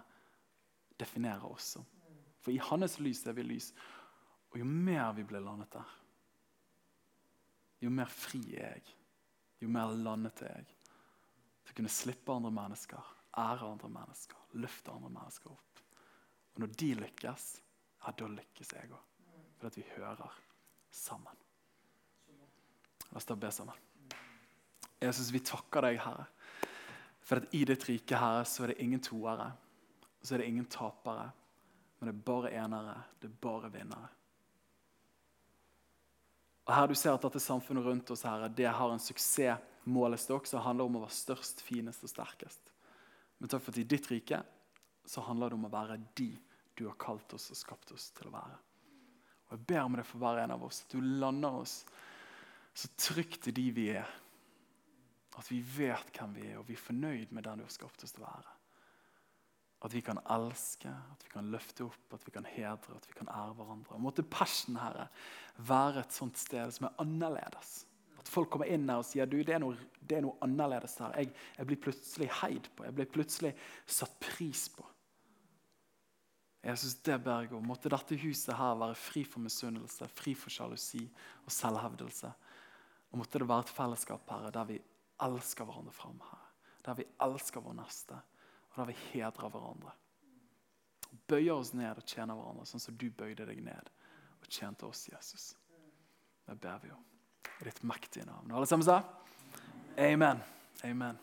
definerer 0.99 1.47
oss 1.49 1.75
som. 1.77 1.87
For 2.41 2.55
i 2.55 2.61
hans 2.71 2.99
lys 3.03 3.25
er 3.27 3.37
vi 3.37 3.45
lys. 3.47 3.73
Og 4.53 4.63
jo 4.63 4.69
mer 4.69 5.13
vi 5.17 5.27
blir 5.29 5.45
landet 5.45 5.71
der, 5.75 5.89
jo 7.81 7.91
mer 7.95 8.11
fri 8.11 8.41
er 8.57 8.79
jeg. 8.79 8.95
Jo 9.63 9.71
mer 9.73 9.95
landet 9.95 10.43
er 10.47 10.61
jeg. 10.61 10.69
Til 11.65 11.75
å 11.75 11.79
kunne 11.81 11.93
slippe 11.93 12.35
andre 12.35 12.53
mennesker, 12.55 13.11
ære 13.39 13.69
andre 13.69 13.91
mennesker, 13.93 14.47
løfte 14.63 14.95
andre 14.95 15.11
mennesker 15.15 15.53
opp. 15.53 15.83
Og 16.55 16.63
når 16.65 16.73
de 16.81 16.93
lykkes, 17.03 17.49
ja, 18.05 18.15
da 18.15 18.31
lykkes 18.33 18.73
jeg 18.75 18.95
òg. 18.95 19.05
Fordi 19.59 19.83
vi 19.83 19.93
hører 19.97 20.41
sammen. 20.95 21.45
La 23.09 23.21
oss 23.21 23.27
da 23.27 23.37
be 23.39 23.51
sammen. 23.55 23.87
Jesus, 24.99 25.31
vi 25.35 25.43
takker 25.47 25.87
deg, 25.87 26.01
Herre 26.03 26.27
for 27.29 27.43
at 27.43 27.53
i 27.53 27.65
ditt 27.69 27.85
rike, 27.85 28.17
Herre, 28.17 28.45
så 28.49 28.65
er 28.65 28.73
det 28.73 28.81
ingen 28.81 29.03
toere. 29.05 29.51
Så 30.25 30.35
er 30.35 30.41
det 30.41 30.47
ingen 30.49 30.69
tapere. 30.73 31.27
Men 31.99 32.09
det 32.09 32.15
er 32.15 32.23
bare 32.25 32.53
enere. 32.57 32.95
Det 33.21 33.29
er 33.29 33.35
bare 33.43 33.69
vinnere. 33.75 34.09
Og 36.69 36.75
her 36.75 36.89
Du 36.89 36.95
ser 36.95 37.17
at 37.17 37.25
dette 37.25 37.41
samfunnet 37.41 37.85
rundt 37.85 38.11
oss 38.13 38.27
her, 38.29 38.45
det 38.53 38.69
har 38.69 38.93
en 38.93 39.01
suksessmålestokk 39.01 40.47
som 40.47 40.61
handler 40.61 40.85
om 40.85 40.99
å 40.99 41.05
være 41.07 41.17
størst, 41.17 41.63
finest 41.65 42.05
og 42.05 42.13
sterkest. 42.13 42.75
Men 43.39 43.49
takk 43.49 43.65
for 43.65 43.73
at 43.73 43.81
i 43.81 43.89
ditt 43.89 44.09
rike 44.13 44.43
så 45.09 45.25
handler 45.25 45.49
det 45.49 45.57
om 45.57 45.65
å 45.65 45.73
være 45.73 45.97
de 46.19 46.29
du 46.77 46.85
har 46.87 46.99
kalt 47.01 47.33
oss 47.35 47.49
og 47.51 47.59
skapt 47.59 47.95
oss 47.97 48.11
til 48.15 48.29
å 48.29 48.35
være. 48.37 48.59
Og 49.49 49.57
Jeg 49.57 49.65
ber 49.71 49.81
om 49.87 49.97
det 49.97 50.05
for 50.05 50.21
hver 50.21 50.43
en 50.43 50.53
av 50.55 50.65
oss, 50.67 50.83
at 50.85 50.93
du 50.93 51.01
lander 51.01 51.57
oss 51.63 51.81
så 52.77 52.91
trygt 53.01 53.49
i 53.49 53.55
de 53.57 53.65
vi 53.75 53.89
er. 53.97 54.11
At 55.41 55.49
vi 55.51 55.63
vet 55.63 56.13
hvem 56.13 56.37
vi 56.37 56.45
er, 56.51 56.59
og 56.61 56.69
vi 56.69 56.77
er 56.77 56.85
fornøyd 56.85 57.33
med 57.33 57.49
den 57.49 57.63
du 57.63 57.65
har 57.65 57.73
skapt 57.73 58.05
oss 58.05 58.13
til 58.13 58.27
å 58.27 58.29
være. 58.29 58.55
At 59.85 59.95
vi 59.95 60.01
kan 60.03 60.19
elske, 60.35 60.91
at 60.91 61.23
vi 61.23 61.31
kan 61.31 61.51
løfte 61.53 61.85
opp, 61.87 62.15
at 62.17 62.25
vi 62.27 62.33
kan 62.35 62.47
hedre, 62.51 62.97
at 62.97 63.07
vi 63.07 63.15
kan 63.15 63.29
ære 63.31 63.55
hverandre. 63.55 63.95
Og 63.95 64.03
Måtte 64.03 64.25
Passion 64.27 64.79
Herre, 64.81 65.07
være 65.59 66.03
et 66.03 66.15
sånt 66.15 66.39
sted 66.39 66.73
som 66.75 66.89
er 66.89 66.99
annerledes. 67.03 67.85
At 68.19 68.31
folk 68.31 68.51
kommer 68.51 68.67
inn 68.71 68.89
her 68.91 69.03
og 69.03 69.07
sier 69.07 69.29
du, 69.31 69.39
det 69.47 69.55
er 69.55 69.63
noe, 69.63 69.79
det 70.03 70.19
er 70.19 70.25
noe 70.27 70.39
annerledes 70.45 70.99
her. 70.99 71.15
Jeg, 71.21 71.31
jeg, 71.57 71.69
blir 71.71 71.83
plutselig 71.87 72.31
heid 72.41 72.71
på, 72.75 72.87
jeg 72.89 72.97
blir 72.97 73.11
plutselig 73.15 73.55
satt 73.87 74.19
pris 74.23 74.67
på. 74.75 74.87
Jeg 76.67 76.81
synes 76.83 76.99
det 77.07 77.21
ber 77.23 77.45
jeg 77.47 77.55
om. 77.55 77.69
Måtte 77.71 77.91
dette 77.93 78.19
huset 78.19 78.57
her 78.59 78.75
være 78.81 78.99
fri 78.99 79.23
for 79.25 79.41
misunnelse, 79.45 80.09
fri 80.11 80.35
for 80.37 80.53
sjalusi 80.53 81.05
og 81.45 81.55
selvhevdelse. 81.55 82.33
Og 83.13 83.23
måtte 83.23 83.41
det 83.41 83.49
være 83.49 83.65
et 83.65 83.77
fellesskap 83.77 84.35
her 84.35 84.51
der 84.53 84.67
vi 84.69 84.81
elsker 85.25 85.69
hverandre 85.69 85.95
fram 85.95 86.19
her. 86.27 86.43
Der 86.85 86.99
vi 86.99 87.07
elsker 87.25 87.63
vår 87.63 87.79
neste, 87.79 88.19
der 88.79 88.91
vi 88.91 88.97
hedrer 89.13 89.53
hverandre. 89.53 89.95
Bøyer 91.29 91.55
oss 91.55 91.73
ned 91.77 92.01
og 92.01 92.07
tjener 92.09 92.37
hverandre 92.37 92.67
sånn 92.69 92.83
som 92.83 92.97
du 92.99 93.09
bøyde 93.11 93.47
deg 93.49 93.63
ned 93.65 93.91
og 94.39 94.49
tjente 94.49 94.87
oss, 94.89 95.07
Jesus. 95.13 95.51
Det 96.49 96.57
ber 96.61 96.79
vi 96.83 96.93
om. 96.95 97.05
I 97.61 97.67
ditt 97.67 97.83
mektige 97.83 98.25
navn. 98.29 98.53
Alle 98.53 98.67
sammen 98.67 98.87
sa? 98.87 99.03
Amen. 99.99 100.41
Amen. 100.85 101.19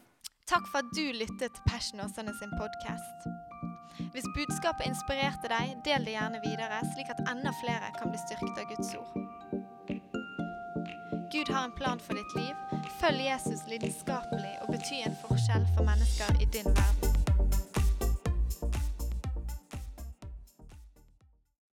Takk 0.45 0.68
for 0.70 0.84
at 0.84 0.91
du 0.93 1.06
lyttet 1.16 1.53
til 1.56 1.64
Passion 1.66 2.03
Åsane 2.03 2.34
sin 2.38 2.51
podkast. 2.60 3.30
Hvis 4.14 4.28
budskapet 4.36 4.86
inspirerte 4.86 5.49
deg, 5.49 5.78
del 5.88 6.06
det 6.06 6.14
gjerne 6.18 6.41
videre, 6.43 6.82
slik 6.93 7.10
at 7.14 7.24
enda 7.32 7.53
flere 7.64 7.89
kan 7.97 8.12
bli 8.12 8.20
styrket 8.26 8.62
av 8.62 8.70
Guds 8.74 8.91
ord. 8.99 9.12
Gud 11.34 11.49
har 11.56 11.64
en 11.64 11.76
plan 11.80 11.99
for 11.99 12.20
ditt 12.20 12.36
liv. 12.36 12.56
Følg 13.01 13.26
Jesus 13.26 13.66
lidenskapelig 13.72 14.56
og 14.62 14.72
bety 14.76 15.01
en 15.08 15.20
forskjell 15.24 15.68
for 15.74 15.88
mennesker 15.88 16.41
i 16.43 16.51
din 16.53 16.70
verden. 16.78 17.14